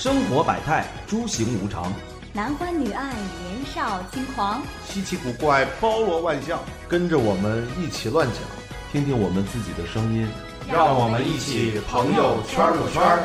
[0.00, 1.92] 生活百态，诸行无常。
[2.32, 4.62] 男欢女爱，年少轻狂。
[4.86, 6.58] 稀奇古怪，包罗万象。
[6.88, 8.36] 跟着我们一起乱讲，
[8.90, 10.26] 听听我们自己的声音。
[10.72, 13.20] 让我们一起朋友圈儿圈儿。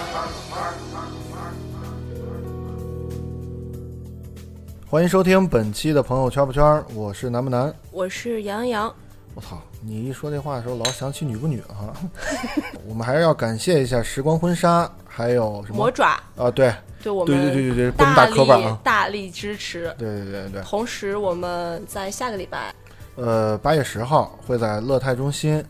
[4.85, 7.73] 欢迎收听本期的朋友圈不圈儿，我是南不南。
[7.89, 8.93] 我是杨洋。
[9.35, 11.93] 我操，你一说这话的时候，老想起女不女哈。
[12.87, 16.49] 我们还是要感谢一下时光婚纱，还有什么魔爪啊？
[16.49, 18.79] 对，对我们对对对对对，大打磕巴啊！
[18.81, 19.93] 大力支持。
[19.97, 22.73] 对对对对，同时，我们在下个礼拜，
[23.15, 25.61] 呃，八月十号会在乐泰中心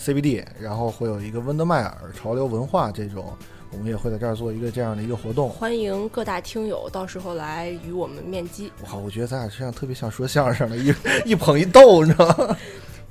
[0.00, 3.36] CBD，然后会有一个温德迈尔潮流文化这种，
[3.72, 5.50] 我们也会在这儿做一个这样的一个活动。
[5.50, 8.72] 欢迎各大听友到时候来与我们面基。
[8.86, 10.94] 哇，我觉得咱俩这样特别像说相声的，一
[11.32, 12.56] 一捧一逗，你知道吗？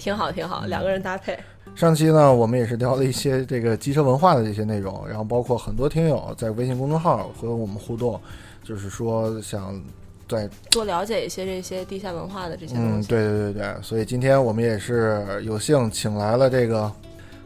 [0.02, 1.38] 挺好，挺好，两个人搭配。
[1.76, 8.20] 上期呢，我们也是聊了一些这个机车文化的这些内容，然后包括很多听友在微信公众号和我们互动，
[8.64, 9.80] 就是说想
[10.28, 16.92] 在多了解一些这些地下文化的这些东嗯，对对对对，所以今天我们也是有幸请来了这个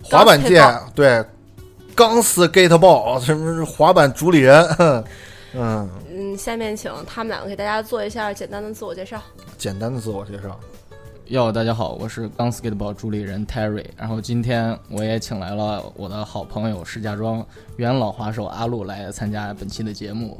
[0.02, 0.64] 滑板界
[0.96, 1.24] 对
[1.94, 4.66] 钢丝 Gateball 什么是滑板主理人，
[5.54, 9.22] 嗯，嗯，下面请他们两个给大家做一下简单的自我介绍。
[9.58, 10.58] 简单的自我介绍。
[11.30, 17.44] 哟，大家好，我是钢 skateball 主理人 Terry，然后今天我也请来了我的好朋友石家庄
[17.78, 20.40] 元老滑手阿路来参加本期的节目。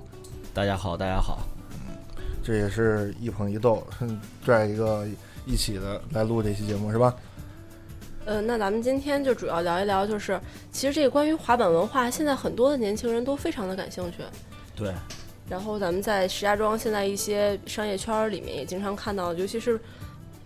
[0.54, 1.40] 大家好，大家好，
[1.72, 1.96] 嗯
[2.44, 5.08] 这也是一捧一逗，哼 拽一个
[5.48, 7.16] 一起的来录这期节目是吧？
[8.26, 10.40] 呃，那咱们今天就主要聊一聊，就是
[10.72, 14.20] 其实这个关于滑板文化，现在很多的年轻人都非常的感兴趣。
[14.76, 14.94] 对，
[15.50, 19.80] 然后咱们在石家庄现在一些商业圈儿里面也经常看到，尤其是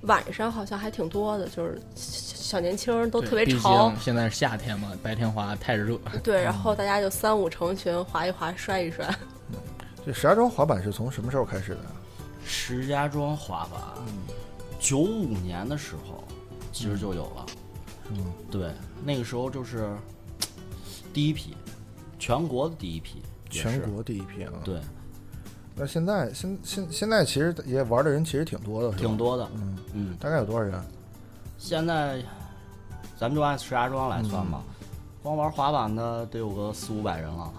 [0.01, 3.99] 晚上好像还挺多的，就是小小年轻都特别毕潮竟。
[3.99, 5.97] 现在是夏天嘛，白天滑太热。
[6.23, 9.07] 对，然后大家就三五成群滑一滑，摔一摔。
[10.05, 11.81] 这石家庄滑板是从什么时候开始的？
[12.45, 13.81] 石家庄滑板，
[14.79, 16.23] 九五年的时候
[16.71, 17.45] 其实就有了，
[18.11, 18.71] 嗯，对，
[19.03, 19.93] 那个时候就是
[21.13, 21.55] 第一批，
[22.17, 24.53] 全国的第一批，全国第一批啊。。
[24.63, 24.79] 对，
[25.79, 29.15] 那现在现现现在其实也玩的人其实挺多的，挺。
[29.15, 30.83] 多的，嗯，嗯，大概有多少人？
[31.57, 32.21] 现在
[33.17, 34.61] 咱们就按石家庄来算吧，
[35.23, 37.53] 光玩滑板的得有个四五百人了，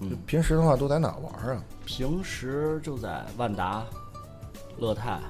[0.00, 1.62] 嗯，平时的话都在哪玩啊？
[1.84, 3.84] 平时就在万达、
[4.78, 5.20] 乐泰、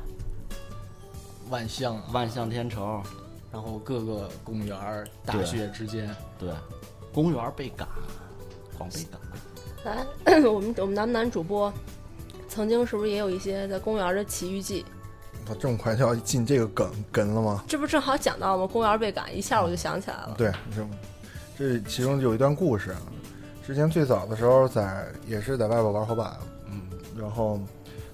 [1.49, 3.03] 万象啊，万象天成，
[3.53, 4.79] 然后各个公园、
[5.25, 6.53] 大学之间，对，
[7.13, 7.89] 公园被赶，
[8.79, 9.21] 光被赶。
[9.85, 10.07] 来，
[10.47, 11.73] 我们我们男男主播
[12.49, 14.85] 曾经是不是也有一些在公园的奇遇记？
[15.47, 17.65] 他这么快就要进这个梗梗了吗？
[17.67, 18.67] 这不正好讲到吗？
[18.67, 20.35] 公园被赶，一下我就想起来了。
[20.37, 20.87] 对，这
[21.59, 23.03] 这其中就有一段故事啊。
[23.67, 26.37] 之前最早的时候在也是在外边玩滑板，
[26.67, 26.83] 嗯，
[27.17, 27.61] 然后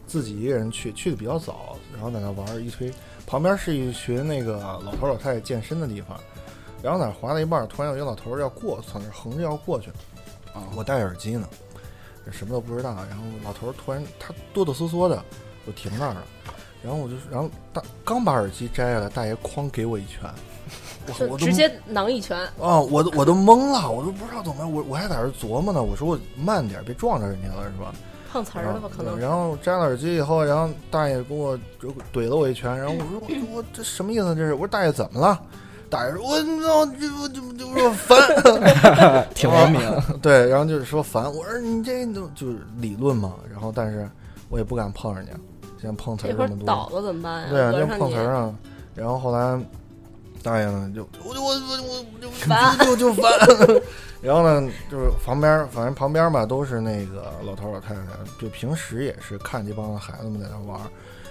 [0.06, 2.92] 自己一个人去，去的比较早，然后在那玩一推，
[3.26, 6.18] 旁边是一群那个老头老太太健身的地方，
[6.82, 9.94] 然后在那滑到一半，突然有一个老头要过，从那横着要过去，啊，
[10.74, 11.48] 我戴耳机呢，
[12.30, 15.22] 什么都不知道，然后老头突然他哆哆嗦嗦的
[15.66, 16.22] 我停那儿了，
[16.82, 20.30] 然后我就然后大刚把耳机摘下来，大爷哐给我一拳，
[21.06, 27.94] 我我直接囊一拳，啊，我都我都懵了，我都不知道怎么，我我还在这琢磨呢，我说我慢点，别撞着人家了，是吧？
[28.32, 28.90] 碰瓷儿了吧？
[28.94, 29.18] 可能。
[29.18, 34.34] 然后摘了耳机以后，然后大爷给我就怼了我一拳，然后我说我说我这什么意思？
[34.34, 35.40] 这是我说大爷怎么了？
[35.88, 39.80] 大爷说我操这我这这我烦， 挺文明。
[40.20, 41.24] 对，然后就是说烦。
[41.32, 44.08] 我说你这就就是理论嘛，然后但是
[44.48, 45.32] 我也不敢碰人家，
[45.80, 47.48] 现在碰瓷儿儿这么多，倒了怎么办呀？
[47.50, 48.54] 对啊，就碰瓷儿啊，
[48.94, 49.60] 然后后来
[50.42, 53.30] 大爷呢就我就我我我我就烦就就烦，
[54.20, 58.00] 然后呢就是旁边儿反正旁边儿吧都是那个老头儿老太太，
[58.40, 60.86] 就平时也是看这帮孩子们在那玩儿，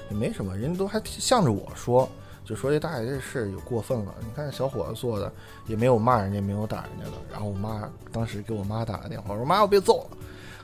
[0.10, 2.10] 也没什么，人家都还向着我说。
[2.46, 5.32] 就说这大爷这事有过分了，你看这小伙子做的
[5.66, 7.12] 也没有骂人家，没有打人家的。
[7.32, 10.18] 然后我妈当时给我妈打个电话，我说妈，我被揍了，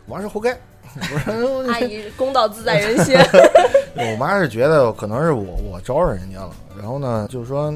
[0.06, 0.57] 我妈说活该。
[0.95, 3.16] 我说 阿姨公道自在人心。
[3.95, 7.72] 我妈是觉得可能是我我招惹人家了，然后呢，就是说，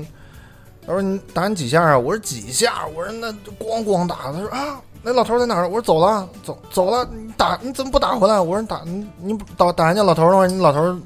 [0.85, 1.97] 她说你打你几下啊？
[1.97, 2.87] 我说几下？
[2.87, 4.31] 我说那就咣咣打。
[4.31, 5.67] 她说啊，那老头在哪儿？
[5.67, 7.07] 我说走了，走走了。
[7.11, 8.39] 你打你怎么不打回来？
[8.39, 10.97] 我说你打你你不打打人家老头的话，你老头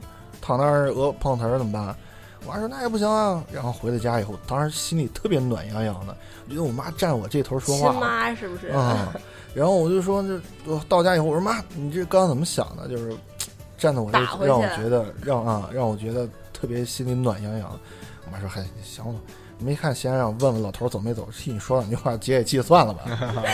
[0.42, 1.96] 躺那儿鹅碰瓷儿怎么办？
[2.50, 3.44] 我妈说那也不行啊。
[3.54, 6.16] 然后回到家以后，当时心里特别暖洋洋的，
[6.50, 8.08] 觉得我妈站我这头说话亲话。
[8.08, 8.70] 妈是不是？
[8.70, 9.14] 啊、
[9.54, 12.88] 然后我就说，就我到家以后，我说妈，你这刚刚怎么想的？
[12.88, 13.16] 就是
[13.78, 17.80] 站在我这让我觉得让啊，让我觉得特别心里暖洋洋。
[18.26, 19.16] 我妈说，嗨，行了，
[19.60, 23.04] 没看先让问问老头走没走，替你说两句话，解解气算了吧。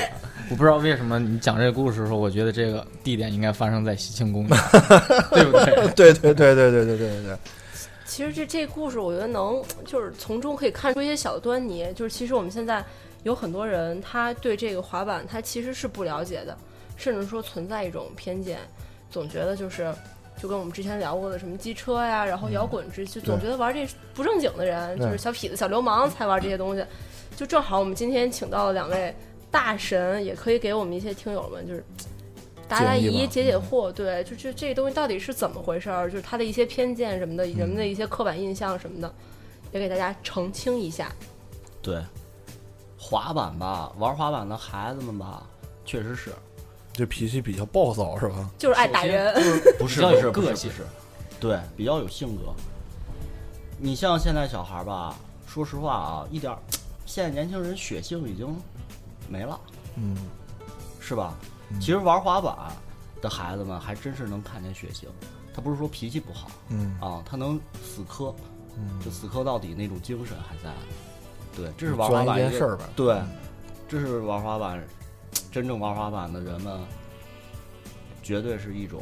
[0.49, 4.57] 我不知道为什么你讲这个故事的时候，我觉得这个地点应该发生在西庆公园，
[5.33, 5.93] 对不对？
[5.95, 7.37] 对对对对对对对对对，
[8.15, 12.81] 其实这这故事，我觉得能就是从中可以看出一些小端倪，就是其实我们现在
[13.23, 16.57] 有很多人，他对这个滑板他其实是不了解的，
[16.95, 18.59] 甚至说存在一种偏见，
[19.11, 19.93] 总觉得就是
[20.41, 26.85] 就跟我们之前聊过的什么机车呀，然后摇滚之，就总觉得玩这不正经的人，就是小痞子、小流氓才玩这些东西。
[27.35, 29.13] 就正好我们今天请到了两位
[29.51, 31.83] 大神，也可以给我们一些听友们就是。
[32.67, 36.09] 答答疑、解解惑，对，就这这东西到底是怎么回事儿？
[36.09, 39.13] 就是他的一些偏见什么的，人们的一些刻板印象什么的，
[39.71, 41.11] 也给大家澄清一下。
[41.81, 42.01] 对，
[42.97, 45.43] 滑板吧，玩滑板的孩子们吧，
[45.85, 46.31] 确实是
[46.91, 48.49] 这脾气比较暴躁是吧？
[48.57, 49.33] 就是爱打人，
[49.77, 50.83] 不是是个性是，
[51.39, 52.53] 对，比较有性格。
[53.77, 55.15] 你像现在小孩吧，
[55.45, 56.57] 说实话啊，一点，
[57.05, 58.47] 现在年轻人血性已经
[59.29, 59.59] 没了，
[59.97, 60.15] 嗯，
[60.99, 61.35] 是吧？
[61.79, 62.71] 其实玩滑板
[63.21, 65.09] 的孩子们还真是能看见血性，
[65.53, 68.33] 他不是说脾气不好嗯啊，他能死磕，
[68.77, 70.73] 嗯，就死磕到底那种精神还在。
[71.55, 72.85] 对，这是玩滑板一个一件事儿吧？
[72.95, 73.21] 对，
[73.87, 74.85] 这是玩滑板，
[75.51, 76.79] 真正玩滑板的人们，
[78.21, 79.01] 绝对是一种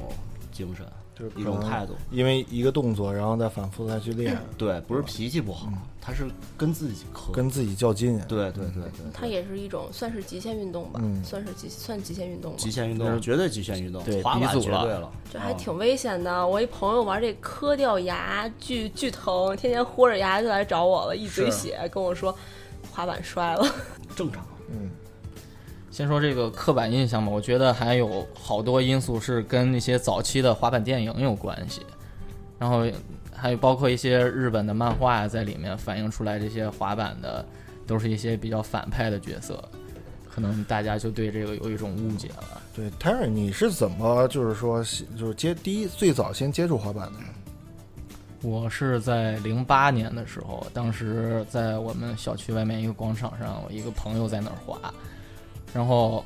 [0.51, 0.85] 精神，
[1.17, 1.93] 就是一种态度。
[2.11, 6.27] 因为一个动作，然后再反复再去练，对，不是脾气不好，嗯他是
[6.57, 7.31] 跟自己磕。
[7.31, 8.19] 跟自己较劲。
[8.27, 12.57] 对对对对，它也是一种算是极限运动吧，嗯算是极算极限运动吧。
[12.59, 16.45] 极限运动，是绝对极限运动，对滑板鼻祖了绝对了，啊这还挺危险的。
[16.45, 22.37] 我一朋友玩这磕掉牙，巨巨疼，天天豁着牙就来找我了，一嘴血，跟我说
[22.91, 23.65] 滑板摔了。
[24.13, 24.45] 正常。
[24.69, 24.89] 嗯，
[25.93, 31.85] 先说这个刻板印象吧，我觉得还有好多因素是跟那些早期的滑板电影有关系，
[32.57, 32.83] 然后
[33.31, 37.45] 还有包括一些日本的漫画在里面反映出来，这些滑板的
[37.85, 39.63] 都是一些比较反派的角色，
[40.33, 42.59] 可能大家就对这个有一种误解了。
[42.75, 44.83] 对，Terry，你是怎么就是说
[45.15, 47.19] 就是接第一最早先接触滑板的？
[48.41, 54.91] 我是在零八年的时候，当时在我们小区外面一个广场上，我一个朋友在那儿滑，
[55.73, 56.23] 然后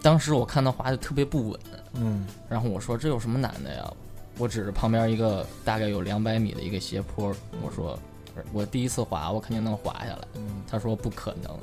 [0.00, 1.60] 当时我看他滑的特别不稳，
[1.94, 3.92] 嗯然后我说这有什么难的呀？
[4.38, 7.98] 我指着旁边一个大概有两百米的一个斜坡，我说
[8.52, 10.28] 我第一次滑，我肯定能滑下来。
[10.34, 11.56] 嗯，他说不可能，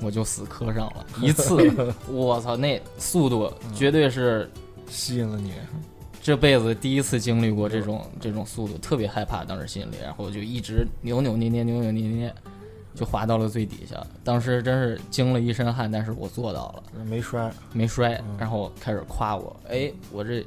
[0.00, 1.72] 我就死磕上了 一次，
[2.10, 4.50] 我操，那速度绝对是
[4.90, 5.52] 吸引了你。
[6.20, 12.34] 这辈子第一次经历过这种这种速度，特别害怕，当时心里，然后就一直扭扭捏捏扭扭捏捏，
[12.98, 14.04] 就滑到了最底下。
[14.24, 16.82] 当时真是惊了一身汗，但是我做到了。
[17.04, 20.44] 没摔，没摔，然后开始夸我，哎，我这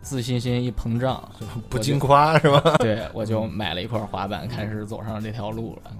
[0.00, 1.22] 自信心一膨胀，
[1.68, 2.76] 不禁夸是吧？
[2.78, 5.92] 对我就 买了一块滑板，开始走上这条路了。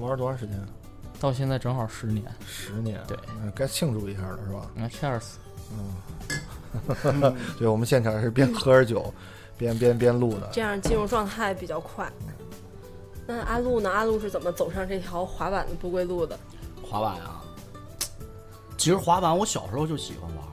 [0.00, 0.56] 玩了多长时间？
[1.18, 3.00] 到现在正好十年，十年。
[3.08, 4.70] 对嗯，该庆祝一下了是吧？
[4.74, 5.24] 那 cheers，
[5.72, 9.12] 嗯 对，我们现场是边喝着酒，
[9.56, 10.48] 边边边录的。
[10.52, 12.08] 这样进入状态比较快。
[13.26, 13.90] 那阿路呢？
[13.90, 16.38] 阿路是怎么走上这条滑板的不归路的？
[16.82, 17.42] 滑板啊，
[18.78, 20.46] 其实滑板我小时候就喜欢玩，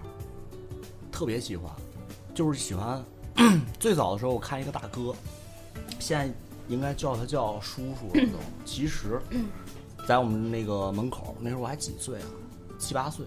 [1.11, 1.71] 特别喜欢，
[2.33, 3.03] 就是喜欢。
[3.79, 5.13] 最早的时候我看一个大哥，
[5.99, 6.33] 现在
[6.67, 8.39] 应该叫他叫叔叔了都。
[8.65, 9.21] 其实，
[10.07, 12.27] 在我们那个门口，那时候我还几岁啊，
[12.79, 13.25] 七八岁，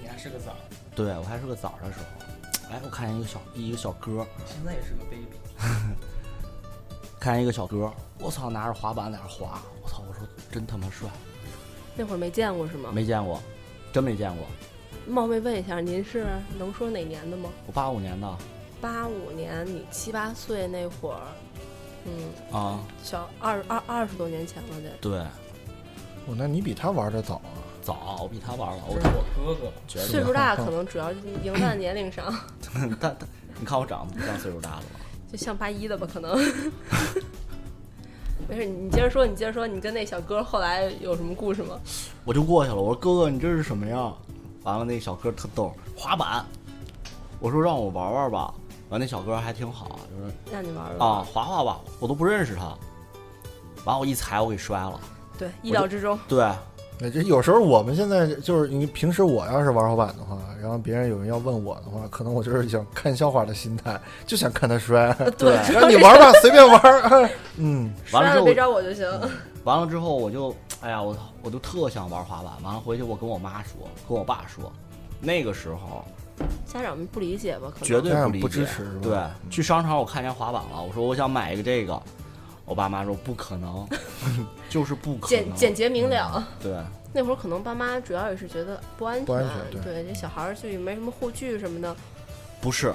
[0.00, 0.52] 你还是个崽，
[0.94, 5.36] 对我还是个崽儿的时候，哎，我看见一个小一个小哥，现在也是个 baby。
[7.22, 7.88] 看一个小哥，
[8.18, 11.08] 我操，拿着滑板在那儿滑，我操，我说真他妈帅，
[11.94, 12.90] 那会儿没见过是吗？
[12.92, 13.40] 没见过，
[13.92, 14.44] 真没见过。
[15.06, 16.26] 冒昧问一下，您是
[16.58, 17.48] 能说哪年的吗？
[17.68, 18.36] 我八五年的
[18.80, 21.20] 八五年，你七八岁那会儿，
[22.06, 24.90] 嗯，啊，小二二二十多年前了得。
[25.00, 25.18] 对，
[26.26, 27.54] 哦，那你比他玩的早啊？
[27.82, 32.34] 早我比他玩了，我是我哥哥，岁数大 可能主要是赢在年龄上，
[32.74, 33.16] 但但
[33.60, 34.98] 你看我长得不像岁数大的吧？
[35.32, 36.36] 就像八一的吧，可能。
[38.48, 41.78] 没事，你接着说，你接着说，你跟那小哥后来有什么故事吗？
[42.24, 44.12] 我就过去了，我说哥哥你这是什么呀？
[44.64, 46.44] 完了那小哥特逗，滑板。
[47.40, 48.52] 我说让我玩玩吧，
[48.90, 51.08] 完那小哥还挺好，就是让你玩玩。
[51.08, 52.76] 啊滑滑吧，我都不认识他。
[53.84, 55.00] 完我一踩我给摔了，
[55.38, 56.18] 对，意料之中。
[56.28, 56.48] 对，
[57.00, 65.12] 哎，这有时候我们现在就是你平时我要是玩滑板的话，然后别人有人要问我的话，可能我就是想看笑话的心态，就想看他摔。
[65.36, 66.80] 对然后你玩吧，随便玩。
[67.58, 69.06] 嗯，完了之后别找我就行。
[69.64, 74.72] 完了之后我就哎呀我我就特想玩滑板，完了回去我跟我妈说，跟我爸说，
[75.20, 76.04] 那个时候
[76.66, 77.68] 家长们不理解吧？
[77.72, 82.00] 可能绝对家长理解，不支持是吧对，去商场我看见滑板了，我说我想买一个这个，
[82.64, 83.86] 我爸妈说不可能，
[84.68, 85.28] 就是不可能。
[85.28, 86.46] 简简洁明了。
[86.60, 86.76] 对，
[87.12, 91.94] 那会儿可能爸妈主要也是觉得不安全，不安全对这小孩儿就也没什么护具什么的。
[92.60, 92.94] 不是，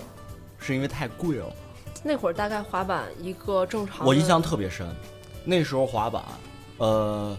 [0.57, 1.45] 是因为太贵了。
[2.03, 4.87] 那会儿大概滑板一个正常，我印象特别深，
[5.43, 6.23] 那时候滑板，
[6.77, 7.35] 呃，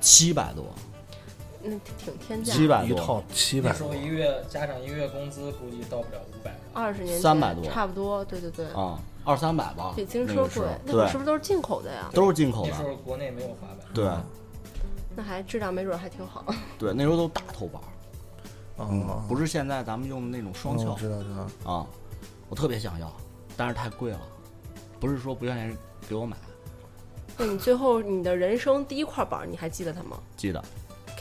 [0.00, 0.64] 七百多，
[1.62, 6.52] 那挺天价，七百多一套七百那时候一个月家长一个月工资估计到不了五百。
[6.72, 12.08] 二十年前300多差不多，对对对，啊，二三百吧，比自行车贵那个是不是都是进口的呀？
[12.12, 14.10] 都是进口的那时，候国内没有滑板，对
[15.14, 16.44] 那还质量没准还挺好。
[16.78, 17.80] 对，那时候都大头板，
[18.78, 21.28] 嗯啊，，不是现在咱们用的那种双翘嗯知道知
[21.64, 21.72] 道。
[21.72, 21.86] 啊，
[22.48, 23.12] 我特别想要，
[23.56, 24.20] 但是太贵了，
[24.98, 25.76] 不是说不愿意
[26.08, 26.36] 给我买，
[27.36, 30.18] 那你最后你的人生第一块板儿，你还记得它吗？
[30.36, 30.62] 记得。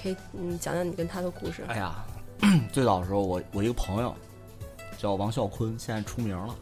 [0.01, 1.63] 可以，嗯，讲讲你跟他的故事。
[1.67, 2.03] 哎呀，
[2.73, 4.15] 最早的时候，我我一个朋友
[4.97, 6.55] 叫王啸坤，现在出名了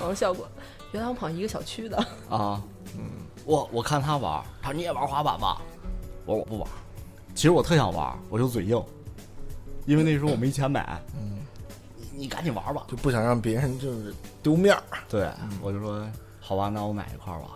[0.00, 0.48] 王效果，
[0.92, 1.96] 原来我们好像一个小区的。
[2.28, 2.62] 啊。
[2.96, 3.02] 嗯，
[3.44, 5.60] 我我看他玩，他说你也玩滑板吧？
[6.26, 6.68] 我说我不玩。
[7.34, 8.82] 其实我特想玩，我就嘴硬，
[9.86, 11.00] 因为那时候我没钱买。
[11.16, 11.38] 嗯，
[11.96, 12.84] 你你赶紧玩吧。
[12.88, 14.82] 就不想让别人就是丢面儿。
[15.08, 15.30] 对，
[15.62, 16.04] 我就说
[16.40, 17.50] 好吧，那我买一块儿吧，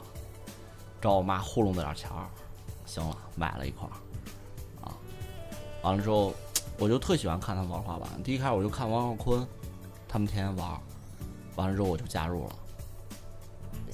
[1.00, 2.29] 找我妈糊弄点钱儿，
[2.87, 3.93] 行了，买了一块儿，
[4.87, 4.95] 啊，
[5.83, 6.33] 完了之后，
[6.79, 8.09] 我就特喜欢看他玩滑板。
[8.23, 9.45] 第一开始我就看王啸坤，
[10.09, 10.81] 他们天天玩，
[11.57, 12.55] 完了之后我就加入了，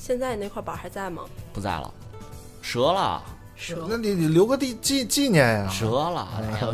[0.01, 1.25] 现在那块板还在吗？
[1.53, 1.93] 不在了，
[2.63, 3.23] 折了，
[3.55, 3.87] 折。
[3.87, 5.71] 那你你留个地纪纪念呀。
[5.79, 6.69] 折了，哎呀，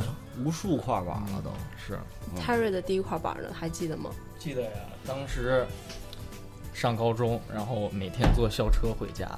[0.44, 1.50] 无数块板了都。
[1.76, 1.98] 是。
[2.40, 4.10] 泰瑞的第一块板呢，还记得吗？
[4.38, 4.70] 记得呀，
[5.04, 5.66] 当时
[6.72, 9.28] 上高中，然后每天坐校车回家，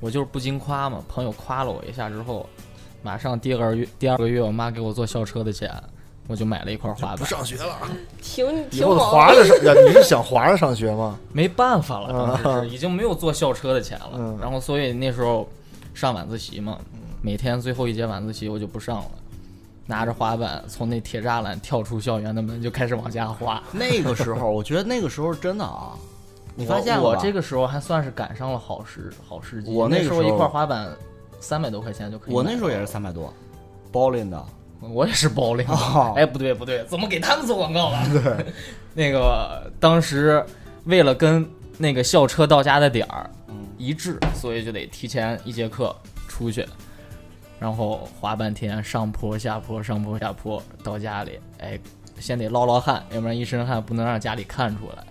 [0.00, 2.48] 我就是不经夸嘛，朋友夸了我一下之后，
[3.02, 5.70] 马上第二个月第二个月，我妈给我坐校车的钱，
[6.26, 7.76] 我就买了一块滑不板，上学了，
[8.22, 8.98] 挺以后挺猛。
[8.98, 9.72] 滑着上呀？
[9.86, 11.18] 你是想滑着上学吗？
[11.32, 15.48] 没办法了，当时是已经没有坐校车的钱了，嗯然后所以那时候
[15.92, 16.78] 上晚自习嘛，
[17.20, 19.10] 每天最后一节晚自习我就不上了。
[19.86, 23.60] 拿着滑板从那铁栅栏跳出校园的门，就开始往下滑。
[23.72, 25.98] 那个时候，我觉得那个时候真的啊，
[26.54, 29.72] 你发现我我这个时候还算是赶上了好时好时机。
[29.74, 30.88] 我那个时候那时候一块滑板
[31.40, 32.34] 三百多块钱就可以。
[32.34, 33.34] 我那时候也是，三百多，
[33.90, 34.40] 包林的，
[34.80, 35.72] 我也是包领的。
[35.74, 38.02] 哦哎，不对不对，怎么给他们做广告了？
[38.12, 38.46] 对，
[38.94, 40.44] 那个当时
[40.84, 45.94] 为了跟那个校车到家的点儿嗯，一致，所以就得提前一节课
[46.28, 46.66] 出去，
[47.58, 51.78] 然后滑半天，上坡下坡，上坡下坡，到家里，哎，
[52.18, 55.04] 先得捞捞汗，要不然一身汗不能让家里看出来。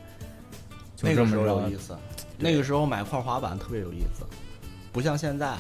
[0.96, 1.98] 就那个时候这么有意思，
[2.38, 4.26] 那个时候买块滑板特别有意思，
[4.92, 5.54] 不像现在，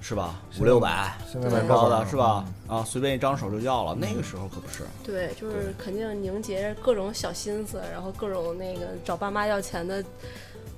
[0.00, 0.40] 是吧？
[0.58, 2.44] 五六百，现在怎么着买高的是吧？
[2.66, 3.94] 啊，随便一张手就要了。
[3.94, 10.02] 那个时候可不是，对，就是肯定凝结着各种小心思，然后各种那个找爸妈要钱的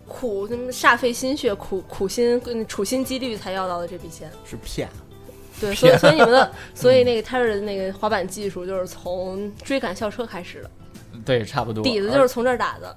[0.07, 4.31] 苦，煞费心血、苦苦心、嗯处心积虑才要到的这笔钱。
[4.45, 4.89] 是骗。
[5.61, 10.71] 对，所以所以你们的， 所以那个 Terry 的那个滑板技术就是从追赶校车开始的，
[11.25, 11.85] 对，差不多。
[11.85, 12.97] 底子就是从这儿打的。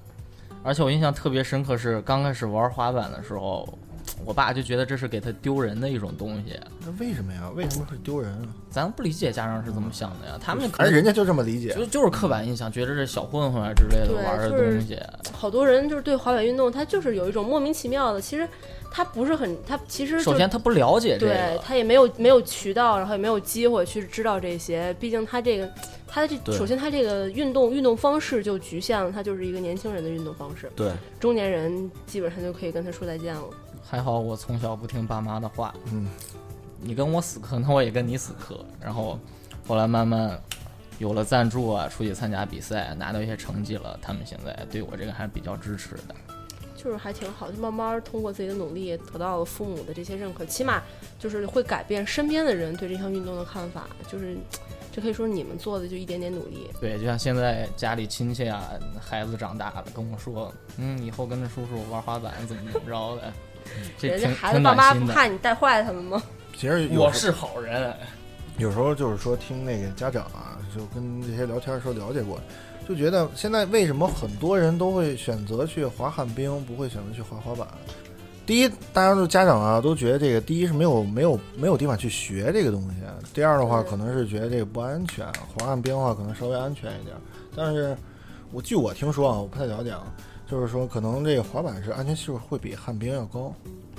[0.63, 3.77] 而且我印象特别深刻是刚开始玩滑板的时候，
[4.23, 7.49] 我爸就觉得这是给他丢人的一种东西，那为什么呀？
[7.55, 8.47] 为什么会丢人啊？
[8.69, 10.37] 咱不理解家长是怎么想的呀？
[10.41, 11.73] 他们可能反正人家就这么理解。
[11.73, 14.99] 就就是刻板印象，觉得这小混混啊之类的玩的就是东西，
[15.31, 18.47] 好多人就是对滑板运动，他就是有一种莫名其妙的，其实
[18.89, 24.93] 他不是很，他其实首先他不了解这个对，他也没有没有渠道，然后也没有机会去知道这些。
[24.99, 25.69] 毕竟他这个，
[26.07, 30.71] 他这首先他这个运动运动方式就局限了，他就是一个年轻人的运动方式。
[30.75, 33.43] 对，中年人基本上就可以跟他说再见了。
[33.87, 36.07] 还好我从小不听爸妈的话，嗯，
[36.81, 38.59] 你跟我死磕，那我也跟你死磕。
[38.81, 39.19] 然后
[39.67, 40.39] 后来慢慢
[40.97, 46.15] 有了赞助啊，出去参加比赛，拿到一些成绩了，他们现在对我这个还是比较支持的。
[46.75, 50.81] 就是还挺好，就慢慢通过自己的努力得到了父母的这些认可，起码
[51.17, 53.87] 就是会改变身边的人对这项运动的看法。
[54.07, 54.35] 就是
[54.91, 56.69] 这可以说你们做的就一点点努力。
[56.79, 63.54] 对，就像现在家里亲戚啊，孩子长大了跟我说，嗯，以后跟着叔叔玩滑板怎么怎么着的，这
[64.01, 64.93] 人家孩子爸妈。
[64.93, 66.21] 不怕你带坏他们吗？
[66.57, 67.93] 其实我是好人，
[68.57, 72.39] 有时候就是说听那个家长啊，就跟这些聊天的时候了解过，
[72.87, 77.67] 就觉得现在为什么很多人都会选择去滑旱冰，不会选择去滑滑板？
[78.45, 82.95] 第一，大家都家长啊都觉得这个，第一是没有没有没有地方去学这个东西，
[83.33, 85.25] 第二的话可能是觉得这个不安全，
[85.57, 87.15] 滑旱冰的话可能稍微安全一点。
[87.55, 87.97] 但是
[88.51, 90.03] 我据我听说啊，我不太了解啊，
[90.47, 93.53] 就是说可能这个滑板是安全系数会比旱冰要高，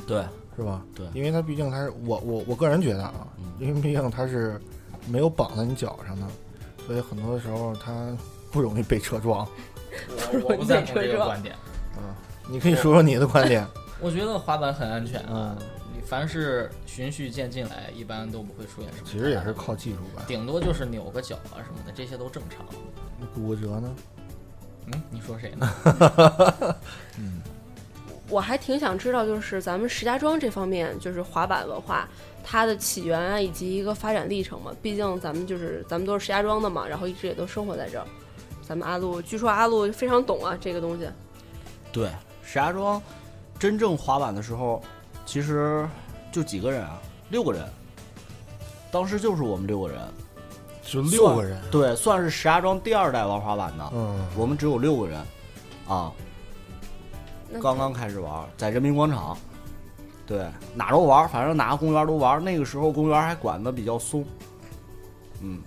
[0.07, 0.25] 对，
[0.57, 0.83] 是吧？
[0.95, 3.27] 对因为它毕竟它是我我我个人觉得啊，
[3.59, 4.61] 因为毕竟它是
[5.09, 6.27] 没有绑在你脚上的，
[6.87, 8.17] 所以很多时候它
[8.51, 9.47] 不容易被车撞。
[10.33, 11.55] 我我不赞同这个观点。
[12.49, 13.67] 你可以说说你的观点。
[14.01, 19.09] 我觉得滑板很安全啊嗯，你凡是循序渐进来，一般都不会出现什么。
[19.11, 20.23] 其实也是，靠技术吧。
[20.29, 22.65] 顶多就是扭个脚啊什么的，这些都正常。
[23.35, 23.91] 骨折呢？
[24.87, 25.69] 嗯，你说谁呢？
[27.19, 27.43] 嗯
[28.29, 32.09] 我还挺想知道，就是咱们石家庄这方面，就是滑板文化
[32.43, 34.73] 它的起源啊，以及一个发展历程嘛。
[34.83, 38.07] 毕竟咱们就是咱们都是石家庄的嘛，然后一直也都生活在这儿。
[38.67, 41.09] 咱们阿路，据说阿路非常懂啊这个东西。
[41.93, 42.11] 对，
[42.43, 43.01] 石家庄
[43.61, 44.83] 真正滑板的时候，
[45.25, 45.89] 其实
[46.33, 47.01] 就几个人啊，
[47.31, 47.65] 六个人。
[48.91, 50.01] 当时就是我们六个人，
[50.87, 51.61] 就六个人。
[51.71, 53.91] 对，算是石家庄第二代玩滑板的。
[53.93, 55.21] 嗯，我们只有六个人，
[55.87, 56.13] 啊，
[57.61, 59.37] 刚刚开始玩，在人民广场，
[60.27, 62.43] 对，哪都玩，反正哪个公园都玩。
[62.43, 64.25] 那个时候公园还管得比较松，
[65.43, 65.61] 嗯，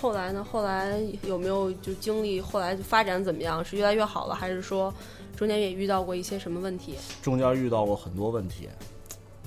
[0.00, 0.46] 后来呢？
[0.50, 3.62] 后来有没有就经历后来就发展怎么样？
[3.64, 4.92] 是越来越好了，还是说
[5.36, 6.96] 中间也遇到过一些什么问题？
[7.20, 8.68] 中间遇到过很多问题。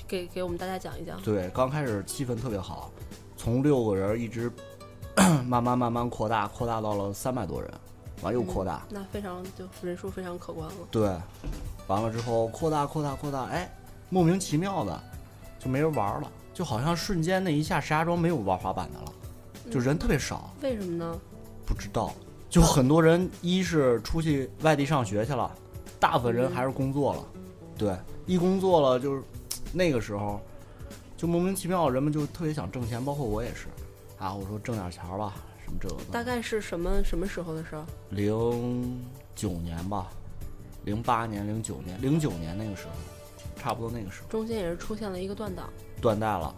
[0.08, 1.20] 给给我们大家讲一讲。
[1.22, 2.92] 对，刚开始气氛特别好，
[3.44, 4.50] 从六个人一直
[5.46, 7.70] 慢慢慢慢扩大，扩大到了三百多人，
[8.22, 10.76] 完又扩大，那非常就人数非常可观了。
[10.90, 11.14] 对，
[11.88, 13.70] 完了之后扩大扩大扩大，哎，
[14.08, 14.98] 莫名其妙的
[15.60, 19.12] 就没人玩了，就好像瞬间那一下石家庄没有玩滑板的了，
[19.70, 21.20] 就人特别少，为什么呢？
[21.66, 22.14] 不知道，
[22.50, 25.52] 就很多人一是出去外地上学去了，
[26.00, 27.26] 大部分人还是工作了，
[27.78, 27.94] 对，
[28.26, 29.22] 一工作了就是
[29.76, 30.40] 那个时候，
[31.16, 33.68] 就莫名其妙人们就特别想挣钱，包括我也是，
[34.18, 37.86] 啊，我说挣点钱儿吧，什么这个，大概是什么什么时候的事儿？
[38.10, 39.02] 零
[39.36, 40.08] 九年吧，
[40.84, 42.92] 零八年、零九年、零九年那个时候，
[43.56, 45.70] 差不多那个时候中间也是出现了一个断档，
[46.02, 46.54] 断代了。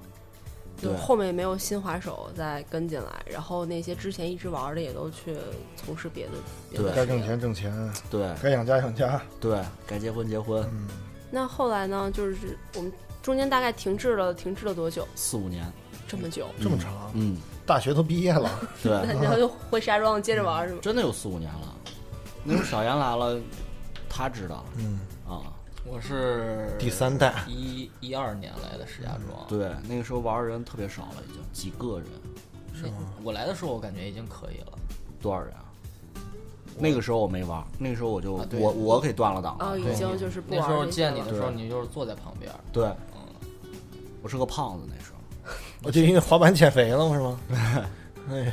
[0.77, 5.37] 就对后面没有新滑手再跟进来，然后那些之前一直玩的也都去
[5.77, 6.31] 从事别的。
[6.69, 9.21] 别的对该挣钱挣钱，对该养家养家。
[9.39, 10.87] 对，该结婚结婚，嗯，
[11.31, 12.11] 那后来呢？
[12.11, 12.91] 就是我们
[13.25, 15.07] 中间大概停滞了，停滞了多久？
[15.15, 15.65] 四五年，
[16.07, 16.45] 这么久？
[16.61, 18.51] 这么长，嗯，大学都毕业了，
[18.83, 20.79] 对， 然后就回石家庄接着玩是吗？
[20.79, 21.75] 真的有四五年了。
[22.43, 23.35] 那时候小严来了，
[24.07, 25.41] 他知道嗯，啊，
[25.83, 29.47] 我是第三代一一二年来的石家庄。
[29.47, 32.07] 对，那个时候玩的人特别少了，已经几个人，
[32.75, 34.77] 是吗我来的时候我感觉已经可以了。
[35.19, 35.65] 多少人啊？
[36.77, 39.71] 那个时候我没玩，那个时候我就、啊我我给断了档了。
[39.71, 42.51] 哦，已经就是不那时候见你的时候，你就是坐在旁边。
[42.71, 43.14] 对，嗯，
[44.25, 45.53] 我是个胖子那时候。
[45.85, 47.39] 我就因为滑板减肥了是吗？
[48.31, 48.51] 哎，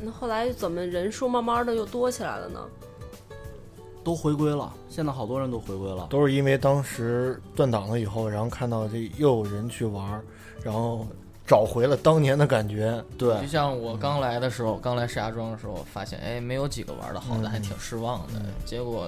[0.00, 2.66] 那后来怎么人数慢慢的又多起来了呢？
[4.02, 6.06] 都回归了，现在好多人都回归了。
[6.08, 10.18] 都是因为当时断档了以后，然后看到这又有人去玩，
[10.64, 11.06] 然后
[11.46, 13.04] 找回了当年的感觉。
[13.18, 18.40] 对就像我刚来的时候，刚来石家庄的时候，发现哎，没有几个玩的好的，嗯还挺失望的。
[18.64, 19.06] 结果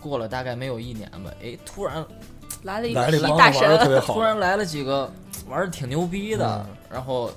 [0.00, 2.06] 过了大概没有一年吧，哎，突然
[2.64, 5.10] 来了一来了一帮批大神，玩的特别好突，然来了几个
[5.48, 7.30] 玩的挺牛逼的，嗯然后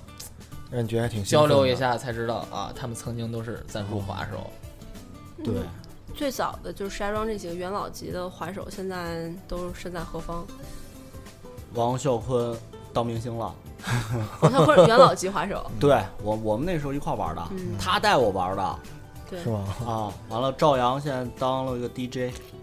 [0.71, 1.75] 让你觉得还挺兴交奋流一。
[1.75, 4.49] 下才知道啊，他们曾经都是赞助滑手。
[5.43, 5.53] 对，
[6.15, 10.45] 最早的就是石家庄这几个元老级的滑手，现在都身在何方？
[11.73, 12.55] 王啸坤
[12.93, 13.53] 当明星了。
[14.41, 18.79] 王啸坤是元老级滑手， 对我我们那时候一块玩的，嗯他带我玩的
[19.29, 20.13] 对是，吗啊。
[20.29, 22.56] 完了，赵阳现在当了个 DJ 嗯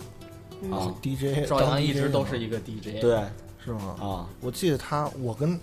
[0.71, 3.21] 啊，？DJ 赵阳一直都是一个 DJ，，对
[3.64, 3.97] 是吗？
[4.01, 5.59] 啊，我记得他，我跟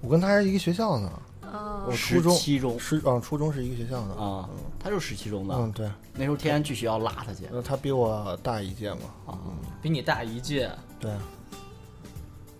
[0.00, 1.06] 我跟他是一个学校的，
[1.48, 4.14] 啊我初中七中是啊，初中是一个学校的。
[4.14, 4.48] 啊，
[4.78, 8.98] 他就是十七中的，嗯，对，那时候天天去学校拉他去那他比我大一届嘛。
[9.26, 9.38] 啊。
[9.80, 10.70] 比你大一届。
[11.00, 11.10] 对，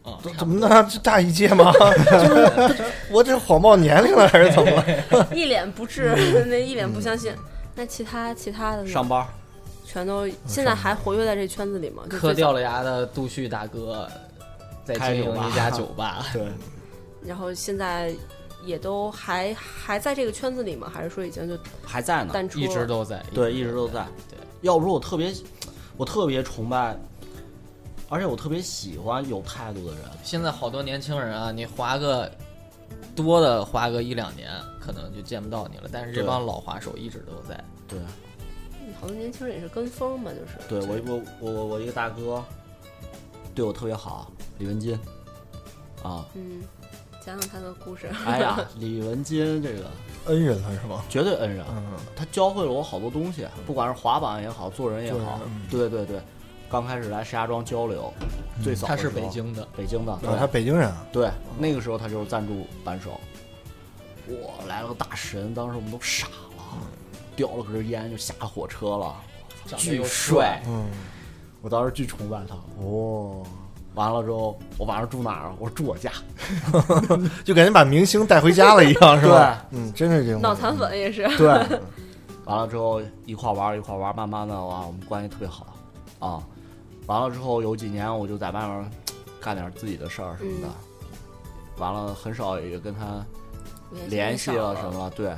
[0.03, 0.88] 啊，怎怎么呢？
[0.91, 1.73] 这大一届吗？
[2.11, 5.29] 就是我这谎报年龄了还是怎么了？
[5.35, 6.14] 一脸不智，
[6.49, 7.33] 那一脸不相信。
[7.75, 9.25] 那其他其他的呢上班
[9.90, 12.03] 全都现在还活跃在这圈子里吗？
[12.11, 14.07] 就磕，掉了牙的杜旭大哥
[14.85, 16.27] 在经营一家酒吧。
[16.31, 16.46] 对，
[17.24, 18.14] 然后现在
[18.66, 20.92] 也都还还在这个圈子里吗？
[20.92, 22.35] 还是说已经就还在呢？
[22.55, 24.07] 一直都在，对，一直都在。
[24.29, 25.33] 对，要不说我特别，
[25.96, 26.94] 我特别崇拜，
[28.11, 30.03] 而且我特别喜欢有态度的人。
[30.22, 32.31] 现在好多年轻人啊，你滑个
[33.16, 35.88] 多的滑个一两年，可能就见不到你了。
[35.90, 37.59] 但是这帮老滑手一直都在。
[37.88, 37.98] 对，
[39.01, 42.43] 好多年轻人也是跟风嘛，就是对我我我我我一个大哥
[43.55, 44.99] 对我特别好，李文金
[46.03, 46.63] 啊，嗯，
[47.25, 48.09] 讲讲他的故事。
[48.27, 49.87] 哎呀， 李文金这个
[50.27, 51.03] 恩人了是吗？
[51.09, 56.21] 绝对恩人，嗯，他教会了我好多东西，不管是滑板也好，做人也好嗯，对对对。
[56.71, 58.13] 刚开始来石家庄交流，
[58.63, 63.19] 最早他是北京的，北京的，啊，他北京人啊，对，那个时候他就是赞助扳手。
[64.29, 66.48] 哇，来了个大神，当时我们都傻了，
[67.38, 69.14] 叼了根烟就下火车了，
[69.77, 70.61] 巨帅。
[70.66, 70.87] 嗯，
[71.62, 72.57] 我当时巨崇拜他。
[72.83, 73.44] 哦，
[73.94, 75.55] 完了之后，我晚上住哪儿啊？
[75.61, 76.11] 我说住我家。
[77.44, 79.64] 就感觉把明星带回家了一样，是吧？
[79.70, 81.29] 嗯，真是这种脑残粉也是。
[81.37, 81.46] 对，
[82.44, 85.66] 完了之后一块玩一块玩，慢慢的哇，我们关系特别好
[86.18, 86.42] 啊。
[87.07, 88.90] 完了之后有几年我就在外面
[89.40, 90.68] 干点自己的事儿什么的，
[91.79, 93.24] 完了很少也跟他
[94.09, 95.11] 联系了什么了。
[95.11, 95.33] 对，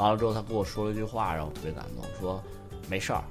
[0.00, 2.42] 完了之后他跟我说了一句话，让我特别感动，说
[2.88, 3.22] 没事儿，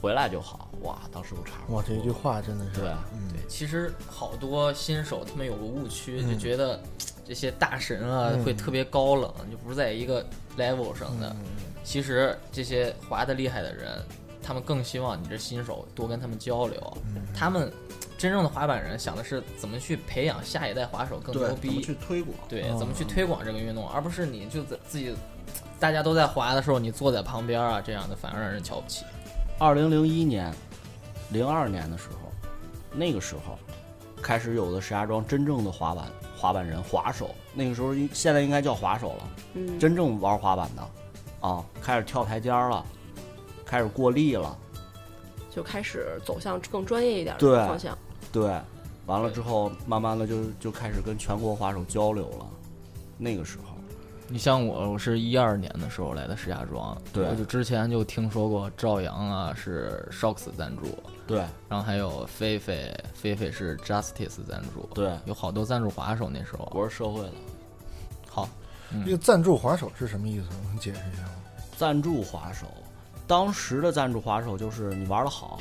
[0.00, 0.68] 回来就好。
[0.82, 2.84] 哇，当时我差哇，这一句话真的是对，
[3.30, 6.78] 对，其实好多新手他们有个误区，就觉得
[7.24, 10.24] 这些大神啊会特别高冷，就不是在一个
[10.58, 11.34] level 上的。
[11.82, 14.00] 其实这些滑的厉害的人，
[14.42, 16.96] 他们更希望你这新手多跟他们交流。
[17.34, 17.72] 他们
[18.18, 22.36] 真正的滑板人想的是怎么去培养下一代滑手更牛对，怎么逼，去推广？
[22.48, 25.14] 对，怎么去推广这个运动，而不是你就在自己
[25.82, 29.04] 大家都在滑的时候，你坐在旁边啊，这样的反而让人瞧不起。
[29.58, 30.54] 二零零一年、
[31.30, 32.30] 零二年的时候，
[32.92, 33.58] 那个时候
[34.22, 40.88] 开始有的石家庄真正的滑板滑板人滑手，那个时候应现在应该叫滑手了，嗯，真正玩滑板的
[41.48, 42.86] 啊，开始跳台阶了，
[43.66, 44.56] 开始过力了，
[45.50, 47.98] 就开始走向更专业一点的方向。
[48.30, 48.56] 对，
[49.06, 52.46] 完了之后慢慢的就就开始跟全国滑手交流了，
[53.18, 53.71] 那个时候，
[54.32, 60.84] 你像我，我是一二年的时候来的石家庄，对我就之前就听说过赵阳啊是 Shocks 赞助，
[61.26, 66.66] 对然后还有菲菲，菲菲是 Justice 赞助，对，有好多赞助滑手那时候。
[66.74, 67.32] 我是社会的
[68.26, 68.48] 好，
[69.04, 70.46] 这个赞助滑手是什么意思？
[70.66, 71.34] 能解释一下吗？
[71.76, 72.66] 赞助滑手，
[73.26, 75.60] 当时的赞助滑手就是你玩的好，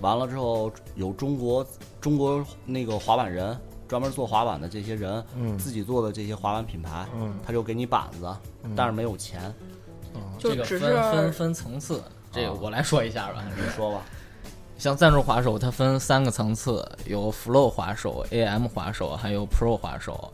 [0.00, 1.66] 完了之后有中国
[2.00, 3.54] 中国那个滑板人
[3.90, 8.32] 专门做滑板的这些人，嗯自己做的这些滑板品牌，嗯他就给你板子，
[8.76, 9.52] 但是没有钱，
[10.38, 12.00] 这个就只分分是分层次，
[12.30, 13.42] 这个啊我来说一下吧。
[13.56, 14.02] 你说吧，
[14.78, 20.32] 像赞助滑手，它分三个层次，有 Flow 滑手、AM 滑手，还有 Pro 滑手。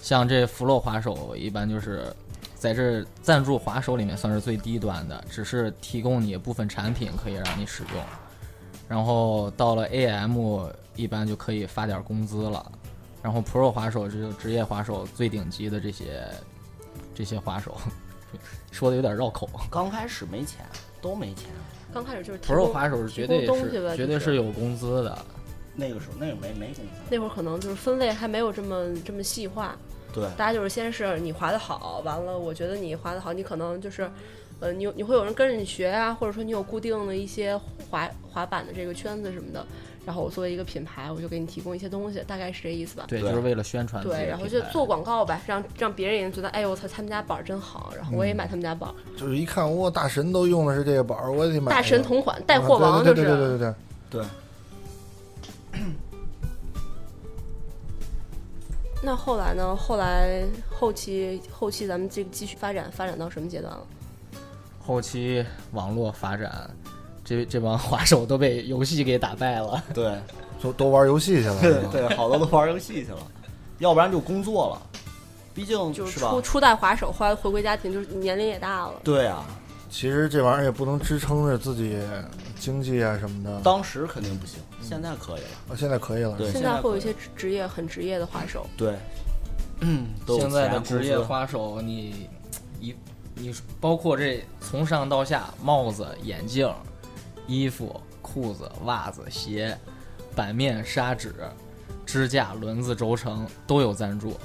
[0.00, 2.06] 像这 Flow 滑手，一般就是
[2.54, 8.02] 在这赞助滑手里面算是最低端的，只是提供你部分产品可以让你使用。
[8.88, 12.70] 然后到了 AM，一般就可以发点工资了。
[13.22, 16.28] 然后 Pro 滑手这就职业滑手最顶级的这些
[17.14, 17.76] 这些滑手，
[18.70, 19.48] 说的有点绕口。
[19.70, 20.66] 刚开始没钱，
[21.00, 21.48] 都没钱，
[21.94, 25.18] 刚开始就是 Pro 供滑手是绝对是绝对是有工资的。
[25.74, 29.74] 那个时候那个没没工资，那会儿可能就是分类还没有这么这么细化，
[30.12, 34.10] 对大家就是先是你滑的好，完了我觉得你滑的好，你可能就是，
[34.60, 37.58] 呃，你有你会有人跟着你学啊，或者说你有固定的一些
[37.88, 39.66] 滑滑板的这个圈子什么的，
[40.04, 43.04] 然后我作为一个品牌，我就给你提供一些东西，大概是这意思吧。
[43.08, 51.70] 对，就是为了宣传对，然后就做广告呗，让让别人也觉得，哎呦我操，他们家板儿真好，然后我也买他们家板儿，就是一看，哇，大神都用的是这个板儿，我也得买。
[51.70, 53.58] 大神同款带货王就对对对对。
[53.58, 53.72] 对
[54.10, 54.24] 对
[55.70, 55.80] 对，
[59.04, 59.74] 那后来呢？
[59.74, 63.84] 后来后期后期咱们这个继续发展，发展到什么阶段了？
[64.84, 66.68] 后期网络发展，
[67.32, 69.82] 这这帮滑手都被游戏给打败了。
[69.94, 70.14] 对
[70.60, 71.60] 都都玩游戏去了。
[71.60, 73.18] 对 对，好多都玩游戏去了，
[73.78, 75.00] 要不然就工作了，
[75.54, 76.40] 毕竟吧就是初？
[76.40, 78.94] 初代滑手，后来回归家庭，就是年龄也大了。
[79.02, 79.44] 对啊，
[79.90, 81.98] 其实这玩意儿也不能支撑着自己
[82.60, 83.60] 经济啊什么的。
[83.62, 85.48] 当时肯定不行，现在可以了。
[85.70, 86.36] 啊现在可以了。
[86.38, 88.94] 对现现在会有一些职职业很职业的滑手，对，
[89.80, 92.28] 嗯，都现在的职业滑手，你
[92.78, 92.94] 一
[93.34, 96.72] 你包括这从上到下，帽子、眼镜、
[97.46, 99.76] 衣服、裤子、袜子、鞋、
[100.34, 101.34] 板面、砂纸、
[102.06, 104.36] 支架、轮子、轴承都有赞助。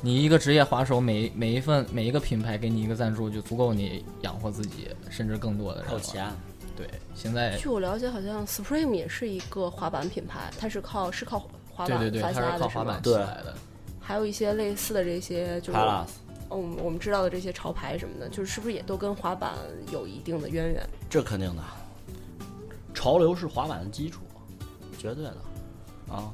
[0.00, 5.88] 你一个职业滑手，每每一份每一个品牌给你一个赞助，就足够你养活自己，甚至更多的人了。
[5.88, 6.30] 还有钱，
[6.76, 11.38] 对，现在据我了解，好像 Supreme 也是一个滑板品牌，它是靠是靠
[11.72, 12.96] 滑板对对对，发它家的是吗是靠滑板？
[12.96, 13.54] 起对来的。
[13.98, 15.78] 还有一些类似的这些，就是
[16.50, 19.52] 嗯我们知道的这些潮牌什么的，就是是不是也都跟滑板
[19.90, 20.86] 有一定的渊源？
[21.08, 21.62] 这肯定的。
[22.94, 24.22] 潮流是滑板的基础，
[24.96, 25.36] 绝对的。
[26.08, 26.32] 啊，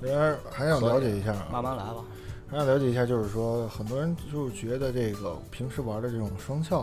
[0.00, 2.04] 这边还想了解一下啊，慢慢来吧。
[2.48, 6.82] 还想了解一下，就是说，很多人就是觉得这个平时玩的这种双翘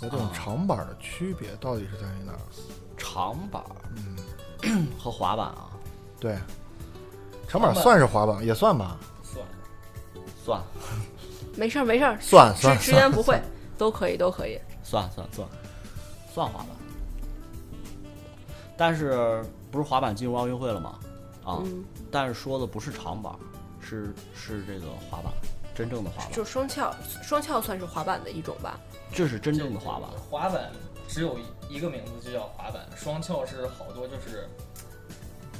[0.00, 2.38] 和这种啊长板的区别到底是在于哪儿？
[2.96, 3.62] 长板
[4.66, 5.70] 嗯和滑板啊，
[6.18, 6.36] 对，
[7.46, 9.46] 长板算是滑板，也算吧，算
[10.44, 10.60] 算
[11.56, 13.40] 没事儿没事儿，算算直言不会，
[13.76, 14.58] 都可以都可以。
[14.82, 15.46] 算算算
[16.34, 16.68] 算滑板。
[18.78, 20.98] 但是不是滑板进入奥运会了吗？
[21.44, 23.32] 啊，嗯，但是说的不是长板，
[23.80, 25.32] 是是这个滑板，
[25.74, 28.78] 真正的滑板，就双翘，双翘算是滑板的一种吧。
[29.12, 30.08] 这是真正的滑板。
[30.30, 30.70] 滑板
[31.08, 31.36] 只有
[31.68, 32.86] 一个名字，就叫滑板。
[32.94, 34.46] 双翘是好多就是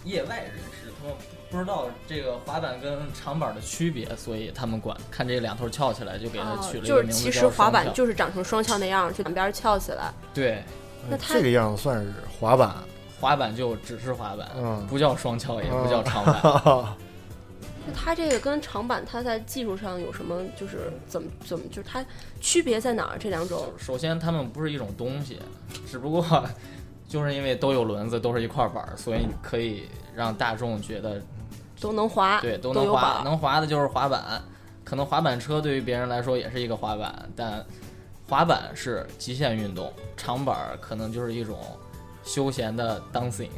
[0.05, 1.17] 业外人士，他们
[1.51, 10.13] 不知道这个滑板跟长板的区别，所以他们管看这两头翘起来，就给它啊取了一就是其个名字其实滑板就是长成双翘那样，就两边翘起来。
[10.35, 10.63] 对
[11.09, 12.77] 那它这个样子算是滑板，
[13.21, 16.35] 滑板就只是滑板，嗯不叫双翘，也不叫长板。
[17.87, 20.43] 那它这个跟长板，它在技术上有什么？
[20.57, 22.05] 就是怎么怎么，就是它
[22.41, 23.19] 区别在哪儿？
[23.19, 25.41] 这两种首先，它们不是一种东西，
[25.91, 26.25] 只不过
[27.09, 31.23] 就是因为都有轮子，都是一块板儿，所以可以让大众觉得
[31.81, 34.43] 都能滑，对都能滑，能滑的就是滑板。
[34.85, 37.65] 可能滑板车对于别人来说也是一个滑板，但
[38.29, 41.59] 滑板是极限运动，长板儿可能就是一种
[42.29, 43.49] 休闲的 dancing。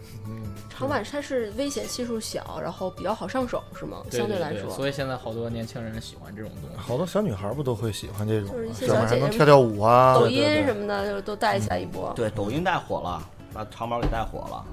[0.68, 3.98] 长板它是危险系数小，然后比较好上手，是吗？
[4.10, 6.76] 相对来说，所以现在好多年轻人喜欢这种东西。
[6.78, 12.10] 好多小女孩不都会喜欢这种就是一些小姐姐能跳跳舞啊，抖音什么的就都带起来一波。
[12.16, 14.64] 对，抖音带火了，把长板给带火了。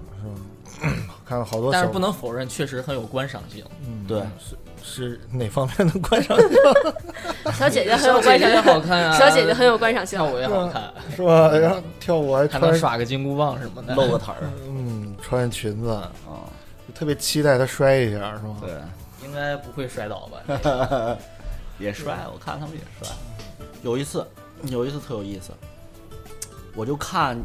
[1.26, 3.66] 看好多，但是不能否认，确实很有观赏性。
[3.86, 4.22] 嗯对，
[4.88, 6.38] 是哪方面的观赏
[7.54, 10.26] 小姐姐很有观赏性，好看啊，小姐姐很有观赏性跳。
[10.26, 11.50] 舞也好看，是吧？
[11.52, 13.94] 然后跳舞还能耍个金箍棒什么的。
[13.94, 16.48] 露个腿儿嗯，穿裙子，啊，
[16.96, 18.56] 特别期待她摔一下，是吧？
[18.62, 18.72] 对，
[19.28, 21.18] 应该不会摔倒吧？
[21.78, 23.14] 也摔，我看他们也摔。
[23.84, 24.26] 有一次，
[24.64, 25.52] 有一次特有意思，
[26.76, 27.38] 我就看，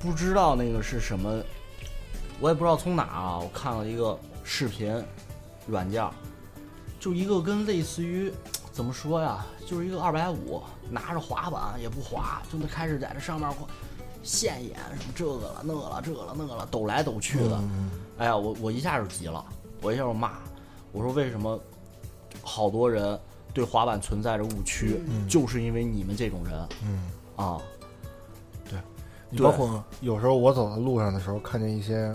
[0.00, 1.40] 不知道那个是什么，
[2.40, 4.92] 我也不知道从哪啊，我看了一个视频
[5.66, 6.10] 软件儿，
[7.06, 8.32] 就一个跟类似于
[8.74, 13.60] 怎么说呀，就是一个二百五，拿着滑板也不滑，就那开始在这上面晃
[14.24, 17.60] 现眼什么这个了那了这个了那个了，抖来抖去的，
[18.18, 19.44] 哎呀，我我一下就急了，
[19.82, 20.32] 我一下就骂，
[20.90, 21.56] 我说为什么
[22.42, 23.16] 好多人
[23.54, 27.08] 对滑板存在着误区，就是因为你们这种人，嗯。
[27.36, 27.60] 啊，
[29.30, 29.46] 你对。
[29.46, 32.12] 包括有时候我走在路上的时候，看见一些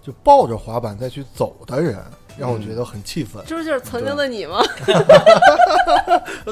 [0.00, 1.98] 就抱着滑板再去走的人，
[2.38, 3.42] 让我觉得很气愤。
[3.46, 4.62] 这不就是曾经的你吗？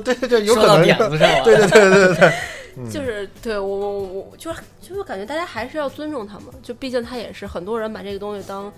[0.05, 1.42] 对对 对，有说到可能点子上了。
[1.44, 8.72] 对对对对对，就是对我我我就是就是感觉大家还是要尊重他们，就毕竟他也是很多人把这个东西当，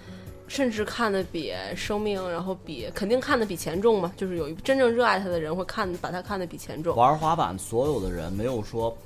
[0.46, 6.94] 甚至看的比生命，然后比肯定看的比钱重嘛，就是有一真正热爱他的人会看把他看的比钱重。
[6.94, 8.96] 玩滑板所有的人没有说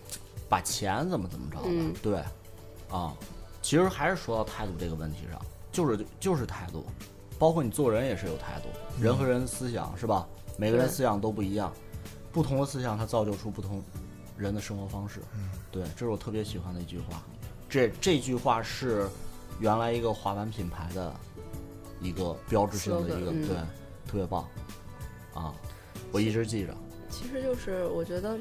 [0.49, 2.17] 把钱怎么怎么着的，嗯对，
[2.91, 3.13] 啊，
[3.63, 5.41] 其实还是说到态度这个问题上，
[5.73, 6.85] 就是就是态度，
[7.43, 8.69] 包括你做人也是有态度，
[9.03, 10.29] 人和人的思想是吧？
[10.57, 11.73] 每个人对思想都不一样，
[12.31, 13.83] 不同的思想它造就出不同
[14.39, 15.19] 人的生活方式，
[15.73, 17.21] 对，这是我特别喜欢的一句话，
[17.69, 19.09] 这这句话是
[19.59, 21.13] 原来一个滑板品牌的
[22.01, 23.49] 一个标志性的一个嗯。
[23.49, 23.57] 对，
[24.07, 24.47] 特别棒，
[25.35, 25.53] 啊，
[26.13, 26.73] 我一直记着。
[27.11, 28.39] 其实就是我觉得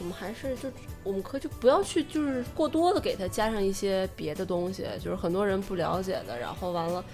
[0.00, 0.70] 我们还是就
[1.02, 7.04] 我们可以就不要去就是过多的给它加上一些别的东西，就是很多人不了解的，然后完了，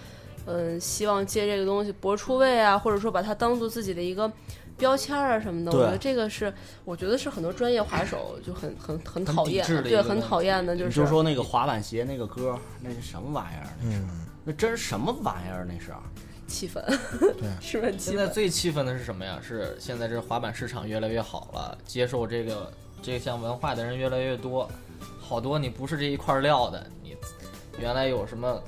[0.46, 4.30] 嗯，希望借这个东西博出位啊，或者说把它当做自己的一个。
[4.78, 6.50] 标签儿啊什么的，我觉得这个是，
[6.86, 13.68] 我觉得是很多专业滑手就很很很讨厌对，很讨厌的，就你是就说那个滑板鞋那个歌，那是什么玩意儿？
[13.82, 15.66] 那是，嗯，那真是什么玩意儿？
[15.68, 15.92] 那是，
[16.46, 16.82] 气愤，
[17.20, 18.26] 对 是不是气现在？
[18.26, 19.38] 最气愤的是什么呀？
[19.46, 22.72] 是现在这滑板市场越来越好了，接受这个
[23.02, 24.66] 这项文化的人越来越多，
[25.20, 27.14] 好多你不是这一块料的，你
[27.78, 28.58] 原来有什么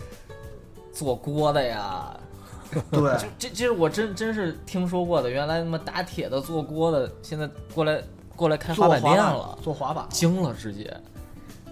[0.92, 2.16] 做锅的呀？
[2.90, 8.02] 对 这这这是我真真是听说过的，原来他妈打铁的、做锅的，现在过来
[8.34, 10.94] 过来开滑板店了，做滑板，惊了直接。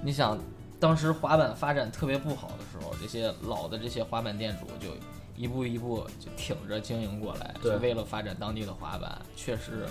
[0.02, 0.38] 你想，
[0.78, 4.92] 当时滑板发展特别不好的时候，这些老的这些滑板店主就
[5.36, 9.86] 一步一步就挺着经营过来，就为了发展当地的滑板，确实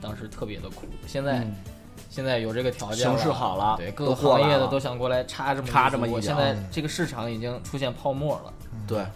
[0.00, 0.86] 当时特别的苦。
[1.06, 1.54] 现在、嗯
[2.08, 8.52] 现在有这个条件了，形势好了对各个行业的都想过来插这么插这么一脚足现在这个市场已经出现泡沫了。
[8.86, 9.06] 对，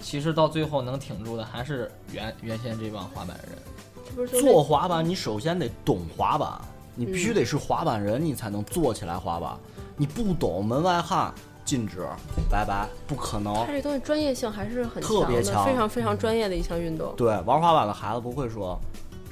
[0.00, 4.28] 其实到最后能挺住的还是原原先这帮滑板人。
[4.28, 6.60] 做滑板你首先得懂滑板，
[6.94, 9.56] 你必须得是滑板人，你才能做起来滑板。
[9.96, 11.32] 你不懂，门外汉
[11.64, 12.06] 禁止，
[12.50, 13.72] 拜拜，不可能它。
[13.72, 17.14] 这东西专业性还是很的，特别强非常非常专业的一项运动。
[17.16, 18.78] 对，玩滑板的孩子不会说，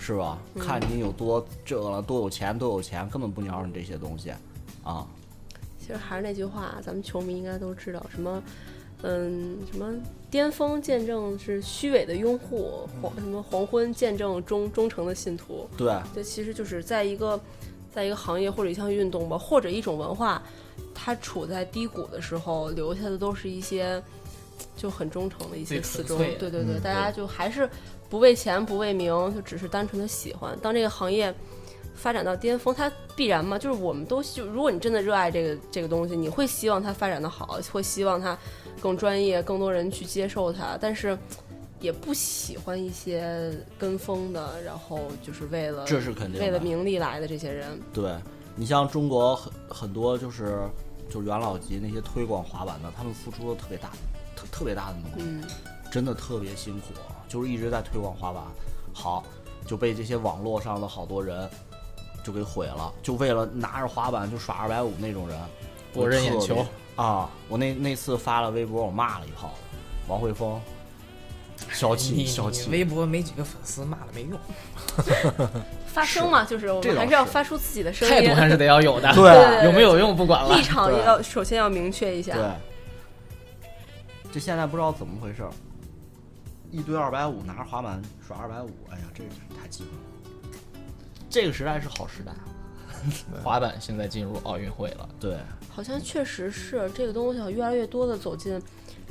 [0.00, 0.38] 是吧？
[0.54, 4.30] 嗯看你有多这个了，多有钱，多有钱，根本不鸟你这些东西，
[4.82, 5.06] 啊，
[5.78, 8.42] 其实还是那句话，咱们球迷应该都知道，什么，
[9.02, 9.92] 嗯，什么
[10.30, 15.68] 巅峰见证是虚伪的拥护，黄什么黄昏见证忠忠诚的信徒。
[15.76, 17.38] 对，这其实就是在一个，
[17.94, 20.42] 在一个行业或者一项运动吧，或者一种文化，
[20.94, 24.02] 它处在低谷的时候，留下的都是一些
[24.76, 26.16] 就很忠诚的一些最死忠。
[26.16, 27.68] 纯粹的对对对，嗯大家就还是
[28.10, 30.58] 不为钱不为名，就只是单纯的喜欢。
[30.60, 31.32] 当这个行业
[31.94, 38.36] 发展到巅峰，它必然嘛，就是我们都就如果你真的热爱这个这个东西，你会希望它发展的好，会希望它
[38.80, 41.16] 更专业，更多人去接受它，但是
[41.78, 46.40] 也不喜欢一些跟风的，然后就是为了这是肯定的。
[46.40, 47.80] 为了名利来的这些人。
[47.92, 48.12] 对
[48.56, 50.68] 你像中国很很多就是
[51.08, 53.90] 就元老级那些推广滑板的，他们付出了特别大
[54.34, 55.44] 特特别大的努力，嗯，
[55.90, 56.86] 真的特别辛苦，
[57.30, 58.42] 就是一直在推广滑板，
[58.92, 59.24] 好
[59.64, 61.48] 就被这些网络上的好多人
[62.22, 65.40] 就给毁了，就为了拿着滑板就耍二百五那种人，
[65.94, 66.66] 博人眼球。
[66.96, 67.30] 啊！
[67.48, 69.54] 我那那次发了微博，我骂了一炮，
[70.06, 70.60] 王慧峰，
[71.72, 74.38] 小气你小气，微博没几个粉丝，骂了没用，
[75.86, 79.10] 发声嘛，就是我们还是要发出自己的声音，态度还是得要有的。
[79.14, 79.64] 对 对。
[79.64, 80.54] 有没有用不管了。
[80.54, 80.62] 立。
[80.62, 81.02] 场对。
[81.06, 82.34] 要首先要明确一下。
[82.34, 82.44] 对，
[84.30, 85.50] 这现在不知道怎么回事儿，
[86.70, 89.24] 一堆二百五拿着滑板耍二百五，哎呀，这
[89.60, 90.58] 太激动了。
[91.28, 92.32] 这个时代是好时代，
[93.42, 98.60] 滑板现在进入奥运会了，对，好像确实是这个东西，越来越多的走进，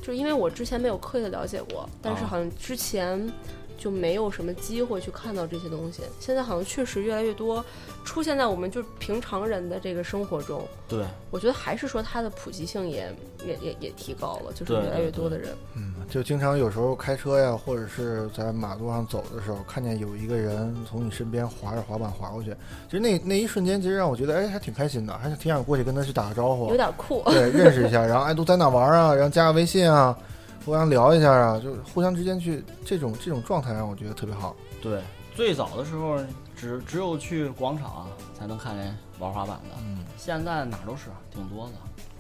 [0.02, 2.28] 就因为我之前没有刻意的了解过，但是啊。
[2.28, 3.32] 好像之前
[3.80, 7.64] 就没有什么机会去看到这些东西，现在好像确实越来越多
[8.04, 10.62] 出现在我们就平常人的这个生活中。
[10.88, 13.16] 对，我觉得还是说它的普及性也
[13.46, 15.56] 也也也提高了，就是越来越多的人。
[15.76, 22.50] 嗯，就经常有时候开车呀，或者是在马路上走的时候，看见有一个人从你身边滑着滑板滑过去，
[22.90, 30.18] 其实那那一瞬间，其实让我觉得，哎，还挺开心的，还是挺想过去跟他去打个招呼有，点酷，对， 认识一下，然后哎，都在哪玩啊，然后加个微信啊，
[30.66, 34.56] 互相聊一下啊，就是互相之间去这种这种状态，让我觉得特别好。
[34.82, 35.02] 对，
[35.36, 36.20] 最早的时候
[36.56, 41.74] 只只有去广场才能看见玩滑板的，嗯，现在哪都是，挺多的。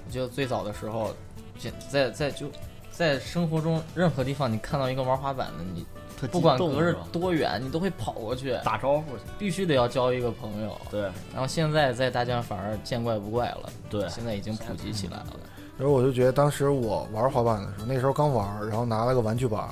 [0.05, 1.13] 我记得最早的时候，
[1.57, 2.47] 现在在就
[2.91, 5.85] 在生活中任何地方，你看到一个玩滑板的，你
[6.27, 10.75] 不管隔着多远，你都会跑过去，打招呼去，必须得要交一个朋友。
[10.89, 15.27] 对然后现在在大家反而见怪不怪了，对现在已经普及起来了。
[15.79, 19.63] 然后我就觉得当时我玩滑板的时候，那时候刚玩，然后拿了个玩具板，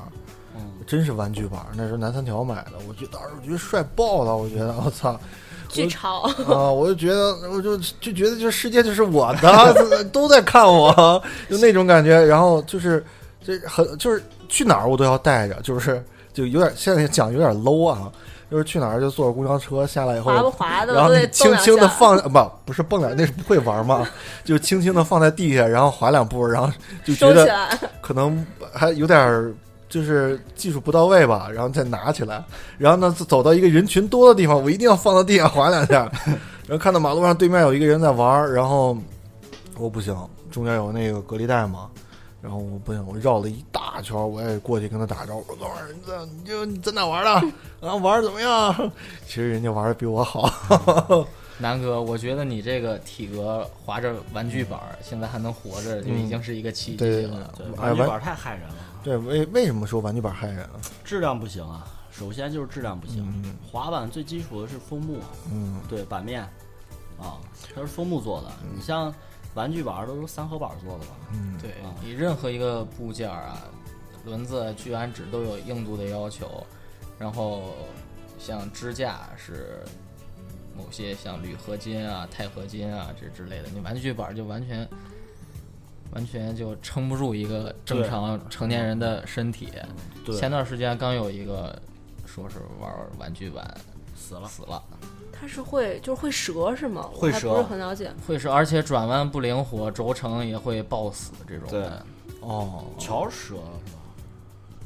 [0.56, 5.20] 嗯，真是玩具板，那时候南三条买的，我觉得当时我觉得帅爆了，我觉得我操。
[5.70, 6.22] 巨潮。
[6.48, 12.24] 啊，我就觉得，我就就觉得，这世界就是我的， 都在看我，就那种感觉。
[12.24, 13.04] 然后就是，
[13.44, 16.02] 这很就是去哪儿我都要带着，就是
[16.34, 18.10] 就有点现在讲有点 low 啊，
[18.50, 24.08] 就是去哪儿就坐着公交车下来以后，滑不滑的然后轻轻的放，不不是蹦两，那是不会玩嘛，
[24.44, 26.72] 就轻轻的放在地下，然后滑两步，然后
[27.04, 27.68] 就觉得
[28.02, 29.54] 可能还有点儿
[29.90, 32.44] 就是技术不到位吧，然后再拿起来，
[32.78, 36.10] 然后呢走到一个人群多的地方，我一定要放到地上滑两下，
[36.66, 38.98] 然后看到马路上对面有一个人在玩儿，然后
[39.78, 40.16] 我不行，
[40.50, 41.90] 中间有那个隔离带嘛。
[42.42, 47.88] 然后我不行，我绕了一大圈儿，我也过去跟他打招呼，我哥们儿，你在你就你在哪玩的？
[47.88, 48.92] 啊，玩的怎么样？
[49.26, 50.50] 其实人家玩的比我好。
[51.60, 57.52] 南哥，我觉得你这个体格滑着玩具板儿，现在还能活着，就已经是一个奇迹了。
[57.78, 60.72] 玩玩具板太害人了，对，为为什么说玩具板害人啊？
[61.04, 61.88] 质量不行啊。
[62.12, 65.20] 首先就是质量不行，嗯滑板最基础的是枫木，
[65.52, 66.42] 嗯，对板面
[67.20, 67.38] 啊，
[67.74, 68.48] 它是枫木做的。
[68.76, 69.12] 你像
[69.58, 71.16] 玩具板都是三合板做的吧？
[71.34, 73.64] 嗯，对啊你任何一个部件儿啊，
[74.24, 76.64] 轮子、聚氨酯都有硬度的要求，
[77.18, 77.74] 然后
[78.38, 79.84] 像支架是
[80.78, 84.88] 某些像铝合金啊、钛合金啊这之类的，你玩具板就完全
[86.12, 89.74] 完全就撑不住一个正常成年人的身体。
[90.24, 91.82] 对，前段时间刚有一个
[92.28, 93.76] 说是玩玩具板
[94.16, 94.48] 死了。
[94.48, 94.84] 死了，
[95.40, 97.10] 它是会就是会折是吗？
[97.14, 98.12] 会折不是折很了解。
[98.26, 102.06] 会折而且转弯不灵活，轴承也会抱死这种的。
[102.42, 103.62] 哦，桥折了是吧？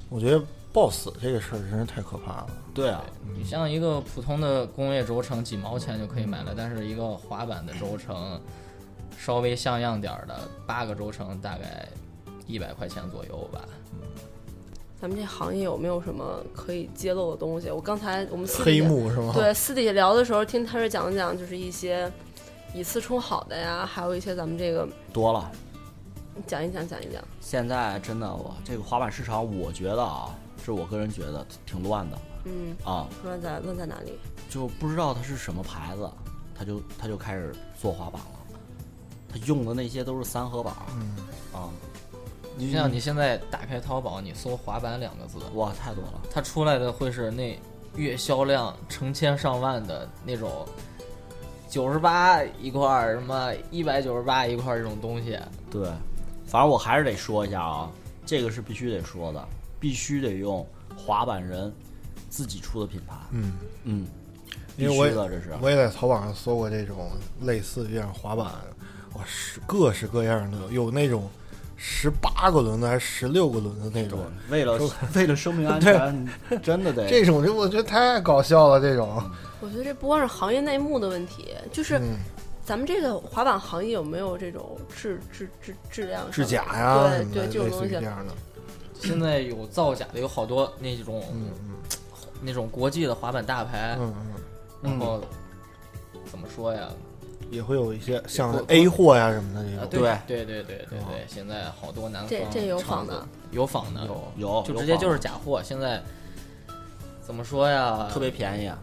[0.09, 2.49] 我觉得抱死这个事儿真是太可怕了。
[2.73, 3.03] 对啊，
[3.37, 8.39] 你像一个普通的工业轴承，几毛钱就可以买了，但是一个滑板的轴承，
[9.17, 11.87] 稍微像样点儿的，八个轴承大概
[12.45, 13.61] 一百块钱左右吧。
[15.01, 17.71] 咱们这行业有没有什么可以揭露的东西？
[17.71, 19.33] 我刚才我们私底黑下幕是吗？
[19.33, 22.11] 对私底下聊的时候，听他是讲讲，就是一些
[22.75, 25.51] 以次充好的呀，还有一些咱们这个多了。
[26.45, 27.19] 讲一讲讲一讲。
[27.39, 30.29] 现在真的，我这个滑板市场，我觉得啊，
[30.63, 34.19] 是我个人觉得挺乱的嗯，啊，乱在乱在哪里？
[34.51, 36.07] 就不知道它是什么牌子，
[36.55, 38.39] 他就他就开始做滑板了。
[39.27, 41.15] 他用的那些都是三合板，嗯，
[41.59, 41.69] 啊，
[42.59, 46.21] 就像你现在打开淘宝，你搜“滑板”两个字，哇，太多了。
[46.29, 47.59] 它出来的会是那
[47.95, 50.67] 月销量成千上万的那种，
[51.69, 55.39] 九十八一块儿，什么一百九十八一块儿这种东西。
[55.71, 55.89] 对，
[56.45, 57.89] 反正我还是得说一下啊，
[58.25, 59.47] 这个是必须得说的，
[59.79, 61.73] 必须得用滑板人
[62.29, 63.15] 自己出的品牌。
[63.31, 63.53] 嗯，
[63.85, 64.07] 嗯，
[64.75, 65.57] 必因为我也须的，这是。
[65.61, 67.09] 我也在淘宝上搜过这种
[67.41, 68.45] 类似这样滑板，
[69.13, 71.29] 哇，是各式各样的，有那种
[71.83, 74.19] 十八个轮子还是十六个轮子那种，
[74.49, 74.79] 为了
[75.15, 76.29] 为了生命安全，
[76.61, 79.19] 真的得这种就我觉得太搞笑了，这种，
[79.61, 82.17] 我觉得这不光是行业内幕的问题，就是嗯，
[82.63, 88.33] 咱们这个滑板行业有没有这种质质质质量上制假呀什对对这种东西这样的，
[88.99, 91.75] 现在有造假的，有好多那种、嗯嗯。
[92.43, 94.33] 那种国际的滑板大牌，嗯嗯，
[94.81, 95.21] 然后
[96.25, 96.89] 怎么说呀？
[97.51, 100.17] 也会有一些像 A 货呀什么的这啊，种，对。
[100.25, 105.61] 对对对对对对，现在好多南方这这有仿的，有仿的，有有就直接就是假货。
[105.61, 106.01] 现在
[107.21, 108.09] 怎么说呀？
[108.11, 108.77] 特别便宜啊，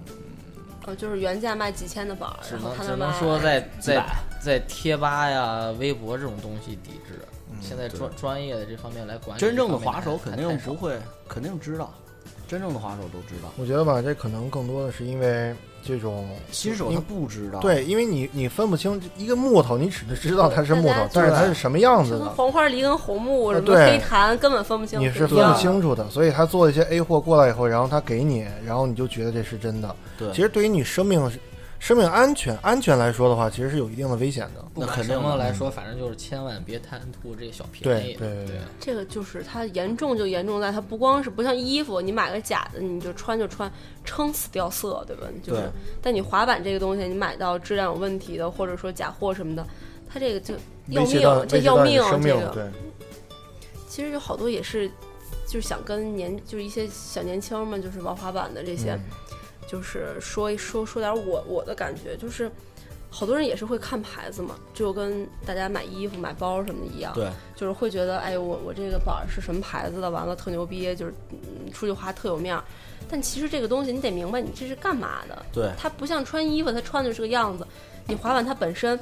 [0.87, 4.05] 哦，就是原价卖几千的板儿，只然后能只能说在在
[4.41, 7.19] 在贴吧呀、微博这种东西抵制。
[7.51, 10.97] 嗯现在专专业的这方面来管理，真正的滑手肯定不会，
[11.27, 11.93] 肯定知道，
[12.47, 26.09] 真正的滑手都知道，我觉得吧，这可能更多的是因为这种新手他不知道。，对，因为你你分不清一个木头，你只能知道它是木头，但是它是什么样子的，黄花梨跟红木什么对黑檀根本分不清，你是分不清楚的。
[26.11, 29.95] 所以他做一些 A 货过来以后，然后他给你，然后你就觉得这是真的。
[30.19, 31.31] 对其实对于你生命
[31.79, 34.65] 生命安全安全来说的话，其实是有一定的危险的。
[34.75, 35.37] 那肯定的。
[35.37, 38.15] 来说，反正就是千万别贪图这小便宜。
[38.15, 38.29] 对。
[38.29, 43.71] 对对对这个就是它严重就严重在它不光是不像衣服，你买个假的你就穿就穿，
[44.05, 45.23] 撑死掉色，对吧？
[45.43, 45.71] 就是对，
[46.03, 49.67] 但你滑板这个东西，你买到质量有问题的，或者说假货什么的，
[50.09, 50.55] 它这个就
[50.89, 52.53] 要命，这要命，生命，这个。
[52.53, 52.65] 对，
[53.89, 54.89] 其实有好多也是，
[55.47, 59.01] 就是想跟年就是一些小年轻们，就是玩滑板的这些，嗯
[59.69, 62.51] 就是说一说说点我我的感觉，就是
[63.11, 72.65] 好多人也是会看牌子嘛，就跟大家买衣服、买包什么的一样，对，就是会觉得，哎，我我这个板儿是什么牌子的，完了特牛逼，就是嗯出去滑特有面儿。
[73.09, 75.47] 但其实这个东西你得明白，你这是干嘛的？
[75.53, 77.67] 对它不像穿衣服，它穿的是个样子。
[78.07, 78.99] 你滑板它本身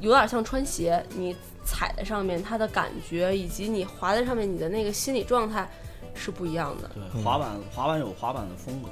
[0.00, 1.34] 有点像穿鞋，你
[1.64, 5.68] 踩在上面，它的感觉以及你滑在上面，你的那个心理状态
[6.14, 6.90] 是不一样的。
[6.94, 8.88] 对，滑板滑板有滑板的风格，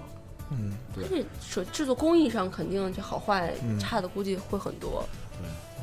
[0.50, 3.78] 嗯，它这手制作工艺上肯定这好坏嗯。
[3.78, 5.04] 差的估计会很多。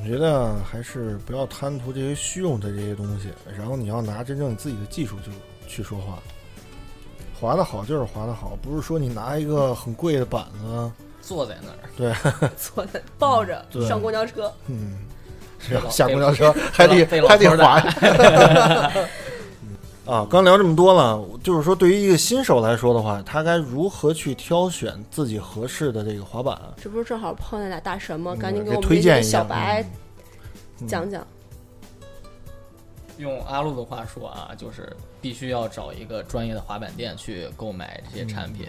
[0.01, 5.32] 我觉得还是不要贪图这些虚荣的这些东西，然后你要拿真正你自己的技术就
[5.68, 6.20] 去说话。
[7.39, 10.91] 滑的好就是滑的好，不是说你拿一个很贵的板子，
[11.22, 12.14] 坐在那儿，对
[12.57, 13.88] 坐在抱着对。
[13.88, 14.97] 上公交车，嗯，
[15.59, 17.80] 是老下公交车还得还得滑。
[20.06, 26.60] 啊，刚聊这么多了，就是说对于一个新手来说的话，他该如何去挑选自己合适的这个滑板？
[26.76, 28.34] 这不是正好碰见俩大神吗？
[28.36, 29.86] 嗯赶紧给给我们这些推荐一下小白
[30.82, 31.26] 嗯讲讲。
[33.18, 38.68] 用阿路的话说啊，就是必须要找一个专业的滑板店去购买这些产品，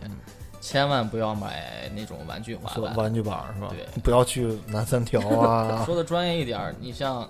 [0.60, 2.94] 千万不要买那种玩具滑板。
[2.94, 3.68] 玩具板是吧？
[3.70, 5.82] 对不要去南三条啊。
[5.84, 7.28] 说的专业一点儿，你像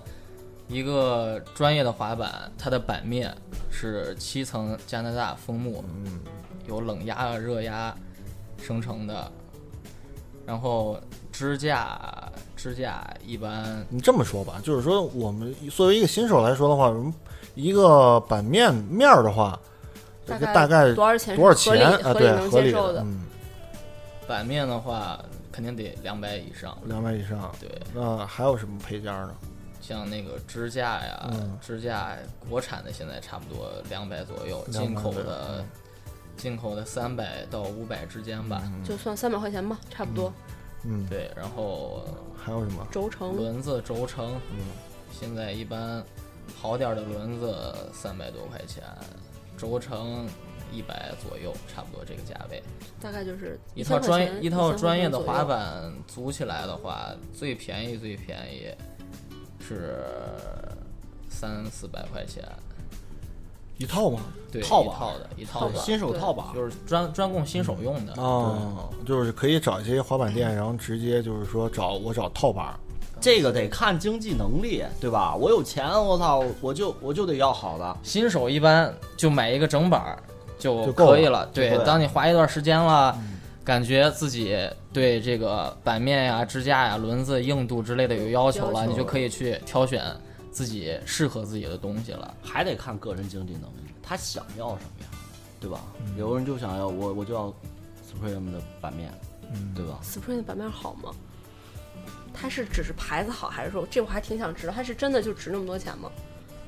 [0.67, 3.35] 一个专业的滑板，它的板面
[3.69, 6.19] 是七层加拿大枫木，嗯，
[6.67, 7.95] 有冷压、啊、热压
[8.57, 9.31] 生成的，
[10.45, 10.99] 然后
[11.31, 17.13] 支架支架一般你这么说吧，就是说我们作为一个新手来说的话，我们
[17.53, 19.59] 一个板面面儿的话，
[20.25, 22.13] 大概大概多少钱多少钱啊？
[22.13, 23.23] 对，合理的嗯，
[24.27, 26.75] 板面的话，肯定得两百以上。
[26.85, 27.51] 两百以上。
[27.61, 29.35] 对，那还有什么配件呢？
[29.87, 32.17] 像那个支架呀，嗯支架
[32.49, 35.63] 国产的现在差不多两百左右，进口对的
[36.35, 38.63] 进口的三百到五百之间吧。
[38.83, 40.33] 就算三百块钱吧，差不多。
[40.83, 42.03] 嗯，对，然后
[42.35, 42.87] 还有什么？
[42.91, 44.57] 轴承轮子轴承，嗯，
[45.11, 46.03] 现在一般
[46.59, 48.83] 好点儿的轮子三百多块钱，
[49.55, 50.27] 轴承
[50.71, 52.61] 一百左右，差不多这个价位。
[52.99, 58.67] 大概就是一套专业一套专业的滑板，板组起来的话，最便宜最便宜
[59.67, 60.03] 是
[61.29, 62.43] 三四百块钱，
[63.77, 64.19] 一套吗？
[64.51, 68.13] 对，套板一套的，一套的，新手套吧，就是专专供新手用的。
[68.17, 72.75] 哦，就是可以找一些滑板店，然后直接就是说找我找套板儿。
[73.19, 75.35] 这个得看经济能力，对吧？
[75.35, 77.97] 我有钱，我操，我就我就得要好的。
[78.03, 80.19] 新手一般就买一个整板儿
[80.59, 81.45] 就就够可以了。
[81.47, 83.17] 对对，当你滑一段时间了，
[83.65, 84.55] 感觉自己
[84.93, 90.03] 对这个板面呀、支架呀、轮子硬度之类的有要求了，求你就可以去挑选
[90.51, 92.31] 自己适合自己的东西了。
[92.43, 95.09] 还得看个人经济能力，他想要什么样，
[95.59, 95.81] 对吧？
[96.15, 97.47] 有人就想要我我就要
[98.07, 99.11] Supreme 的版面，
[99.75, 101.11] 对吧？Supreme 的版面好吗？
[102.31, 106.11] 它是只是牌子好，还是说这我还挺想知道，它是真的就值那么多钱吗？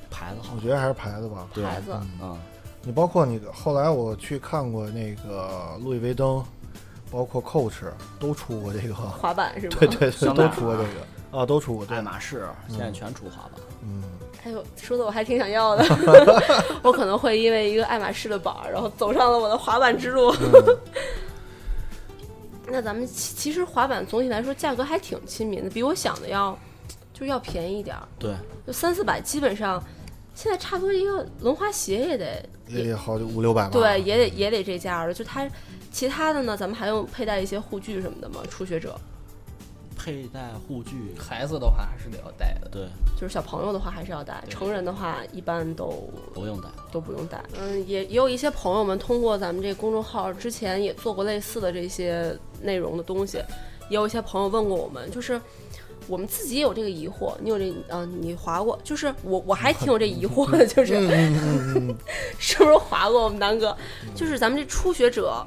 [0.10, 1.48] 牌子好我，觉得还是牌子吧。
[1.54, 1.92] 牌子，
[2.22, 2.36] 嗯，
[2.82, 6.44] 你包括你后来我去看过那个路易威登，
[7.12, 7.84] 包括 Coach
[8.20, 9.78] 都出过这个， 滑板是吗？
[9.80, 14.04] 对对对，都出过这个啊，都出过对爱，马仕现在全出滑板，嗯，
[14.46, 15.86] 哎呦，说的我还挺想要的，
[16.84, 20.34] 我可能会因为一个爱马仕的板儿，然后走上了我的滑板之路。
[20.40, 20.78] 嗯
[22.70, 26.58] 那咱们其其实滑板总体来说价格还挺亲民的，比我想的要
[27.14, 28.36] 就要便宜一点儿，对，
[28.66, 29.82] 就三四百，基本上
[30.36, 35.14] 现在差不多一个轮滑鞋也得也得好五六百吧，对，也得也得这价了。
[35.14, 35.48] 就它
[35.98, 38.44] 其他的呢，咱们还用佩戴一些护具什么的吗？
[38.48, 38.96] 初学者
[39.98, 42.70] 佩戴护具，孩子的话还是得要戴的。
[42.72, 42.88] 对，
[43.20, 46.68] 就是小朋友的话还是要戴，成人的话一般都不用戴。
[46.92, 47.44] 都不用戴。
[47.60, 53.40] 嗯，也也有一些朋友们通过咱们这个公众号之前也做过类似的这些内容的东西，
[53.90, 55.42] 也有一些朋友问过我们，就是
[56.08, 58.80] 我们自己也有这个疑惑，你有这啊、你划过？
[58.84, 60.94] 就是我我还 挺有这疑惑的，就是、
[62.38, 63.24] 是不是划过？
[63.24, 63.76] 我们南哥，
[64.14, 65.44] 就是咱们这初学者，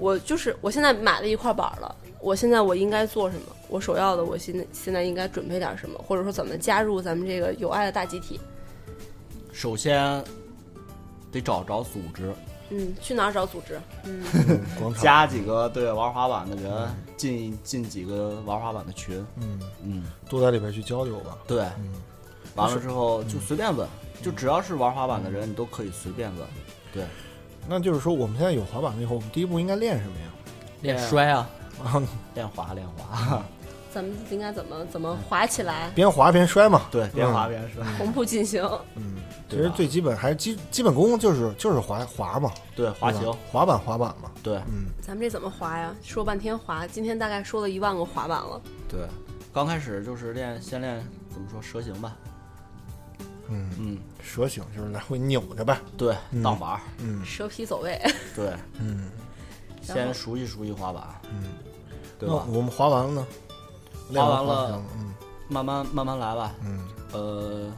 [0.00, 1.94] 我就是我现在买了一块板儿了。
[2.20, 3.46] 我现在我应该做什么？
[3.68, 8.38] 我首要的，我现在现在应该准备点什么，或者说怎么加入咱们这个有爱的大集体？
[9.52, 10.22] 首先
[11.32, 12.34] 得找着组织，
[12.68, 13.80] 嗯，去哪儿找组织？
[14.04, 14.22] 嗯，
[14.78, 21.94] 广场，加几个对玩滑板的人，进进几个玩滑板的群，嗯，嗯，多在里边去交流吧，对，嗯，
[22.54, 23.88] 完了之后就随便问，
[24.22, 26.46] 就只要是玩滑板的人，你都可以随便问。
[26.92, 27.04] 对，
[27.70, 30.26] 那就是说我们现在有滑板了以后，我们第一步应该练什么呀？
[30.82, 31.48] 练摔啊，
[31.84, 32.02] 啊，
[32.34, 33.40] 练滑练滑，
[33.94, 38.68] 咱们应该怎么怎么滑起来，边滑边摔嘛，对，边滑边摔，同步进行。
[38.96, 39.18] 嗯，
[39.48, 44.56] 其实最基本还是基基本功就是就是滑滑嘛，对，滑行，滑板滑板嘛，对。
[44.66, 45.94] 嗯，咱们这怎么滑呀？
[46.02, 48.60] 说半天滑，今天大概说了一万个滑板了。
[48.88, 49.06] 对。
[49.52, 52.16] 刚开始就是练，先练怎么说蛇形吧，
[53.50, 56.42] 嗯，嗯，蛇形就是来回扭着呗，对，嗯。
[56.42, 57.24] 荡板儿，嗯。
[57.24, 58.00] 蛇皮走位，
[58.34, 59.10] 对，嗯。
[59.82, 61.42] 先熟悉熟悉滑板，嗯，
[62.18, 62.44] 对吧？
[62.48, 63.26] 我们滑完了呢？
[64.14, 65.14] 滑完了嗯。
[65.48, 67.72] 慢慢慢慢来吧，嗯，呃，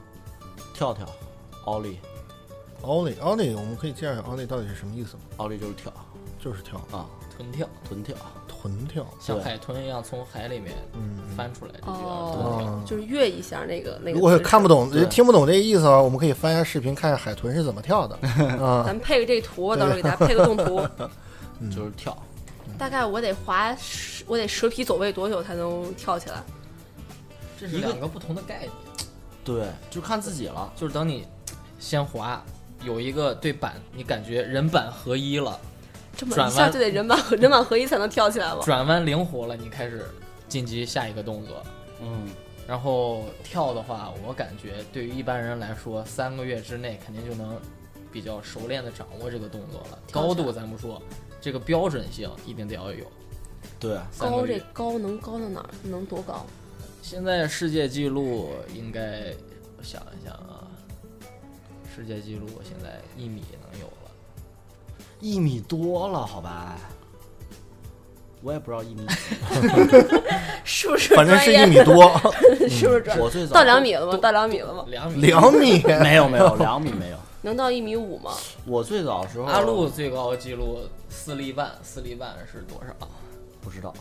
[0.75, 1.07] 跳跳，
[1.64, 1.99] 奥利，
[2.83, 5.23] 奥利奥利，我们可以介绍一下奥利到底是什么意思吗？
[5.39, 5.91] 奥利就是跳
[6.43, 8.16] 就是跳啊，臀跳，臀跳，
[8.49, 12.72] 臀跳，像海豚一样从海里面嗯，翻出来，这就叫哦臀跳。
[12.72, 14.14] 哦就是跃一下那个那个。
[14.14, 18.16] 如果看不，懂、对听不懂这个意思啊，我们可以翻一下视频，看一下海豚是怎么跳的
[18.59, 18.95] 啊咱。
[18.95, 20.80] 们配个这图，到时候给大家配个动图。
[21.61, 22.16] 嗯 就是跳，
[22.76, 26.43] 大概我得滑十，我得蛇皮走位多久才能跳起来？
[27.57, 28.70] 这是两个不同的概念，
[29.45, 30.72] 对，就看自己了。
[30.74, 31.24] 就是等你
[31.78, 32.43] 先滑，
[32.82, 35.57] 有一个对板，你感觉人板合一了，
[36.17, 38.61] 这么转弯一下就得人马人马合一才能跳起来吗？
[38.63, 40.07] 转弯灵活了，你开始
[40.49, 41.63] 晋级下一个动作。
[42.01, 42.29] 嗯，
[42.69, 47.59] 然后跳的话，我感觉对于一般人来说，三个月之内肯定就能
[48.13, 49.99] 比较熟练的掌握这个动作了。
[50.11, 51.01] 高度咱不说，
[51.41, 53.07] 这个标准性一定得要有。
[53.81, 55.71] 对，高这高能高到哪儿？
[55.85, 56.45] 能多高？
[57.01, 59.35] 现在世界纪录应该，
[59.79, 60.69] 我想一想啊，
[61.95, 63.43] 世界纪录现在一米。
[65.23, 66.77] 一米多了，好吧？
[68.43, 69.14] 我也不知道一米几，
[70.64, 72.11] 是不是反正是一米多，
[72.68, 73.23] 是不是专业？
[73.23, 74.16] 我最早到两米了吗？
[74.16, 74.85] 到两米了吗？
[74.89, 75.20] 两米。
[75.20, 75.81] 两米。
[76.03, 77.16] 没有没有两米没有。
[77.41, 78.33] 能到一米五吗？
[78.66, 82.93] 我最早的时候阿路最高记录四粒半，四粒半是多少？
[83.61, 83.95] 不知道，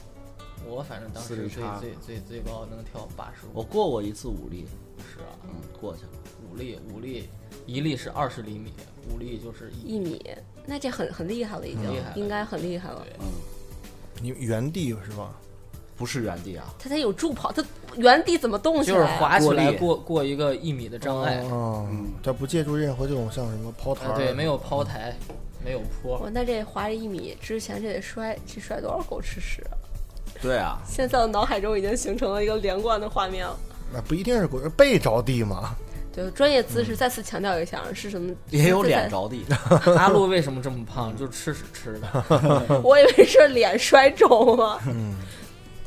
[0.67, 3.49] 我反正当时最最最最高能跳八十五。
[3.53, 4.65] 我过过一次五粒，
[4.97, 5.49] 是啊，嗯，
[5.79, 6.09] 过去了。
[6.51, 7.29] 五粒五粒，
[7.67, 8.73] 一粒是二十厘米，
[9.13, 9.95] 五粒就是一。
[9.95, 10.19] 一米，
[10.65, 11.81] 那这很很厉害了，已经
[12.15, 13.05] 应该很厉害了。
[13.19, 13.25] 嗯，
[14.21, 15.31] 你原地是吧？
[15.97, 17.63] 不是原地啊，他得有助跑，他
[17.95, 19.13] 原地怎么动起来就是？
[19.19, 21.37] 滑起来过过过一个一米的障碍。
[21.43, 25.15] 哦，嗯它不借助任何这种像什么抛台，啊，对，没有抛台，
[25.63, 29.77] 没有坡我，那这滑这一米之前，这得摔，这摔多少狗吃屎啊！
[30.41, 33.55] 对啊，现在我脑海中已经形成了一个连贯的画面了。
[33.93, 35.75] 那不一定是狗背着地嘛。
[36.13, 38.33] 对，专业姿势再次强调一下，是什么？
[38.49, 39.45] 也有脸着地。
[39.97, 41.15] 阿路为什么这么胖？
[41.15, 42.81] 就是吃屎吃的。
[42.83, 44.79] 我以为是脸摔肿了。
[44.87, 45.15] 嗯，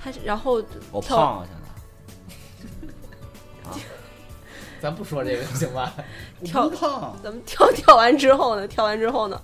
[0.03, 1.55] 他是然后我胖了，现
[3.73, 3.81] 在。
[4.81, 5.93] 咱不说这个行吧？
[6.43, 8.67] 跳胖，咱们跳跳完之后呢？
[8.67, 9.41] 跳完之后呢？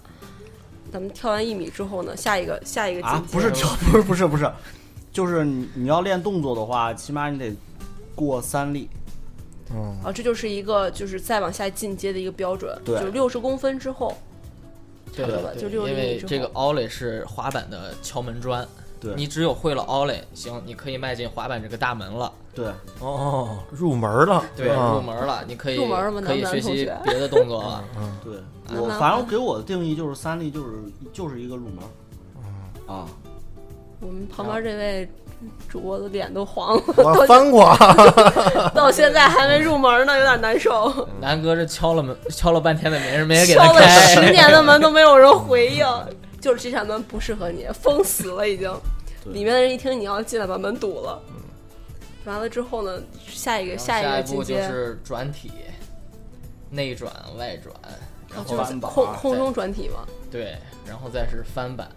[0.93, 2.16] 咱们跳完一米之后呢？
[2.16, 4.51] 下一个下一个啊不是跳，不是不是不是，
[5.12, 7.55] 就是你你要练动作的话，起码你得
[8.14, 8.89] 过三粒。
[9.73, 14.16] 嗯，啊，这就是一个就是再往下进阶的一个标准，对就是六十公分之后，
[15.14, 15.95] 对吧，就六因。
[15.95, 18.66] 为这个 Ollie 是滑板的敲门砖，
[19.01, 22.66] 对你只有会了 Ollie，行，你可以迈进滑板这个大门了，对，
[23.01, 27.85] 哦，入门了，对，啊入门了，你可以入门了吗可以学习别的动作 了。
[27.97, 30.71] 嗯，对我反正给我的定义就是三立就是
[31.12, 31.85] 就是一个入门。
[32.87, 33.07] 啊，
[34.01, 35.09] 我们旁边这位
[35.68, 37.74] 主播的脸都黄了，我翻过，
[38.74, 41.09] 到现在还没入门呢，有点难受。
[41.20, 45.86] 南哥这敲了门，敲了半天的没人没人给他敲了，十年的门都没有人回应，
[46.41, 48.70] 就是这扇门不适合你，封死了已经。
[49.26, 51.20] 里面的人一听你要进来，把门堵了。
[52.24, 55.51] 完了之后呢，下一个下一个一步就，是转体，
[56.70, 57.74] 内转外转，
[58.34, 61.88] 然后空空中转体嘛，对，然后再是翻板，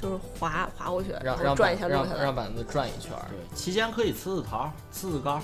[0.00, 2.34] 就是滑滑过去，然让让后转一下板落下来让让。
[2.34, 3.26] 板子转一圈儿。
[3.30, 5.42] 对，期间可以呲呲桃，呲呲杆儿，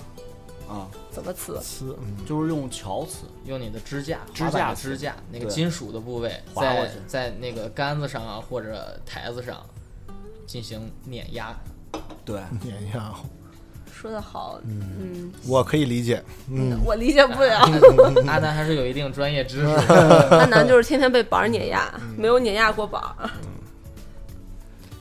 [0.73, 1.61] 啊，怎么呲？
[1.61, 9.57] 呲，嗯，就是用桥呲，用你的支架，支架支架，那个金属的部位，在滑过去在那个杆子上啊或者台子上
[10.47, 11.53] 进行碾压。
[12.25, 13.13] 对，碾压，
[13.93, 17.59] 说的好，嗯，我可以理解，嗯，我理解不了。
[18.27, 20.29] 阿南还是有一定专业知识的。
[20.39, 23.29] 安南就是天天被板儿碾压，嗯没有碾压过板儿。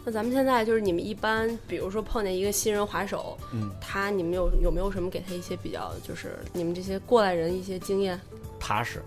[0.05, 8.19] 那咱们现在就是你们一般，比如说碰见一个新人滑手，嗯，他你们有有没有什么给他一些比较，就是你们这些过来人一些经验？
[8.59, 9.01] 踏实，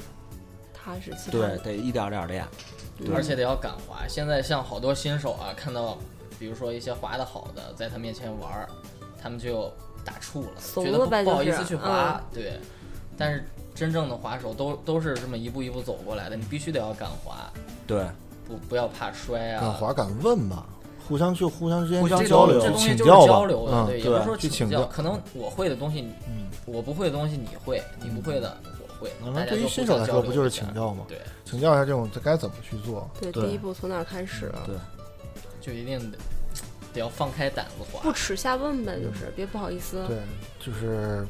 [0.73, 2.47] 踏实对，得一点点练，
[2.99, 4.07] 对而且得要敢滑。
[4.09, 5.99] 现在像好多新手啊，看到
[6.39, 8.69] 比如说一些滑的好的，在他面前玩儿，
[9.21, 9.71] 他们就
[10.05, 12.23] 打怵了，怂觉得不了呗不好意思去滑。
[12.33, 12.59] 对，
[13.19, 13.45] 但是
[13.75, 17.51] 真正的滑手都都是这么一步一步走过来的，你必须得要敢滑，
[17.87, 18.07] 对，
[18.47, 19.61] 不不要怕摔啊。
[19.61, 20.67] 敢滑敢问吧，
[21.07, 28.57] 互相去互相之间去交流去交流嗯对也不是说去请教可能我会的东西嗯我不会的东西你会你不会的
[28.99, 31.19] 我会那对于新手来说不就是请教吗对？
[31.45, 33.09] 请教一下这种该怎么去做？
[33.21, 34.75] 对第一步从哪开始对
[35.61, 36.19] 就一定得
[36.95, 40.17] 得要放开胆子滑不耻下问呗就是别不好意思对
[40.59, 41.27] 就是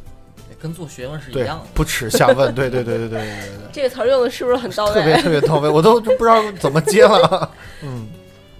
[0.60, 4.94] 跟做学问是一样的不耻下问对对对对对对对这个词儿用的是不是很到位？
[4.94, 7.50] 特别特别到位我都不知道怎么接了
[7.82, 8.06] 嗯。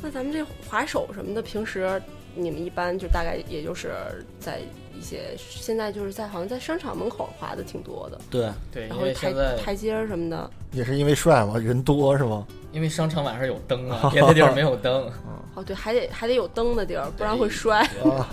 [0.06, 2.00] 那咱们这滑手什么的，平时
[2.36, 3.92] 你们一般就大概也就是
[4.38, 4.60] 在
[4.96, 10.48] 一些现在就是在好像在商场门口滑的挺多的，对，对，因然后台为现在台阶儿什么的。
[10.70, 12.46] 也是因为帅嘛，人多是吗？
[12.70, 15.10] 因为商场晚上有灯啊， 别的地儿没有灯。
[15.56, 17.80] 哦，对，还得还得有灯的地儿，不然会摔。
[18.04, 18.30] 啊，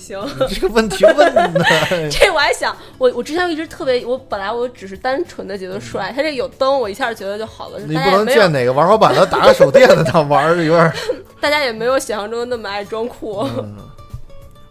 [0.00, 1.16] 行， 你这个问题问
[1.52, 1.64] 的，
[2.10, 7.78] 这我还想，我我之前一直特别，我本来我只是单纯的觉得帅，他这有灯，我一下觉得就好了。
[7.80, 10.92] 你不能见哪个玩滑板的打个手电的他玩儿有点，
[11.40, 13.42] 大家也没有想象中那么爱装酷。
[13.58, 13.76] 嗯，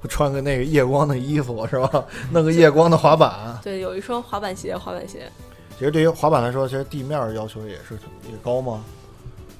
[0.09, 2.03] 穿个那个夜光的衣服是吧？
[2.31, 3.57] 弄个夜光的滑板。
[3.63, 5.29] 对，有一双滑板鞋，滑板鞋。
[5.77, 7.93] 其实对于滑板来说，其实地面要求也是
[8.29, 8.83] 也高吗？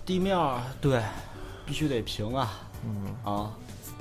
[0.06, 0.38] 地面
[0.82, 1.00] 对，
[1.66, 3.52] 必须得平啊，嗯，啊，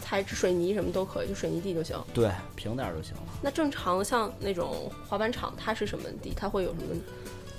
[0.09, 1.95] 材质水泥什么都可以，就水泥地就行。
[2.15, 3.23] 对，平点儿就行了。
[3.43, 6.33] 那正常像那种滑板场，它是什么地？
[6.35, 6.95] 它会有什么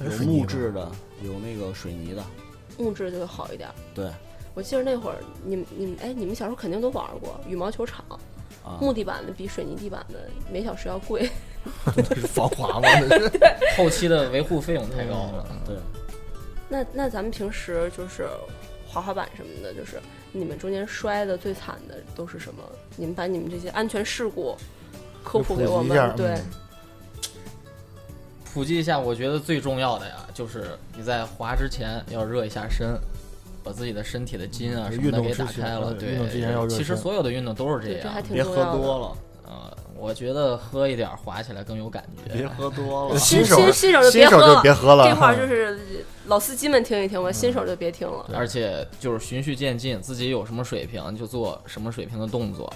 [0.04, 0.91] 有木质的，
[1.24, 2.24] 有那个水泥的，
[2.76, 3.70] 木质就会好一点？
[3.93, 4.10] 对，
[4.56, 8.04] 我记得那会儿你们你们哎，你们小时候肯定都玩过羽毛球场，
[8.64, 11.30] 啊，木地板的比水泥地板的每小时要贵。
[12.34, 12.89] 防滑吗？
[13.08, 13.32] 那是
[13.78, 15.45] 后期的维护费用太高了。
[15.68, 15.76] 对，
[16.68, 18.28] 那那咱们平时就是
[18.88, 22.63] 滑滑板什么的，就是你们中间摔的最惨的都是什么？
[22.95, 24.55] 你们把你们这些安全事故
[25.23, 26.15] 科普给我们。
[26.15, 26.45] 对，嗯
[28.51, 32.97] 普及一下，我觉得最重要的呀，就是你在滑之前要热一下身，
[33.63, 35.93] 把自己的身体的筋啊嗯什么的给打开了。
[35.93, 38.27] 对嗯运动之前要热其实所有的运动都是这对，这还样。
[38.34, 38.55] 别喝。
[38.75, 42.34] 多了，呃，我觉得喝一点儿滑起来更有感觉。
[42.34, 43.18] 别喝多了。
[43.18, 45.10] 新手新新手就新手别喝了就别喝了。
[45.10, 48.30] 这块儿就是老司机们听一听吧，新手就别听了。
[48.34, 52.72] 而且就是循序渐进，自己有什么水平就做什么水平的动作，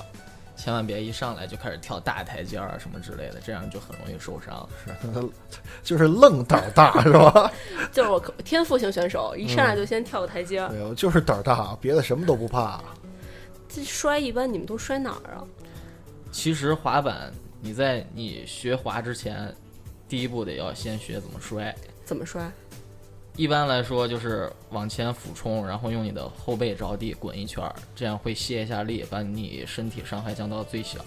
[0.56, 4.68] 千万别一上来就开始跳大台阶儿啊什么之类的，这样就很容易受伤。
[4.84, 5.30] 是
[5.84, 7.52] 就是愣胆儿大是吧？
[7.92, 10.70] 就是我可天赋型选手，一上来就先跳个台阶儿。
[10.70, 12.82] 对，我就是胆儿大，别的什么都不怕。
[13.70, 15.42] 这摔一般你们都摔哪儿啊？
[16.34, 17.32] 其实滑板，
[17.62, 19.54] 你在你学滑之前，
[20.10, 21.74] 第一步得要先学怎么摔。
[22.04, 22.52] 怎么摔？
[23.38, 31.00] 一般来说就是往前俯冲，然后用你的后背着地滚一圈儿，这样会卸一下力，把你身体伤害降到最小。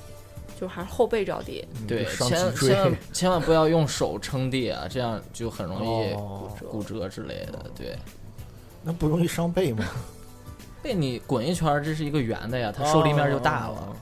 [0.59, 1.67] 就还是后背着地。
[1.87, 7.71] 对，千千万 千万不要用手撑地啊，这样就很容易哦，骨折之类的。
[7.77, 7.99] 对，
[8.83, 9.85] 那不容易伤背吗？
[10.83, 13.97] 被你滚一圈儿，这是一个圆的呀，它受力面就大了。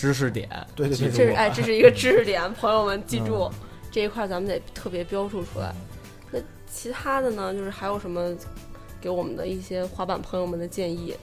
[0.00, 3.50] 哦知识点，对对对，这是哎，这是一个 知识点，朋友们记住、
[3.90, 5.74] 这一块，咱们得特别标注出来。
[6.30, 8.34] 那其他的呢，就是还有什么
[8.98, 11.14] 给我们的一些滑板朋友们的建议？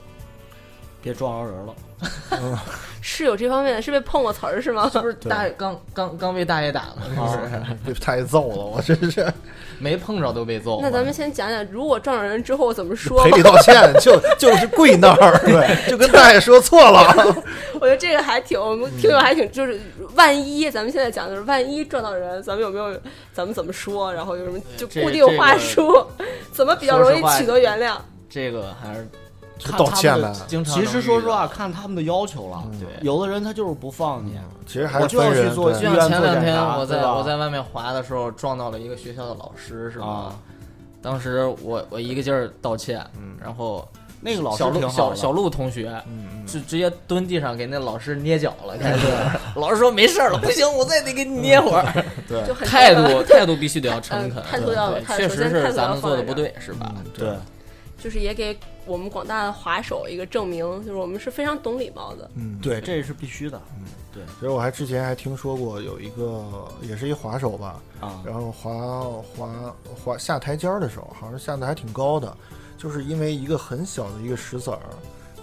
[1.02, 1.74] 别撞着人了，
[3.00, 4.90] 是有这方面的，是被碰过瓷儿是吗？
[4.92, 7.28] 是不是大爷刚刚刚被大爷打吗？
[7.32, 7.60] 是不是？
[7.86, 9.26] 被太揍了，我真是
[9.78, 10.80] 没碰着都被揍。
[10.82, 13.30] 那咱们先讲讲，如果撞着人之后怎么说赔？
[13.30, 17.14] 礼道歉，就就是跪那儿，对，就跟大爷说错了。
[17.74, 19.80] 我觉得这个还挺，我们听友还挺，就是
[20.16, 23.00] 万一咱们现在讲的是万一撞到人，咱们有没有
[23.32, 24.12] 咱们怎么说？
[24.12, 26.04] 然后有什么就固定话术，
[26.52, 27.96] 怎么比较容易取得原谅？
[28.28, 29.08] 这个还是就
[29.76, 30.40] 道歉了呗。
[30.46, 32.62] 经常其实说实话，看他们的要求了。
[32.66, 40.36] 嗯对有的人他就是不放你，其实还我就要是分人，去做就像前两天我在我在外面滑的时候撞到了一个学校的老师，是吧啊？
[41.00, 43.04] 当时我我一个劲儿道歉，
[43.40, 43.86] 然后
[44.20, 49.06] 那个老师小陆挺好小小陆同学嗯就直接蹲地上给那老师捏脚了，开始。
[49.54, 52.04] 老师说没事了， 不行，我再得给你捏会儿。
[52.26, 56.92] 对态度态度必须得要诚恳嗯，态度要确实是咱们做的不对，是吧？
[57.16, 57.32] 对，
[58.02, 58.58] 就是也给
[58.88, 62.30] 我们广大的滑手一个证明，就是我们是非常懂礼貌的。
[62.34, 63.60] 嗯，对，这是必须的。
[63.76, 64.22] 嗯，对。
[64.26, 66.42] 其实我还之前还听说过有一个，
[66.80, 68.22] 也是一滑手吧，啊。
[68.24, 68.72] 然后滑
[69.36, 72.34] 滑滑下台阶儿的时候，好像下的还挺高的，
[72.78, 74.80] 就是因为一个很小的一个石子儿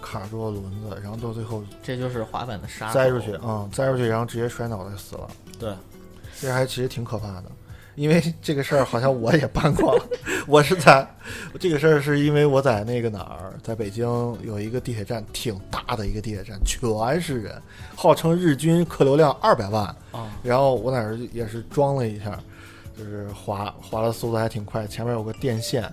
[0.01, 5.27] 卡住了轮子，然后到最后这就是滑板的杀手栽出去，啊、栽出去，然后直接摔脑袋死了。
[5.59, 5.73] 对，
[6.41, 7.45] 这还其实挺可怕的，
[7.95, 9.97] 因为这个事儿好像我也办过，
[10.47, 11.07] 我是在
[11.59, 14.05] 这个事儿是因为我在那个哪儿，在北京
[14.43, 17.61] 有一个地铁站，挺大的一个地铁站，全是人，
[17.95, 20.29] 号称日均客流量二百万啊。
[20.43, 22.37] 然后我在那儿也是装了一下，
[22.97, 25.89] 就是滑滑的速度还挺快，前面有个电线，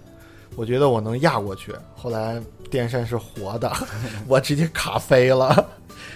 [0.57, 2.41] 我觉得我能压过去，后来
[2.71, 3.73] 电线是活的，
[4.27, 5.65] 我直接卡飞了。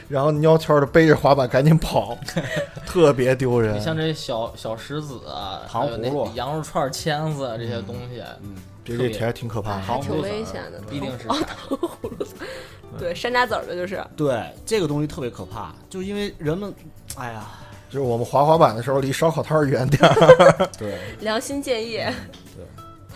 [0.09, 2.17] 然后蔫悄的背着滑板赶紧跑，
[2.87, 3.77] 特别丢人。
[3.77, 8.55] 你像这小小石子啊，糖葫芦羊肉串、签子啊这些东西，嗯，
[8.85, 9.81] 这这铁还挺可怕的。
[9.81, 11.37] 还挺糖葫芦籽儿危险的，必定是糖
[11.69, 12.27] 葫芦
[12.99, 16.73] 对山楂籽儿的就是，对，这个东西特别可怕，就因为人们，
[17.17, 17.45] 哎呀，
[17.91, 20.69] 就是我们滑滑板的时候，离烧烤摊儿远点儿。
[20.79, 22.01] 对，良心建议。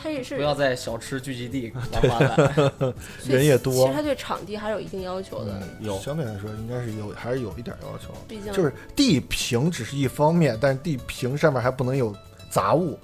[0.00, 2.94] 对，它也是不要在小吃聚集地玩滑板。
[3.26, 8.14] 人也多其实它对场地还是有一定要求的，有相对来说应该是有，还是有一点要求。
[8.28, 12.14] 毕竟就是地平只是一方面，但是地平上面还不能有
[12.50, 12.98] 杂物。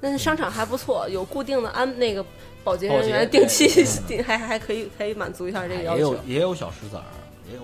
[0.00, 2.24] 但是商场还不错，有固定的安那个
[2.62, 3.66] 保洁人员定期
[4.06, 6.18] 定还还可以可以满足一下这个要求也有。
[6.26, 7.04] 也有小石子儿，
[7.50, 7.62] 也有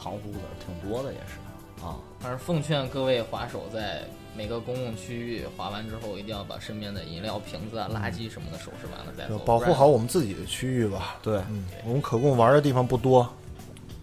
[0.00, 1.96] 糖葫芦挺多的也是啊。
[2.22, 4.04] 还是奉劝各位滑手，在
[4.36, 11.16] 每个公共区域划完之后，一定要把身边的饮料瓶子啊、垃圾什么的收拾完了再走，保护好我们自己的区域吧。
[11.22, 13.28] 对嗯，我们可供玩的地方不多。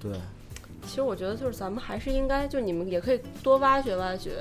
[0.02, 0.12] 对，
[0.88, 4.32] 其实我觉得就是咱们还是应该，就你们也可以多挖掘挖掘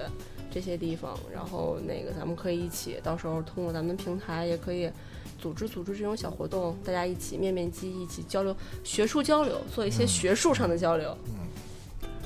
[0.51, 4.91] 这些地方，然后那个咱们可以一起，到时候通过咱们平台也可以
[5.39, 11.35] 组织组织这种小活动，大家一起面面基，一起交流学术交流，做一些学术上的交流，嗯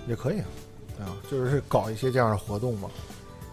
[0.09, 0.37] 也可以，
[0.97, 2.89] 对啊，就是搞一些这样的活动嘛，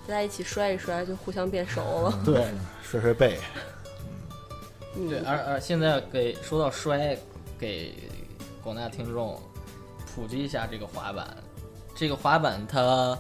[0.08, 2.20] 大家一起摔一摔，就互相变熟了。
[2.26, 2.46] 对，
[2.84, 3.40] 摔摔背。
[4.96, 7.18] 嗯，对，而而现在给说到摔，
[7.58, 7.94] 给
[8.62, 9.40] 广大听众
[10.14, 11.36] 普及一下这个滑板。
[11.96, 13.18] 这个滑板它，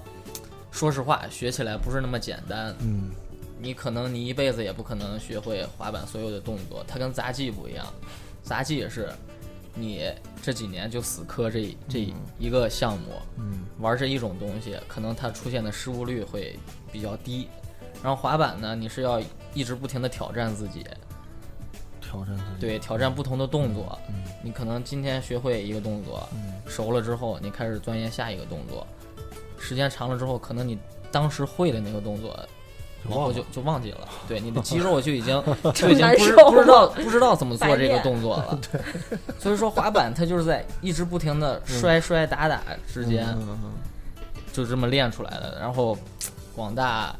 [0.72, 2.76] 说实话学起来不是那么简单。
[2.80, 3.12] 嗯，
[3.60, 7.86] 你可能你一辈子也不可能学会滑板所有的动作，它跟杂技不一样。
[8.44, 9.10] 杂技也是，
[9.76, 10.12] 你
[10.42, 16.58] 这几年就死磕这这一个项目，嗯，玩这一种东西，可能它出现的失误率会
[16.92, 17.48] 比较低。
[18.04, 19.22] 然后滑板呢，你是要
[19.54, 20.86] 一直不停的挑战自己，
[22.02, 22.60] 挑战自己。
[22.60, 23.98] 对，挑战不同的动作。
[24.10, 24.16] 嗯
[24.46, 28.86] 你可能今天学会一个动作，嗯熟了之后，你开始钻研下一个动作，
[29.58, 30.78] 时间长了之后，可能你
[31.14, 32.38] 当时会的那个动作，
[33.10, 34.08] 往后就就忘记了。
[34.28, 35.44] 对，你的肌肉就已经
[35.74, 38.60] 就已经不知不知道不知道怎么做这个动作了。
[39.40, 43.28] 所以说滑板它就是在一直不停的摔摔打打之间，
[44.52, 45.58] 就这么练出来的。
[45.60, 45.98] 然后
[46.56, 47.16] 广大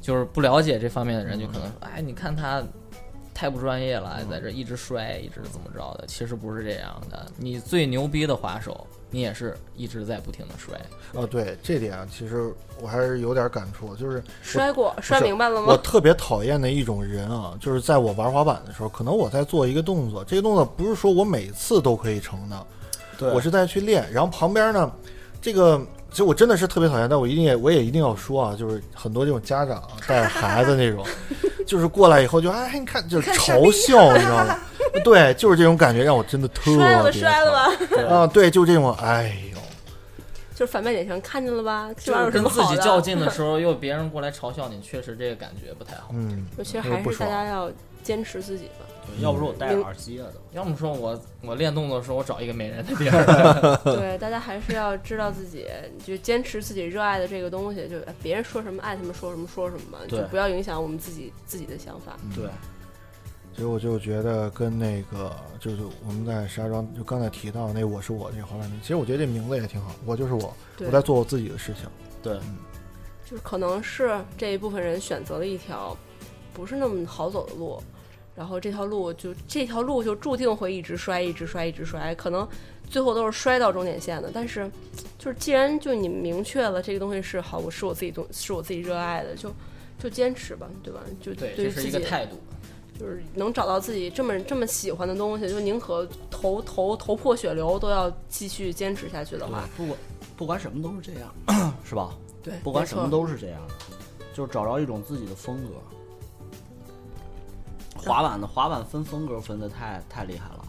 [0.00, 2.62] 就是不了解这方面的人，就可能说，哎，你看他
[3.32, 6.04] 太不专业了，在这一直摔，一直怎么着的。
[6.06, 10.78] 其实不是这样的，你最牛逼的滑手，你也是一直在不停的摔。
[11.12, 15.76] 哦，对，这点其实我还是有点感触，就是摔过，摔明白了吗我？
[15.78, 22.66] 特别讨厌的一种人啊，就是在我玩滑板的时候，可能我在做一个动作，这个动作不是说我每次都可以成的，
[23.16, 24.92] 对我是在去练，然后旁边呢，
[25.40, 25.80] 这个
[26.16, 31.04] 其实我真的是特别讨厌，但我一定也我也一定要说啊，就是很多这种家长带着孩子那种，
[31.66, 34.58] 就是过来以后就哎，你看就是嘲笑，你知道吗？
[35.04, 39.58] 对，就是这种感觉让我真的特别摔了，摔了吧，啊，对，就这种，哎呦，
[40.56, 41.90] 就是反面典型，看见了吧？
[41.98, 42.42] 就是跟？
[42.46, 46.08] 自己较劲的时候，又别人过来嘲笑你，确实这个感觉不太好。
[46.14, 47.70] 嗯，我其实还是大家要
[48.02, 48.85] 坚持自己吧。
[49.06, 50.40] 对要不说我戴着耳机了都。
[50.52, 53.80] 要么说我我练动作的时候，我找一个没人的地儿。
[53.84, 55.66] 对，大家还是要知道自己，
[56.04, 62.16] 就坚持自己热爱的这个东西，就哎别人说什么爱他们说什么说什么嘛，就不要影响我们自己自己的想法。
[62.34, 62.46] 对，
[63.54, 71.84] 所以我就觉得跟那个就是我们在石家庄就刚才提到那我是我这个滑板店，其实我觉得这名字也挺好，我就是我，我在做我自己的事情。
[72.22, 72.38] 对，
[73.28, 75.96] 就是可能是这一部分人选择了一条
[76.52, 77.82] 不是那么好走的路，
[78.36, 82.46] 然后这条路就这条路就注定会一直摔，一直摔，一直摔，可能
[82.88, 84.30] 最后都是摔到终点线的。
[84.32, 84.70] 但是，
[85.18, 89.50] 就是既然就你明确了这个东西是好，我是我自己东，是我自己热爱的，就
[89.98, 91.00] 就坚持吧，对吧？
[91.20, 92.36] 就对，自己这是一个态度。
[92.98, 99.98] 就是能找到自己这么这么喜欢的东西，就宁可头头头破血流都要继续坚持下去的话，不管
[100.34, 102.16] 不管什么都是这样， 是吧？
[102.42, 103.74] 对，不管什么都是这样的，
[104.32, 105.74] 就是找着一种自己的风格。
[108.06, 110.64] 滑板的滑板分风格分的太太厉害了，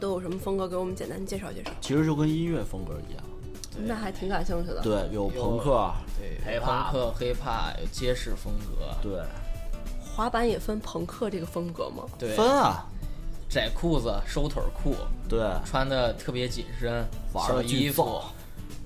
[0.00, 1.70] 都有什么风格，给我们简单介绍介绍。
[1.80, 3.22] 其实就跟音乐风格一样。
[3.76, 4.80] 那还挺感兴趣的。
[4.82, 9.20] 对，有朋克，对，Hip 朋 hop 克、hiphop 有街式风格，对，
[10.14, 12.04] 滑板也分朋克这个风格吗？
[12.16, 12.86] 对，分啊，
[13.48, 14.94] 窄裤子、收腿裤，
[15.28, 18.22] 对，穿的特别紧身，玩小得巨燥衣服，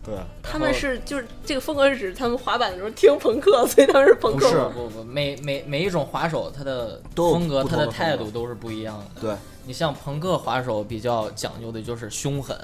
[0.09, 4.73] 对，他们是就是这个风格是指他们滑板的时候听朋克， 所以他们是朋不是克吗。
[4.75, 9.21] 不不，每每每一种滑手，他的风格、他的态度都是不一样的。
[9.21, 9.37] 对，
[9.67, 12.57] 你像朋克滑手比较讲究的就是凶狠，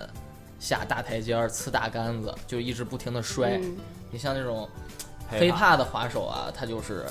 [0.59, 3.59] 下大台阶儿、呲大杆子，就一直不停的摔。
[3.63, 3.77] 嗯，
[4.11, 4.67] 你像那种
[5.29, 7.05] 黑黑怕的滑手啊，他就是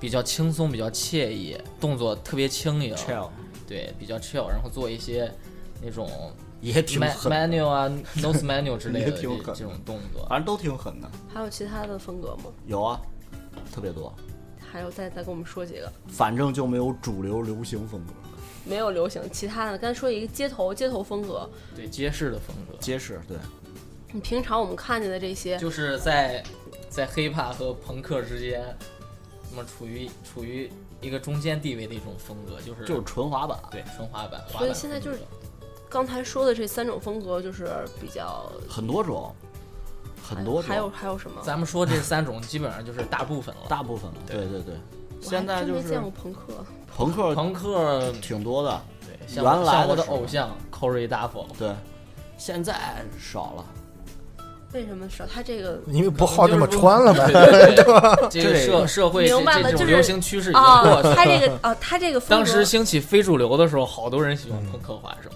[0.00, 3.28] 比较轻松、比较惬意，动作特别轻盈，chill
[3.68, 5.32] 对，比较 chill，然后做一些
[5.80, 10.26] 那种也挺狠，manual 啊、nose manual 之类的 也挺狠这这种动作。
[10.28, 11.08] 反正都挺狠的。
[11.32, 12.44] 还有其他的风格吗？
[12.66, 13.00] 有啊，
[13.72, 14.12] 特别多，
[14.60, 15.92] 还有再再跟我们说几个。
[16.08, 18.12] 反正就没有主流流行风格，
[18.64, 23.36] 没有流行，其他的刚才说一个街头街头风格，对，街市的风格，街市，对，
[24.12, 26.42] 你平常我们看见的这些，就是在
[26.88, 28.64] 在 hiphop 和朋克之间，
[29.50, 33.56] 那么处于处于一个中间地位的一种风格，就是就是纯滑板。
[33.70, 34.42] 对纯滑板。
[34.50, 35.20] 所以现在就是
[35.88, 39.34] 刚才说的这三种风格，就是比较很多种，
[40.22, 41.40] 很多种，还有还有什么？
[41.42, 43.62] 咱们说这三种基本上就是大部分了。
[43.68, 44.16] 大部分了。
[44.26, 44.74] 对对对，
[45.20, 46.40] 现在就是没见过朋克，
[46.94, 51.74] 朋克朋克挺多的，对，像原来我的偶像 Corey Duffel，对，
[52.36, 52.74] 现在
[53.18, 53.64] 少了。
[54.74, 55.24] 为什么少？
[55.24, 57.26] 他这个因为不好这么穿了呗。
[58.30, 61.24] 这个社社会明白了就是流行趋势已经啊过去，他。
[61.24, 65.30] 这个啊，他这个风格当时兴起非主流的时候，好多人喜欢朋克滑手。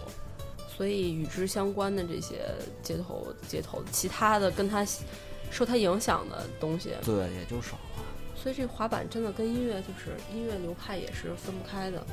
[0.83, 2.41] 所以与之相关的这些
[2.83, 4.85] 街头街头，其他的跟他
[5.49, 8.03] 受他影响的东西，对，也就少了。
[8.35, 12.05] 所以这滑板真的跟音乐就是音乐流派也是分不开的。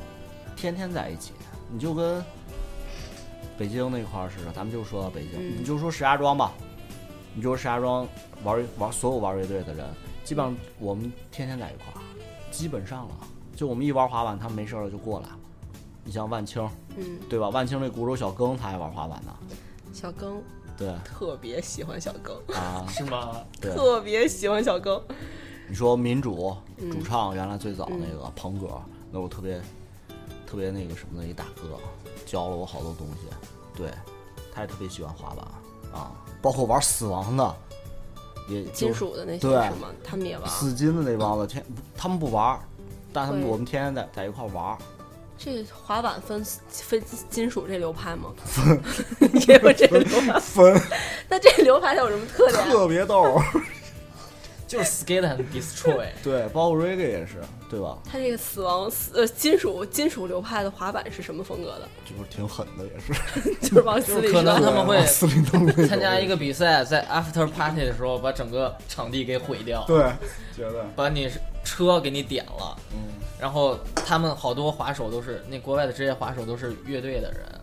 [0.54, 1.32] 天天在一起，
[1.68, 2.24] 你就跟
[3.58, 6.52] 北京那块儿似的，咱们就说到北京，嗯你就说石家庄吧，
[7.34, 8.06] 你就说石家庄
[8.44, 9.84] 玩玩所有玩乐队的人，
[10.22, 11.98] 基本上我们天天在一块儿，
[12.52, 13.16] 基本上了，
[13.56, 15.28] 就我们一玩滑板，他们没事儿了就过来。
[16.10, 17.50] 你像万青，嗯，对吧？
[17.50, 19.32] 万青那鼓手小庚，他还玩滑板呢，
[19.92, 20.40] 小庚
[20.76, 23.36] 对特别喜欢小庚，啊，是吗？
[23.60, 23.72] 对。
[23.76, 25.00] 特别喜欢小庚。
[25.70, 28.82] 你说民主嗯主唱原来最早那个鹏哥，
[29.12, 29.62] 那我特别
[30.44, 31.78] 特别那个什么的一大哥，
[32.26, 33.28] 教了我好多东西。
[33.76, 33.88] 对，
[34.52, 35.46] 他也特别喜欢滑板
[35.94, 36.10] 啊，
[36.42, 37.56] 包括玩死亡的，
[38.48, 39.86] 也金属的那些什么？
[40.02, 40.48] 他们也玩。
[40.50, 41.64] 死金的那帮子，天
[41.96, 42.58] 他们不玩，
[43.12, 44.76] 但他们我们天天在在一块玩。
[45.42, 48.34] 这滑板分分金属这流派吗？
[48.44, 48.78] 分
[49.48, 50.38] 也有这流派。
[50.38, 50.78] 分
[51.30, 52.62] 那这流派它有什么特点？
[52.68, 53.40] 特别逗，
[54.68, 56.04] 就是 skate and destroy。
[56.22, 57.96] 对，包括 reggae 也是，对吧？
[58.04, 61.88] 它这个死亡死呃金属金属流派的滑板是什么风格的？
[62.04, 63.50] 就是挺狠的，也是。
[63.66, 65.02] 就是往死里就是可能他们会
[65.86, 69.96] 参加一个比赛，在 after party 的时候把整个场地给毁掉，对，
[70.54, 71.30] 觉得把你
[71.64, 72.98] 车给你点了，嗯，
[73.38, 77.60] 然后他们好多滑手都是那国外的职业滑手都是乐队的人，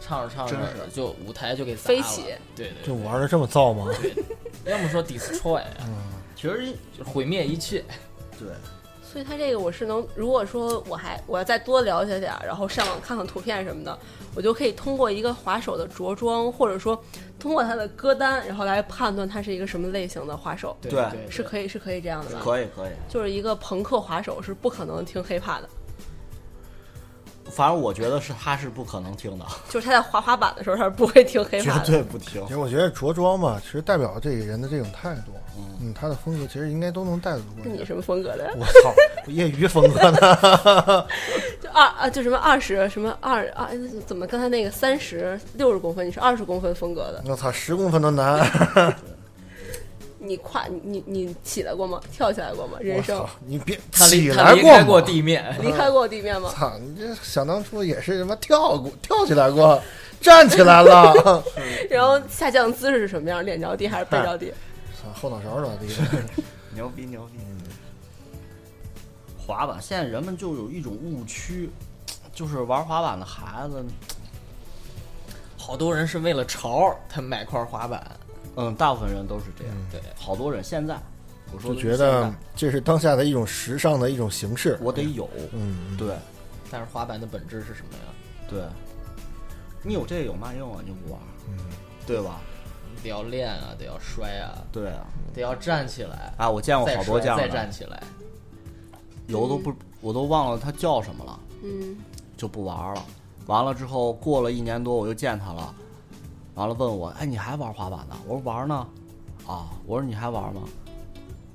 [0.00, 0.56] 唱着唱着
[0.92, 1.86] 就舞台就给砸了。
[1.88, 2.22] 飞起，
[2.54, 3.86] 对对就玩的这么燥吗？
[4.64, 5.62] 对，要么说 destroy，
[6.34, 7.84] 其实就是毁灭一切。
[8.38, 8.48] 对，
[9.14, 13.96] 所以它这个我是能，如果说我还我要再多了解点儿，然后上网看看图片什么的，
[14.34, 17.00] 我就可以通过一个滑手的着装，或者说
[17.38, 20.90] 通过他的歌单，然后来判断他是一个什么类型的滑手，对
[21.30, 22.40] 是可以是可以这样的吧？
[22.42, 22.90] 可以可以。
[23.08, 25.68] 就是一个朋克滑手是不可能听 hiphop 的，
[27.52, 31.86] 反正我觉得是他是不可能听的， 就是他在滑滑板的时候，他是不会听黑绝怕的。
[31.86, 32.48] 对不听其。
[32.48, 35.30] 实我觉得着装吧，其实代表这个人的这种态度，
[35.80, 38.54] 嗯，他的风格其实应该都能带得过你什么风格的？
[38.58, 38.94] 我操，
[39.26, 41.06] 我业余风格的？
[41.62, 47.22] 就二啊，就什么二十，什么二二，哎怎么刚才那个三十六十公分，你是二十公分风格的？
[47.26, 48.46] 我操，十公分都难。
[50.18, 52.00] 你跨你你你起来过吗？
[52.10, 52.78] 跳起来过吗？
[52.80, 56.50] 人生，你别起来他离开过过地面，离开过地面吗？
[56.56, 59.78] 操，你这想当初也是什么跳过，跳起来过，
[60.22, 61.44] 站起来了。
[61.90, 63.44] 然后下降姿势是什么样？
[63.44, 64.50] 脸着地还是背着地？
[65.04, 65.86] 操，后脑勺着地。
[66.74, 67.38] 牛逼牛逼！
[69.38, 71.70] 滑板现在人们就有一种误区，
[72.32, 73.84] 就是玩滑板的孩子，
[75.56, 78.10] 好多人是为了潮儿，他买块滑板。
[78.56, 79.74] 嗯，大部分人都是这样。
[79.90, 80.98] 对，好多人现在，
[81.52, 84.78] 我说就觉得这是当下的一种时尚的一种形式。
[84.80, 86.16] 我得有，嗯，对
[86.70, 88.14] 但是滑板的本质是什么呀？
[88.48, 88.62] 对，
[89.82, 90.80] 你有这个有嘛用啊？
[90.84, 91.58] 你不玩，嗯，
[92.06, 92.40] 对吧？
[93.04, 98.02] 得要练啊，得要摔啊，对啊，得要站起来，啊，我见过好多这样摔再的，站起来。
[99.26, 101.96] 有都不，我都忘了他叫什么了，嗯，
[102.36, 103.04] 就不玩了。
[103.46, 105.74] 完了之后，过了一年多，我又见他了，
[106.54, 108.16] 完了问我，哎，你还玩滑板呢？
[108.26, 108.86] 我说玩呢，
[109.46, 110.62] 啊，我说你还玩吗？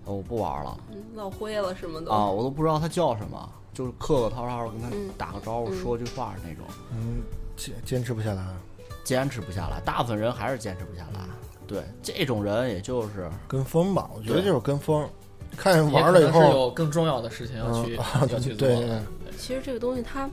[0.05, 0.75] 哦我不玩了
[1.15, 2.11] 落灰了什么的。
[2.11, 7.21] 啊，我都不知道他叫什么，就是客客套套跟他嗯打个招呼，嗯说句话那种，嗯，
[7.57, 8.45] 坚坚持不下来。
[9.03, 11.19] 坚持不下来，大部分人还是坚持不下来。
[11.67, 15.07] 对，这种人也就是跟风吧，我觉得就是跟风。
[15.57, 17.95] 看见玩了以后，有更重要的事情要去、
[18.31, 18.99] 要去做对。
[19.37, 20.29] 其实这个东西它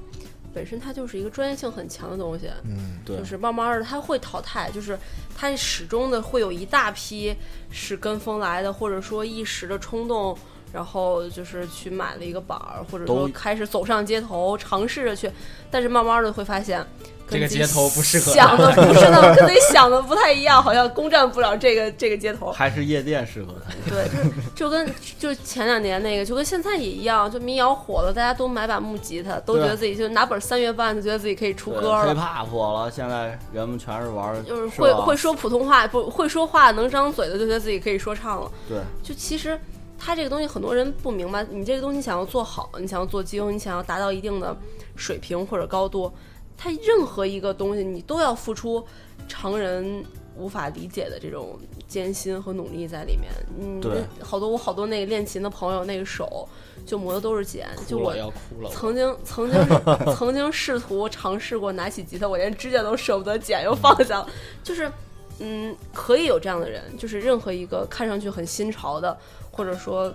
[0.53, 4.99] 本身它就是一个专业性很强的东西，嗯，对就是慢慢的它会淘汰，就是
[5.35, 7.35] 它始终的会有一大批
[7.71, 10.37] 是跟风来的，或者说一时的冲动。
[10.73, 15.31] 然后就是去买了一个板儿，或者说都开始走上街头，尝试着去，
[15.71, 16.85] 但是慢慢的会发现，
[17.29, 22.53] 这个街头不适合想的不是那么 跟你想的不太一样，好像攻占不了这个这个街头。
[22.53, 23.73] 还是夜店适合他。
[23.91, 24.09] 对，
[24.55, 32.15] 就就跟就前两年那个，就跟现在也一样，就民谣火了，大家都买把木吉他，都觉得自己就拿本三月半，就觉得自己可以出歌了。
[32.15, 38.51] hiphop 火了，现在人们全是玩，就是会会说普通话，不会说话能张嘴的，就觉得自己可以说唱了。
[38.69, 39.59] 对就其实
[39.99, 44.57] 他这个东西很多人不明白，你这个东西想要做好，你想要做精，你想要达到一定的
[44.95, 46.13] 水平或者高度，
[46.57, 48.85] 它任何一个东西你都要付出
[49.29, 50.05] 常人
[50.37, 53.31] 无法理解的这种艰辛和努力在里面。
[53.61, 56.49] 嗯，对好多我好多那个练琴的朋友，那个手
[56.85, 58.71] 就磨的都是茧，就我要哭了。
[58.71, 59.59] 曾经曾经
[60.15, 64.29] 曾经试图尝试过拿起吉他，我连指甲都舍不得剪，又放下了。
[64.63, 64.91] 就是，
[65.39, 69.17] 嗯，可以有这样的人，就是任何一个看上去很新潮的，
[69.51, 70.13] 或者说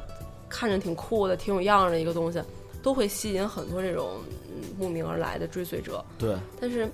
[0.47, 2.41] 看着挺酷的、挺有样儿的一个东西，
[2.81, 4.19] 都会吸引很多这种
[4.49, 6.03] 嗯慕名而来的追随者。
[6.17, 6.89] 对，但是，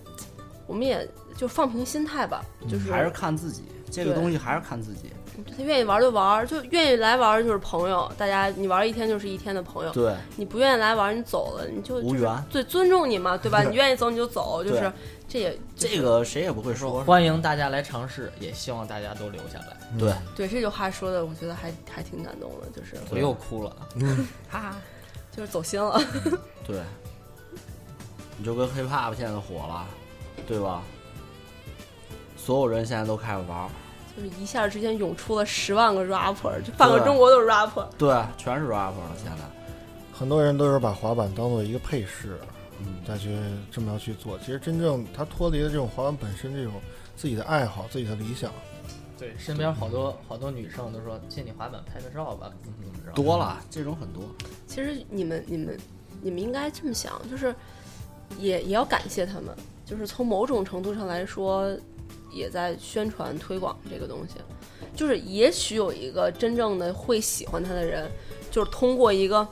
[0.65, 5.11] 我们也就放平心态吧，就是还是看自己，这个东西还是看自己。
[5.55, 9.91] 他愿意玩就玩，就愿意来玩就是朋友，大家你玩一天就是一天的朋友。
[9.93, 13.61] 对，你不愿意来玩，你走了，你就就是无缘最，尊重你嘛，对吧？
[13.61, 14.91] 你愿意走你就走，就是
[15.29, 17.03] 这也就是这个谁也不会说。
[17.03, 19.77] 欢迎大家来尝试，也希望大家都留下来。
[19.99, 23.75] 对，对这句话说的，我觉得还还挺感动的，就是我又哭了，
[24.49, 24.75] 哈哈，
[25.37, 26.01] 就是走心了。
[26.65, 26.81] 对，
[28.37, 29.85] 你就跟 hiphop 现在火了，
[30.47, 30.81] 对吧？
[32.35, 33.69] 所有人现在都开始玩，
[34.15, 37.85] 就是一下之间涌出了十万个 rapper，就半个中国都是 rapper。
[37.99, 39.11] 对，全是 rapper 了。
[39.15, 39.43] 现在，
[40.11, 42.39] 很多人都是把滑板当做一个配饰，
[42.79, 43.37] 嗯，再去
[43.71, 44.39] 这么样去做。
[44.39, 46.73] 其实真正他脱离了这种滑板本身这种
[47.15, 48.51] 自己的爱好、自己的理想，
[49.17, 53.11] 对，身边好多好多女生都说借你滑板拍个照吧，怎么怎么着。
[53.13, 54.23] 多了，这种很多。
[54.67, 55.77] 其实你们你们
[56.21, 57.53] 你们应该这么想，就是
[58.37, 61.75] 也也要感谢他们，就是从某种程度上来说，
[62.31, 64.35] 也在宣传推广这个东西。
[64.95, 68.09] 就是也许有一个真正的会喜欢他的人，
[68.51, 69.47] 就是通过一个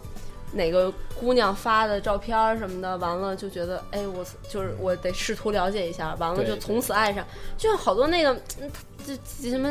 [0.52, 7.26] 哪个姑娘发的照片儿什么的，完了就觉得，哎，我就是我得试图了解一下，完了就从此爱上。
[7.58, 8.72] 就像好多那个，嗯
[9.06, 9.70] 这这什么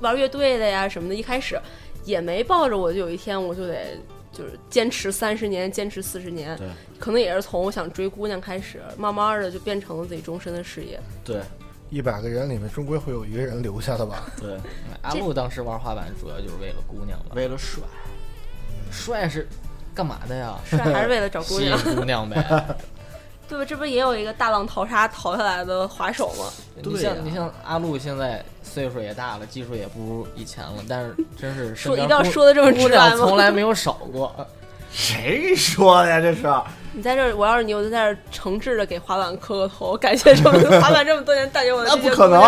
[0.00, 1.60] 玩乐队的呀什么的，一开始
[2.04, 3.96] 也没抱着我就有一天我就得
[4.32, 6.66] 就是坚持三十年，坚持四十年，对
[6.98, 11.00] 可能也是从我想追姑娘开始，慢慢的就变成了自己终身的事业。
[11.24, 11.40] 对
[11.90, 14.26] 一百个人里面终归会有一个人留下的吧？
[14.40, 14.58] 对，
[15.02, 17.82] 阿路当时玩滑板主要就是为了姑娘吧，为了帅，
[18.90, 19.46] 帅是
[19.94, 20.54] 干嘛的呀？
[20.68, 22.36] 是还是为了找姑吸娘，引姑娘呗。
[23.46, 23.64] 对吧？
[23.64, 26.46] 这不也有一个大浪淘沙淘下来的滑手吗？
[26.82, 33.16] 对呀你像你像阿路现在岁数也大了，技术也不如以前了，但是 真是说一定要说的这么直白吗？
[33.16, 34.34] 从来没有少过。
[34.90, 36.20] 谁说的呀？
[36.20, 36.42] 这是
[36.92, 42.40] 你在这儿，我要是你，我就在这儿诚挚的给滑板磕个头，感谢这么滑板这么多年带给我的那不可能，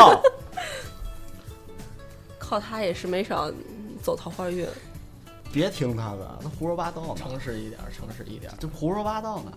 [2.38, 3.50] 靠他也是没少
[4.02, 4.66] 走桃花运。
[5.52, 8.56] 别听他的，他胡说八道呢，诚实一点儿，诚实一点儿。
[8.60, 9.52] 这胡说八道呢。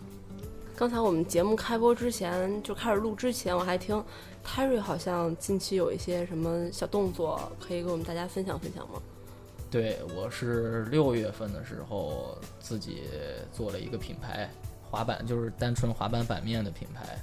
[0.75, 4.01] 刚才我们节目开播之前，就开始录之前，我还听
[4.41, 9.01] 泰瑞好像近期有一些什么小动作，可以给我们大家分享分享吗？
[9.69, 13.03] 对，我是六月份的时候自己
[13.51, 14.49] 做了一个品牌，
[14.89, 17.19] 滑板就是单纯滑板板面的品牌，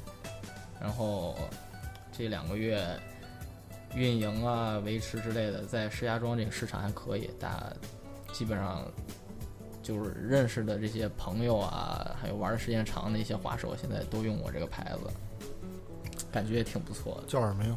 [0.78, 1.34] 然后
[2.16, 2.86] 这两个月
[3.94, 7.72] 运营啊、维持之类的，在石家庄这个市场还可以，大
[8.32, 8.82] 基本上
[9.82, 15.10] 就是认识的这些朋友啊，还有玩的时间长的一些滑手，现在都用我这个牌子，
[16.32, 17.28] 感觉也挺不错的。
[17.28, 17.76] 叫什么呀？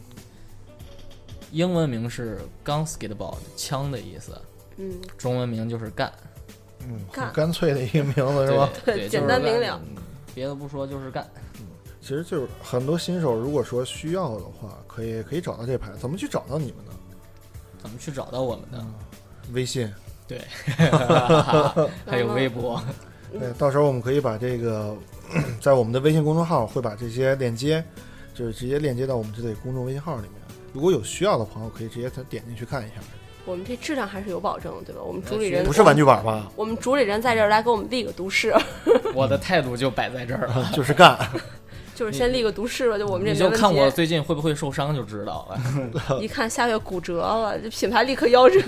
[1.52, 4.40] 英文名是 Gun Skateboard，枪的意思，
[4.78, 6.12] 嗯，中文名就是干。
[6.82, 8.70] 嗯，干很干脆的一个名字是吧？
[8.86, 9.82] 对，对简 就是干单明了。
[9.84, 9.96] 嗯
[10.36, 11.28] 别的不说，就是干。
[11.60, 11.66] 嗯
[12.02, 16.92] 其实就是很多新手，如果说需要的话，可以可以找到这牌，怎么去找到你们呢？
[17.78, 18.84] 怎么去找到我们的？
[19.52, 19.92] 微信，
[20.30, 20.40] 对，
[22.08, 22.82] 还有微博。
[23.32, 24.96] 对，到时候我们可以把这个
[25.60, 27.84] 在我们的微信公众号会把这些链接，
[28.34, 30.32] 就是直接链接到我们这里公众微信号里面。
[30.72, 32.94] 如果有需要的朋友，可以直接点进去看一下。
[33.46, 35.02] 我们这质量还是有保证，对吧？
[35.04, 36.52] 我们主理人不是玩具板吧？
[36.56, 38.54] 我们主理人在这儿来给我们立个毒誓，
[39.16, 41.18] 我的态度就摆在这儿了， 就是干。
[42.00, 43.92] 就是先立个毒誓吧，就我们这你就看我。
[43.92, 46.20] 最近会不会受伤就知道了。
[46.24, 48.62] 一看下月骨折了，这品牌立刻夭折。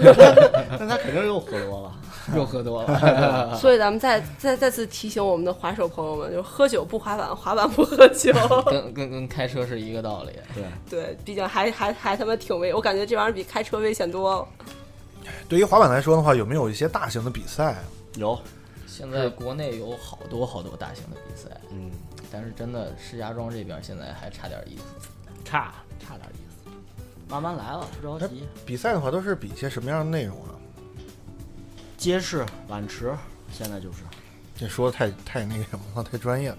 [0.72, 1.96] 那 他肯定又喝多了。
[2.36, 8.32] 又喝多了，所以咱们再再再次提醒我们的滑手朋友们，就是喝酒不滑板，滑板不喝酒。
[8.66, 10.32] 跟跟跟开车是一个道理。
[10.54, 14.48] 对，对，毕竟还还还他妈挺危，我感觉这玩意儿比开车危险多了。
[15.50, 17.80] 对于滑板来说的话，有没有一些大型的比赛啊？
[18.16, 18.40] 有，
[18.86, 21.90] 现在国内有好多好多大型的比赛，嗯，
[22.32, 24.84] 但是真的石家庄这边现在还差点意思。
[25.44, 26.70] 差差点意思，
[27.28, 28.48] 慢慢来了，不着急。
[28.66, 30.56] 比赛的话，都是比一些什么样的内容啊？
[31.98, 33.14] 街市、碗池，
[33.52, 34.04] 现在就是
[34.56, 36.58] 这说的太太那个什么了，太专业了。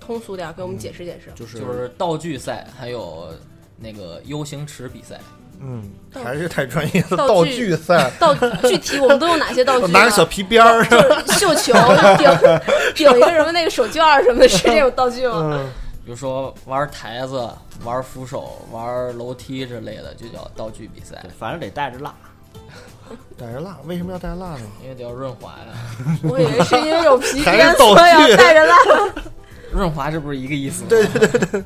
[0.00, 1.30] 通俗点儿，给我们解释解释。
[1.34, 3.32] 就是就是道具赛，还有
[3.76, 5.20] 那个 U 型池比赛。
[5.60, 5.82] 嗯，
[6.22, 7.16] 还是太专业了。
[7.16, 9.98] 道道具具赛， 道具体我们都用哪些道具呢？
[9.98, 11.72] 拿个小皮鞭儿，就是绣球，
[12.18, 12.28] 顶
[12.94, 15.34] 顶一个什么那个手绢儿什么的，是这种道具吗？
[15.42, 15.66] 嗯，
[16.04, 17.48] 比如说玩台子、
[17.84, 22.14] 玩扶手、玩楼梯之类的，就叫道具比赛，，反正得带着蜡。
[23.38, 24.60] 带着蜡，为什么要带着蜡呢？
[24.82, 26.18] 因为得要润滑呀。
[26.24, 28.74] 我以为是因为有皮还鞭，所以要带着蜡。
[29.70, 30.88] 润滑这不是一个意思吗？
[30.88, 31.64] 对对对对，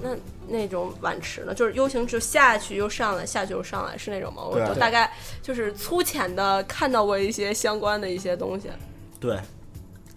[0.00, 0.16] 那
[0.48, 4.42] 那种碗池呢，就是 U 型就下去又上来，下去又上来，是那种吗？
[4.42, 5.12] 我就大概
[5.42, 8.70] 就是粗浅的看到过一些相关的一些东西。
[9.20, 9.38] 对，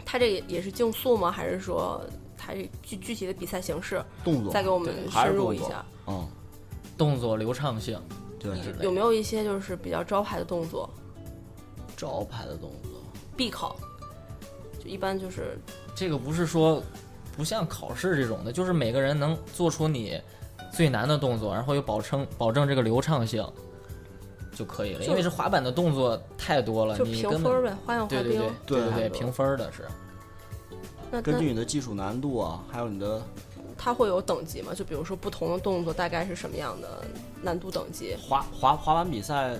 [0.05, 1.29] 它这也也是竞速吗？
[1.29, 2.01] 还是说
[2.37, 4.01] 它这具具体的比赛形式？
[4.23, 5.85] 动作再给我们深入一下。
[6.07, 6.25] 嗯，
[6.97, 8.01] 动作流畅性
[8.39, 10.89] 对，有没有一些就是比较招牌的动作
[11.97, 12.91] 招牌的动作。
[13.35, 13.75] 必考？
[14.81, 15.59] 就一般就是
[15.93, 16.81] 这个不是说
[17.39, 20.21] 不像考试这种的，就是每个人能做出你
[20.73, 23.41] 最难的动作，然后又保证保证这个流畅性
[24.53, 25.05] 就可以了。
[25.05, 28.49] 因为是滑板的动作太多了，就评分呗，花样滑对对冰对。
[28.65, 29.87] 对对对对，评分儿的是。
[31.09, 33.21] 那那根据你的技术难度啊，还有你的
[33.77, 34.73] 它会有等级吗？
[34.75, 37.05] 就比如说不同的动作大概是什么样的
[37.41, 38.17] 难度等级？
[38.17, 39.55] 滑滑滑板比赛，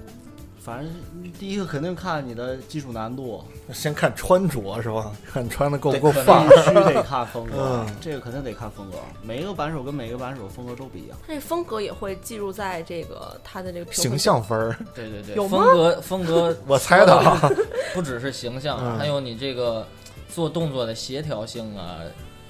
[0.61, 3.43] 反正第一个肯定看你的技术难度，
[3.73, 5.11] 先看穿着是吧？
[5.31, 6.55] 看你穿的够不够范必。
[6.63, 7.53] 须得看风格
[7.87, 8.97] 嗯，这个肯定得看风格。
[9.23, 11.17] 每一个板手跟每一个板手风格都不一样。
[11.25, 17.49] 它这风格也会记录在这个它的这个形象分儿，对对对，有吗风格风格， 我猜的啊。
[17.93, 19.87] 不只是形象，嗯还有你这个
[20.29, 21.99] 做动作的协调性啊，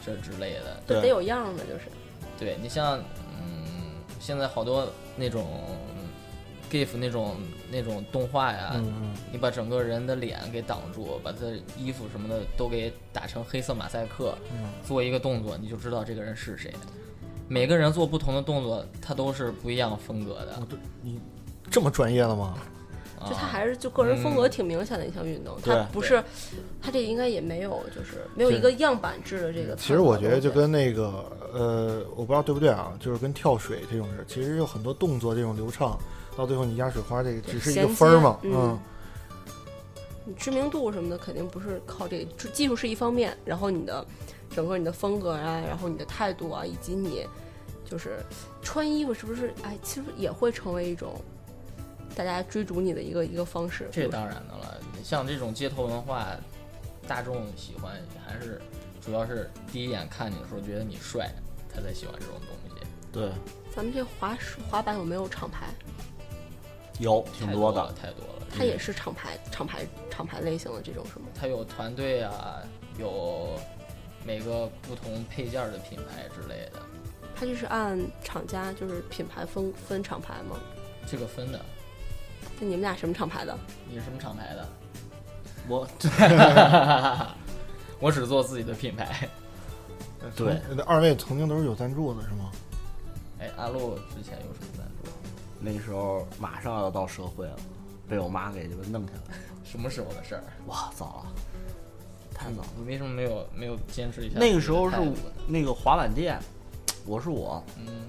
[0.06, 0.82] 这之类的。
[0.88, 1.82] 得对得有样儿的，就是
[2.40, 2.98] 对你像，
[3.40, 3.64] 嗯，
[4.20, 5.46] 现在好多那种
[6.70, 7.36] GIF 那种
[7.72, 11.40] 那种动画呀，嗯你把整个人的脸给挡住，把他
[11.78, 16.74] 衣服什么的都给打成黑色马赛克，嗯做一个动作，你就知道这个人是谁。
[17.48, 20.62] 每个人做不同的动作，他都是不一样风格的。
[21.02, 21.20] 你，
[21.72, 22.58] 这么专业了吗？
[23.28, 26.24] 就它啊还是就个人风格嗯挺明显的一项运动，对它不是，
[26.82, 29.76] 他这应该也没有就是没有一个样板制的这个。
[29.76, 36.00] 其实我觉得就跟那个呃，我不知道对不对啊，就是跟跳水这种事，其实有很多动作这种流畅，
[36.40, 38.80] 到最后你压水花这个只是一个分儿嘛，嗯
[40.24, 44.06] 你知名度什么的肯定不是靠这个，就技术是一方面，然后你的
[44.50, 47.28] 整个你的风格啊，然后你的态度啊，以及你
[47.84, 48.20] 就是
[48.62, 51.20] 穿衣服是不是哎，其实也会成为一种
[52.16, 53.90] 大家追逐你的一个一个方式。
[53.92, 56.28] 这当然的了，像这种街头文化，
[57.06, 57.92] 大众喜欢
[58.26, 58.62] 还是
[59.04, 61.30] 主要是第一眼看你的时候觉得你帅，
[61.76, 62.86] 他才喜欢这种东西。
[63.12, 63.30] 对，
[63.76, 64.38] 咱们这滑
[64.70, 65.68] 滑板有没有厂牌？
[67.00, 68.46] 有挺多的，，太多了。
[68.56, 71.28] 它也是厂牌、厂牌、厂牌类型的这种是吗？
[71.40, 72.62] 它有团队啊，
[72.98, 73.60] 有
[74.26, 76.82] 每个不同配件儿的品牌之类的，
[77.36, 80.58] 它就是按厂家就是品牌分分厂牌吗？
[81.08, 81.60] 这个分的。
[82.60, 83.58] 那你们俩什么厂牌的？
[83.88, 84.68] 你是什么厂牌的？
[85.68, 85.88] 我
[88.02, 89.30] 我只做自己的品牌。
[90.36, 92.52] 对那二位曾经都是有赞助的是吗？
[93.40, 94.79] 哎，阿路之前有什么？
[95.60, 97.56] 那时候马上要到社会了，
[98.08, 99.38] 被我妈给这个弄下来。
[99.64, 100.44] 什么时候的事儿？
[100.68, 101.34] 哇，早了，
[102.34, 102.68] 太早了。
[102.78, 104.40] 你为什么没有没有坚持一下？
[104.40, 105.14] 那个时候是我
[105.48, 106.40] 那个滑板店，
[107.06, 108.08] 我是我嗯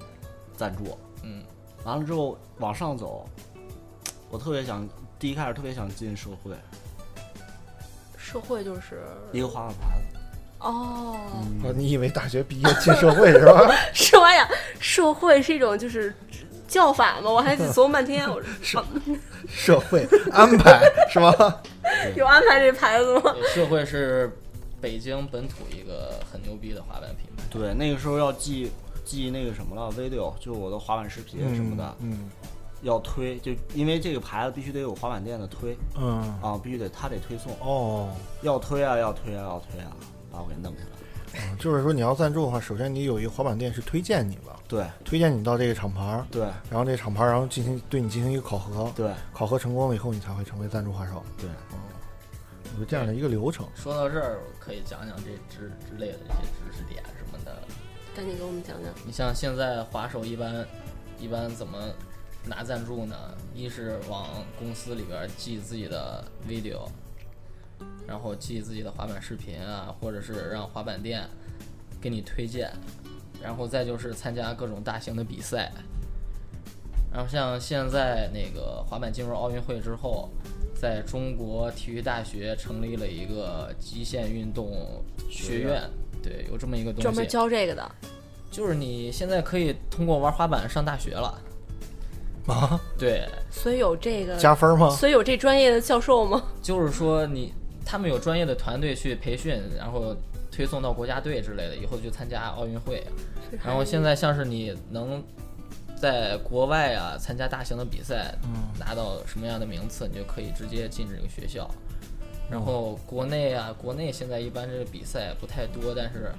[0.56, 1.42] 赞助，嗯，
[1.84, 3.28] 完了之后往上走，
[4.30, 6.54] 我特别想，第一开始特别想进社会，
[8.16, 9.02] 社会就是
[9.32, 10.18] 一个滑板牌子。
[10.60, 11.16] 哦，
[11.64, 13.66] 啊，你以为大学毕业进 社会是吧？
[13.92, 14.48] 是吧呀？
[14.78, 16.14] 社会是一种就是
[16.70, 17.28] 叫法吗？
[17.28, 18.82] 我还得琢磨半天，我说
[19.50, 20.80] 社会安排
[21.10, 21.60] 是吧？
[22.14, 23.34] 有安排这牌子吗？
[23.52, 24.30] 社会是
[24.80, 27.42] 北京本土一个很牛逼的滑板品牌。
[27.50, 28.70] 对，那个时候要记
[29.04, 32.30] 记那个什么了，video，就我的滑板视频什么的，嗯
[32.82, 38.08] 要推，就因为这个牌子必须得有滑板店的推嗯啊，必须得他得推送，哦，
[38.42, 39.90] 要推啊，要推啊，要推啊，
[40.32, 40.99] 把我给弄下来
[41.34, 41.56] 了。
[41.58, 51.78] 就是说你要赞助的话，首先你有一个滑板店是推荐你吧，对推荐你到这个厂牌儿，对然后这个厂牌儿然后进行对你进行一个考核，对考核成功了以后，你才会成为赞助滑手，对，嗯
[52.78, 53.66] 有这样的一个流程。
[53.74, 56.40] 说到这儿，我可以讲讲这之之类的这些
[56.70, 57.56] 知识点什么的。
[58.14, 58.92] 赶紧给我们讲讲。
[59.04, 60.66] 你像现在滑手一般
[61.18, 61.78] 一般怎么
[62.44, 63.16] 拿赞助呢？
[63.54, 64.28] 一是往
[64.58, 66.88] 公司里边寄自己的 video，
[68.10, 71.22] 然后记自己的滑板视频啊，或者是让滑板店
[72.00, 72.68] 给你推荐，
[73.40, 75.70] 然后再就是参加各种大型的比赛。
[77.12, 80.28] 然后像现在那个滑板进入奥运会之后，
[80.74, 84.72] 在中国体育大学成立了一个极限运动
[85.30, 85.80] 学院，
[86.20, 87.88] 对，有这么一个东西，专门教这个的，
[88.50, 91.40] 就是你现在可以通过玩滑板上大学了。
[92.48, 94.90] 啊，对，所以有这个，加分吗？
[94.90, 96.42] 所以有这专业的教授吗？
[96.60, 97.52] 就是说你
[97.90, 100.14] 他们有专业的团队去培训，然后
[100.48, 103.04] 推送到国家队之类的，以后就参加奥运会。
[103.64, 105.20] 然后现在像是你能
[105.96, 111.68] 在国外啊参加大型的比赛，嗯拿到什么样的名次，你就可以直接进这个学校。
[112.48, 116.32] 然后国内啊，国内现在一般这个比赛不太多，但是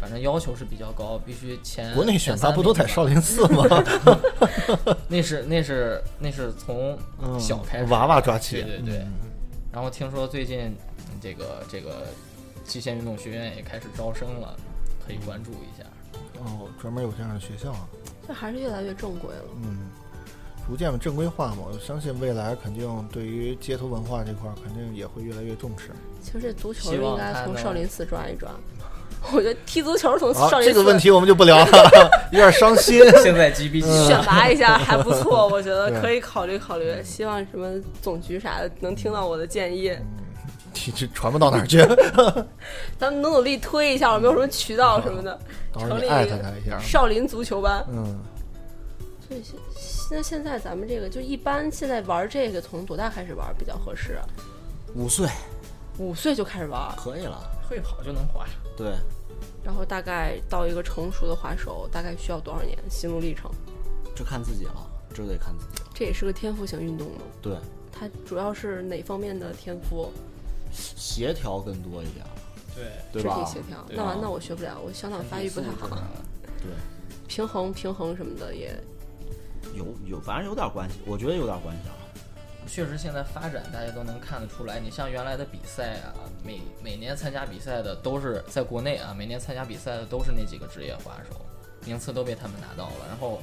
[0.00, 3.62] 反正要求是比较高，必须前国内选拔不都在少林寺吗？
[5.06, 8.98] 那是那是那是从嗯小开始、娃娃抓起对对对。
[9.00, 9.27] 嗯
[9.78, 10.74] 然后听说最近
[11.12, 12.08] 嗯这个这个
[12.64, 14.58] 极限运动学院也开始招生了，
[15.06, 15.84] 可以关注一下。
[16.40, 17.86] 哦，专门有这样的学校啊，
[18.26, 19.44] 这还是越来越正规了。
[19.62, 19.88] 嗯，
[20.66, 21.58] 逐渐正规化嘛。
[21.72, 25.92] 我相信未来肯定对于街头文化这块儿肯定也会越来越重视。
[26.20, 28.50] 其实这足球应该从少林寺抓一抓。
[29.32, 33.02] 我觉得踢足球从，少林寺这个问题我们就不聊了， 有点伤心。
[33.22, 36.94] 现在 GB 级选拔一下还不错，我觉得可以考虑考虑。
[37.04, 37.68] 希望什么
[38.00, 39.92] 总局啥的能听到我的建议，
[40.86, 41.78] 你这传不到哪儿去，
[42.98, 45.38] 咱们努努力推一下，有没有什么渠道什么的，
[45.78, 46.78] 成立艾特他一下。
[46.78, 47.84] 少林足球班。
[47.90, 48.18] 嗯，
[49.28, 49.58] 所以现
[50.10, 54.24] 那现在咱们这个就一般，现在玩这个从多大开始玩比较合适啊？
[54.94, 55.28] 五岁
[55.98, 57.38] 五岁就开始玩，可以了。
[57.68, 58.46] 会跑就能滑。
[58.78, 58.94] 对，
[59.64, 63.50] 然后大概到一个成熟的滑手，大概需要多少年心路历程？
[64.14, 65.82] 这看自己了，这得看自己。
[65.92, 67.22] 这也是个天赋型运动吗？
[67.42, 67.56] 对，
[67.92, 70.12] 它主要是哪方面的天赋？
[70.70, 72.24] 协调更多一点，
[72.76, 73.58] 对，对吧肢体？
[73.58, 73.84] 协调。
[73.90, 75.88] 那完，那我学不了，我小脑发育不太好。
[76.62, 76.70] 对，
[77.26, 78.72] 平衡平衡什么的也
[79.74, 81.96] 有有，反正有点关系，我觉得有点关系啊。
[82.66, 84.78] 确实现在发展大家都能看得出来。
[84.78, 86.12] 你像原来的比赛啊，
[86.48, 91.36] 每每年参加比赛的都是在国内啊，每年参加比赛的都是那几个职业滑手，
[91.84, 93.06] 名次都被他们拿到了。
[93.06, 93.42] 然后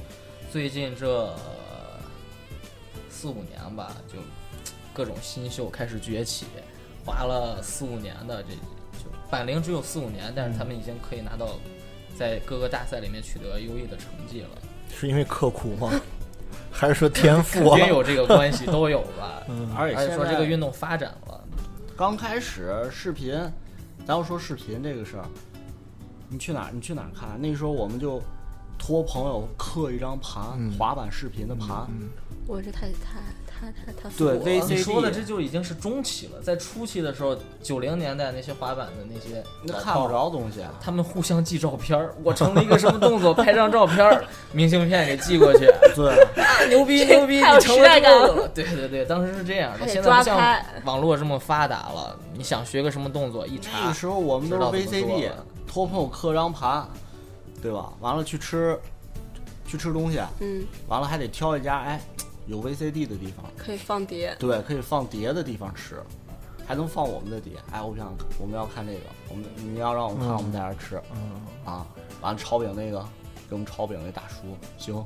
[0.50, 1.32] 最近这
[3.08, 4.18] 四五年吧，就
[4.92, 6.46] 各种新秀开始崛起，
[7.04, 8.48] 滑了四五年的这
[8.98, 11.60] 就板龄只有四五年，但是他们已经可以拿到
[12.18, 14.48] 在各个大赛里面取得优异的成绩了。
[14.92, 15.92] 是因为刻苦吗？
[16.72, 17.86] 还是说天赋啊肯？
[17.86, 19.46] 定有这个关系，都有吧。
[19.78, 21.35] 而且而且说这个运动发展了，
[21.96, 23.32] 刚开始视频，
[24.06, 25.24] 咱要说视频这个事儿，
[26.28, 26.70] 你去哪儿？
[26.70, 27.40] 你去哪儿看？
[27.40, 28.22] 那时候我们就
[28.78, 31.88] 托朋友刻一张盘，嗯滑板视频的盘，
[32.46, 33.20] 我这太太
[33.60, 34.50] 他他他对复古了。
[34.50, 40.72] VC 你说的这就已经是中期了，在初期的时候，九零年代那些滑板的那些那看不着东西啊。
[40.80, 45.66] 他们互相寄照片儿，我成了一个什么动作，拍张照片儿，明信片给寄过去，
[45.96, 46.12] 对，
[46.42, 48.28] 啊 牛逼牛逼，你成了时代感了。
[48.28, 48.48] 这个。
[48.48, 55.44] 对对对，当时是这样的，现在不像网络这么发达了，你想学个什么动作一查那查个，时候我们都是 VCD 了。
[55.66, 56.86] 托朋友刻张盘，
[57.60, 57.92] 对吧？
[58.00, 58.78] 完了去吃，
[59.66, 62.00] 去吃东西，嗯，完了还得挑一家哎
[62.46, 64.34] 有 VCD 的地方，可以放碟。
[64.38, 65.96] 对，可以放碟的地方吃，
[66.66, 67.52] 还能放我们的碟。
[67.72, 71.86] 哎，我想我们要看这个，我们你要让我们看，我们在这儿吃嗯，啊。
[72.22, 72.98] 完了炒饼那个
[73.48, 75.04] 给我们炒饼那大叔，行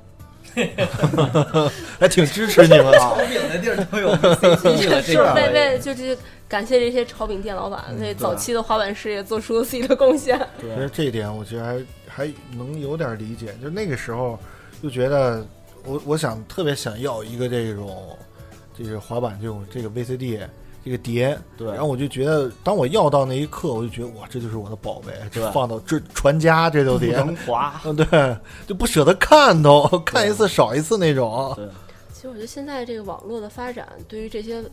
[1.99, 3.15] 还挺支持你们啊。
[3.29, 6.17] 饼的地儿都有 CCD 了，这是个为为就是
[6.49, 10.39] 感谢这些炒饼店老板为早期的滑板事业做出了自己的贡献。
[10.61, 13.55] 其实这一点，我觉得还还能有点理解。
[13.63, 14.39] 就那个时候，
[14.83, 15.45] 就觉得
[15.85, 18.17] 我我想特别想要一个这种，
[18.77, 20.41] 就是滑板这种这个 VCD
[20.85, 21.39] 这个碟。
[21.57, 27.17] 对然后我就觉得，当我要到那一刻，我就觉得哇，这就是我的宝贝，这对放到这传家这都碟。
[27.17, 27.81] 能滑。
[27.85, 28.37] 嗯，对，
[28.67, 31.53] 就不舍得看都，看一次少一次那种。
[31.57, 31.69] 对，
[32.13, 34.65] 其实我觉得现在这个网络的发展，对于这些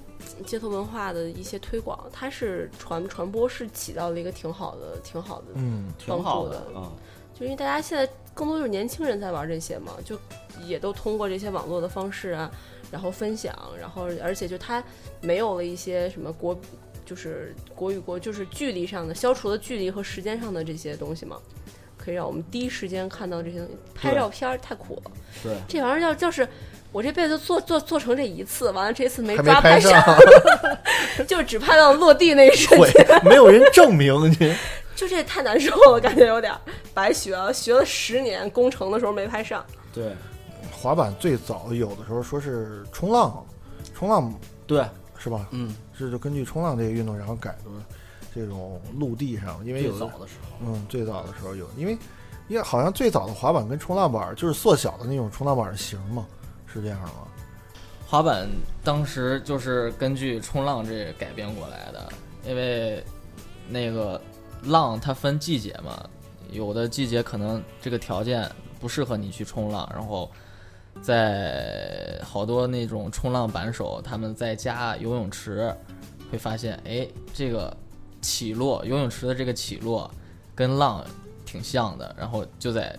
[0.46, 6.90] 街头文化的一些推广，它是传传播是起到了一个挺好的、挺好的嗯，挺好的嗯，
[7.38, 10.16] 就因为大家现在更多就是年轻人在玩这些嘛，就
[10.64, 12.52] 也都通过这些网络的方式啊，
[12.92, 14.84] 然后分享，然后而且就它
[15.22, 16.56] 没有了一些什么国，
[17.04, 21.38] 就是国与国就是距离上的消除了距离和时间上的这些东西嘛，
[21.98, 23.74] 可以让我们第一时间看到这些东西。
[23.96, 25.12] 拍照片儿太苦了，
[25.42, 26.48] 对，这玩意儿要就是。
[26.92, 30.02] 我这辈子做做做成这一次，完了这次没抓拍上，
[31.28, 34.56] 就只拍到落地那一瞬间，没有人证明你。
[34.96, 36.60] 就这太难受了，感觉有点儿
[36.92, 39.64] 白学了，学了十年，工程的时候没拍上。
[39.94, 40.16] 对，
[40.72, 43.46] 滑板最早有的时候说是冲浪，
[43.94, 44.34] 冲浪
[44.66, 44.84] 对，
[45.20, 45.46] 是吧？
[45.52, 47.66] 嗯，是就根据冲浪这个运动，然后改的
[48.34, 51.96] 这种陆地上，因为早的时候，嗯，最早的时候有，因为
[52.48, 56.26] 因为好像最早的滑板跟冲浪板就是缩小的那种冲浪板的型嘛，
[56.78, 57.28] 是这样吗？
[58.08, 58.48] 滑板
[58.84, 62.10] 当时就是根据冲浪这改编过来的，
[62.48, 63.04] 因为
[63.68, 64.22] 那个
[64.64, 66.08] 浪它分季节嘛，
[66.52, 68.50] 有的季节可能这个条件
[68.80, 70.32] 不适合你去冲浪，然后
[71.02, 75.76] 在好多那种冲浪板手他们在家游泳池
[76.32, 77.76] 会发现，哎，这个
[78.22, 80.10] 起落游泳池的这个起落
[80.56, 81.04] 跟浪
[81.46, 82.98] 挺像的，然后就在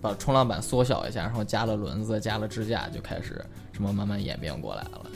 [0.00, 5.06] 把冲浪板缩小一下，然后加了轮子，加了支架，就开始什么慢慢演变过来了。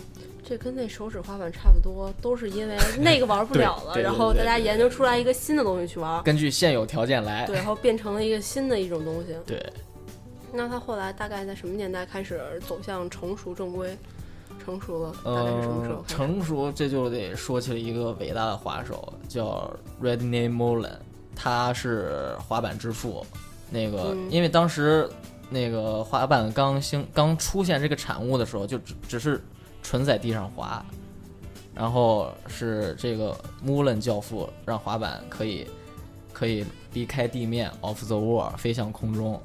[0.43, 7.47] 这跟那手指滑板差不多，都是因为 那个玩不了了，然后大家研究出来一个新的东西去玩，根据现有条件来。
[7.47, 9.37] 对，然后变成了一个新的一种东西。
[9.47, 9.65] 对，
[10.53, 13.97] 那它后来大概在什么年代开始走向成熟正规？
[14.63, 20.97] 成熟了，大概是什么时候嗯，成熟这就得说起了一个伟大的滑手，叫 Redney Mullen，
[21.35, 23.25] 他是滑板之父。
[23.71, 25.09] 那个，嗯因为当时
[25.49, 29.43] 那个滑板刚兴刚出现这个产物的时候，就只只是
[29.83, 30.85] 纯在地上滑，
[31.75, 35.67] 然后是这个 Mullen 教父让滑板可以
[36.33, 39.41] 可以离开地面 off the wall 飞向空中。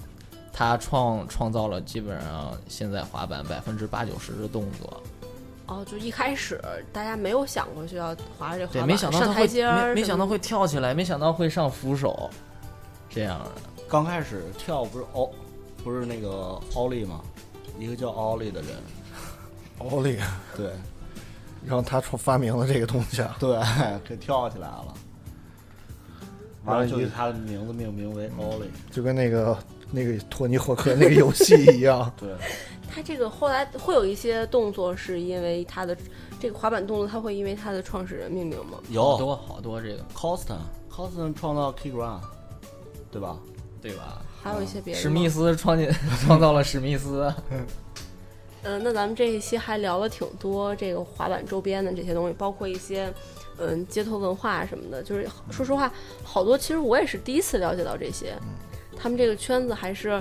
[0.58, 5.04] 他创创造了基本上现在滑板百分之八九十的动作，
[5.66, 6.62] 哦，就一开始
[6.94, 12.30] 大家没有想过需要滑着这滑对，板没想到上台阶，没没想到会跳起来，没想到会上扶手，
[13.10, 13.52] 这样的。
[13.88, 15.30] 刚开始跳不是奥，
[15.84, 17.22] 不是那个奥利吗？
[17.80, 18.72] 一个叫奥利的人，
[19.80, 20.18] 奥利，
[20.56, 20.72] 对
[21.66, 23.60] 然后他创发明了这个东西啊，对，
[24.08, 24.94] 给跳起来了。
[26.64, 28.70] 完了然后就以他的名字命名为奥利。
[28.92, 29.58] 就跟那个
[29.92, 32.12] 那个托尼霍克那个游戏一样。
[32.18, 32.34] 对，
[32.90, 35.96] 他这个后来会有一些动作是因为他的
[36.40, 38.78] 这个滑板动作，他会因为他的创始人命名吗？
[38.78, 42.20] 好有多好多这个，Coston，Coston 创造 Kick Run，
[43.12, 43.38] 对吧？
[43.86, 44.20] 对吧？
[44.42, 45.00] 还有一些别的。
[45.00, 45.94] 史密斯创建
[46.26, 47.32] 创造了史密斯，
[48.64, 53.14] 嗯， 那咱们这一期还聊了挺多这个滑板周边的这些东西，包括一些
[53.60, 55.04] 嗯街头文化什么的。
[55.04, 55.92] 就是说实话，
[56.24, 58.34] 好多其实我也是第一次了解到这些。
[58.98, 60.20] 他们这个圈子还是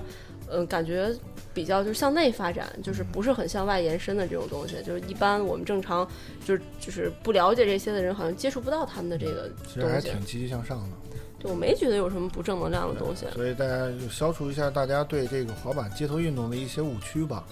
[0.51, 1.11] 嗯感觉
[1.55, 4.77] 比较就是向内发展，就是不是很向外延伸的这种东西。
[4.85, 6.07] 就是一般我们正常
[6.45, 10.01] 就是就是不了解这些的人，好像接触不到他们的这个其实还。
[10.01, 10.97] 挺积极向上的，
[11.45, 13.27] 对我没觉得有什么不正能量的东西。
[13.35, 17.45] 所以大家就消除一下大家对这个滑板街头运动的一些误区吧。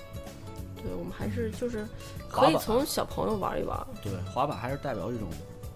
[0.77, 1.87] 对我们还是就是
[2.29, 3.79] 可以从小朋友玩一玩。
[4.03, 5.29] 对，滑板还是代表一种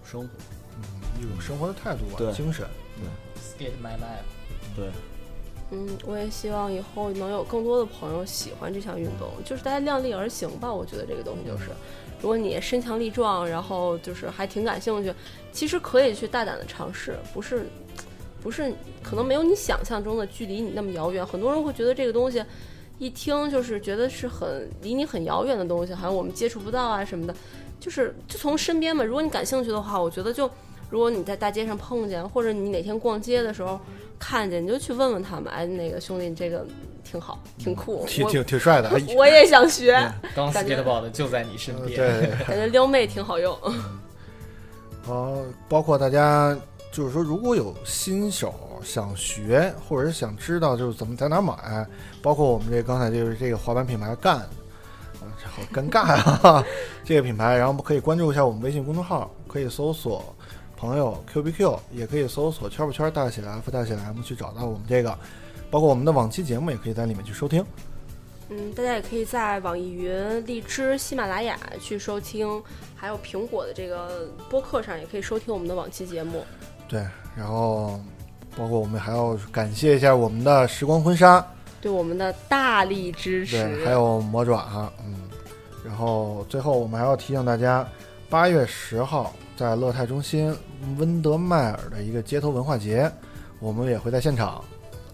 [0.03, 0.27] 生活。
[0.27, 0.83] 嗯
[1.19, 2.63] 一种生活的态度吧，对精神。
[2.95, 3.09] 对
[3.41, 4.75] Skate My Life。
[4.75, 4.91] 对，
[5.71, 10.71] 嗯，我也希望以后能有更多的朋友喜欢这项运动，就是大家量力而行吧。
[10.71, 11.71] 我觉得这个东西就是，
[12.21, 15.11] 如果你身强力壮，然后就是还挺感兴趣，
[15.51, 17.65] 其实可以去大胆的尝试，不是
[18.41, 18.71] 不是
[19.03, 21.25] 可能没有你想象中的距离你那么遥远。
[21.25, 22.43] 很多人会觉得这个东西
[22.97, 27.33] 一听就是觉得是很离你很遥远的东西，好像我们接触不到啊什么的。
[27.79, 30.49] 就是就从身边嘛，如果你感兴趣的话，我觉得就
[30.89, 33.79] 如果你在大街上碰见，或者你哪天逛街的时候
[34.17, 36.65] 看见，你就去问问他们，哎，那个兄弟，你这个
[37.03, 39.93] 挺好，挺酷，我挺挺挺帅的，哎我也想学，
[40.35, 41.95] 刚感觉 skateboard 就在你身边。
[41.95, 42.29] 对。
[42.47, 43.55] 感觉撩妹挺好用。
[45.03, 45.37] 好，
[45.69, 46.57] 包括大家
[46.97, 51.85] 就是说，如果有新手想学，或者是想知道就是怎么在哪儿买，
[52.23, 54.49] 包括我们这刚才就是这个滑板品牌干，啊，
[55.39, 56.65] 这好尴尬啊，
[57.05, 60.35] 这个品牌，然后可以关注一下我们微信公众号，可以搜索
[60.75, 65.15] 朋友 Q B Q，也可以搜索圈不圈大写的 F 大写的 M 去找到我们这个，
[65.69, 67.63] 包括我们的往期节目也可以在里面去收听。
[68.49, 72.63] 嗯，大家也可以在网易云、荔枝、喜马拉雅去收听，
[72.95, 76.43] 还有苹果的这个播客上也可以收听我们的往期节目。
[76.87, 77.05] 对，
[77.35, 77.99] 然后
[78.55, 81.45] 包括我们还要感谢一下我们的时光婚纱。
[81.79, 85.29] 对我们的大力支持，对，还有魔爪哈，嗯，
[85.85, 87.87] 然后最后我们还要提醒大家，
[88.29, 90.55] 八月十号在乐泰中心
[90.97, 93.09] 温德迈尔的一个街头文化节，
[93.59, 94.63] 我们也会在现场。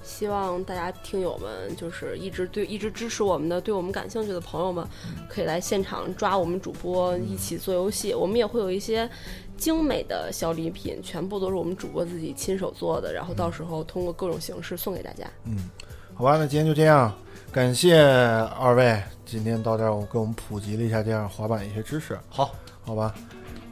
[0.03, 4.85] 希望大家听友们就是一直对一直支持我们的，对我们感兴趣的朋友们，
[5.27, 8.13] 可以来现场抓我们主播一起做游戏。
[8.13, 9.09] 我们也会有一些
[9.57, 15.25] 精美的小礼品，全部都是我们主播自己亲手做的，然后到时候通过各种形式送给大家。
[15.45, 15.69] 嗯，
[16.13, 17.13] 好吧，那今天就这样，
[17.51, 22.19] 感谢二位今天到这儿，我给我们普及了一下这样滑板一些知识。
[22.29, 22.53] 好，
[22.83, 23.13] 好吧，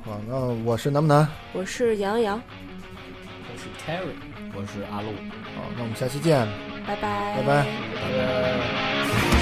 [0.03, 1.27] 好，那我是南不南？
[1.53, 2.43] 我是杨洋洋，
[3.51, 4.15] 我是 Terry，
[4.55, 5.09] 我是阿路。
[5.55, 6.47] 好，那我们下期见，
[6.87, 7.65] 拜拜，拜拜。
[7.65, 9.40] 拜拜。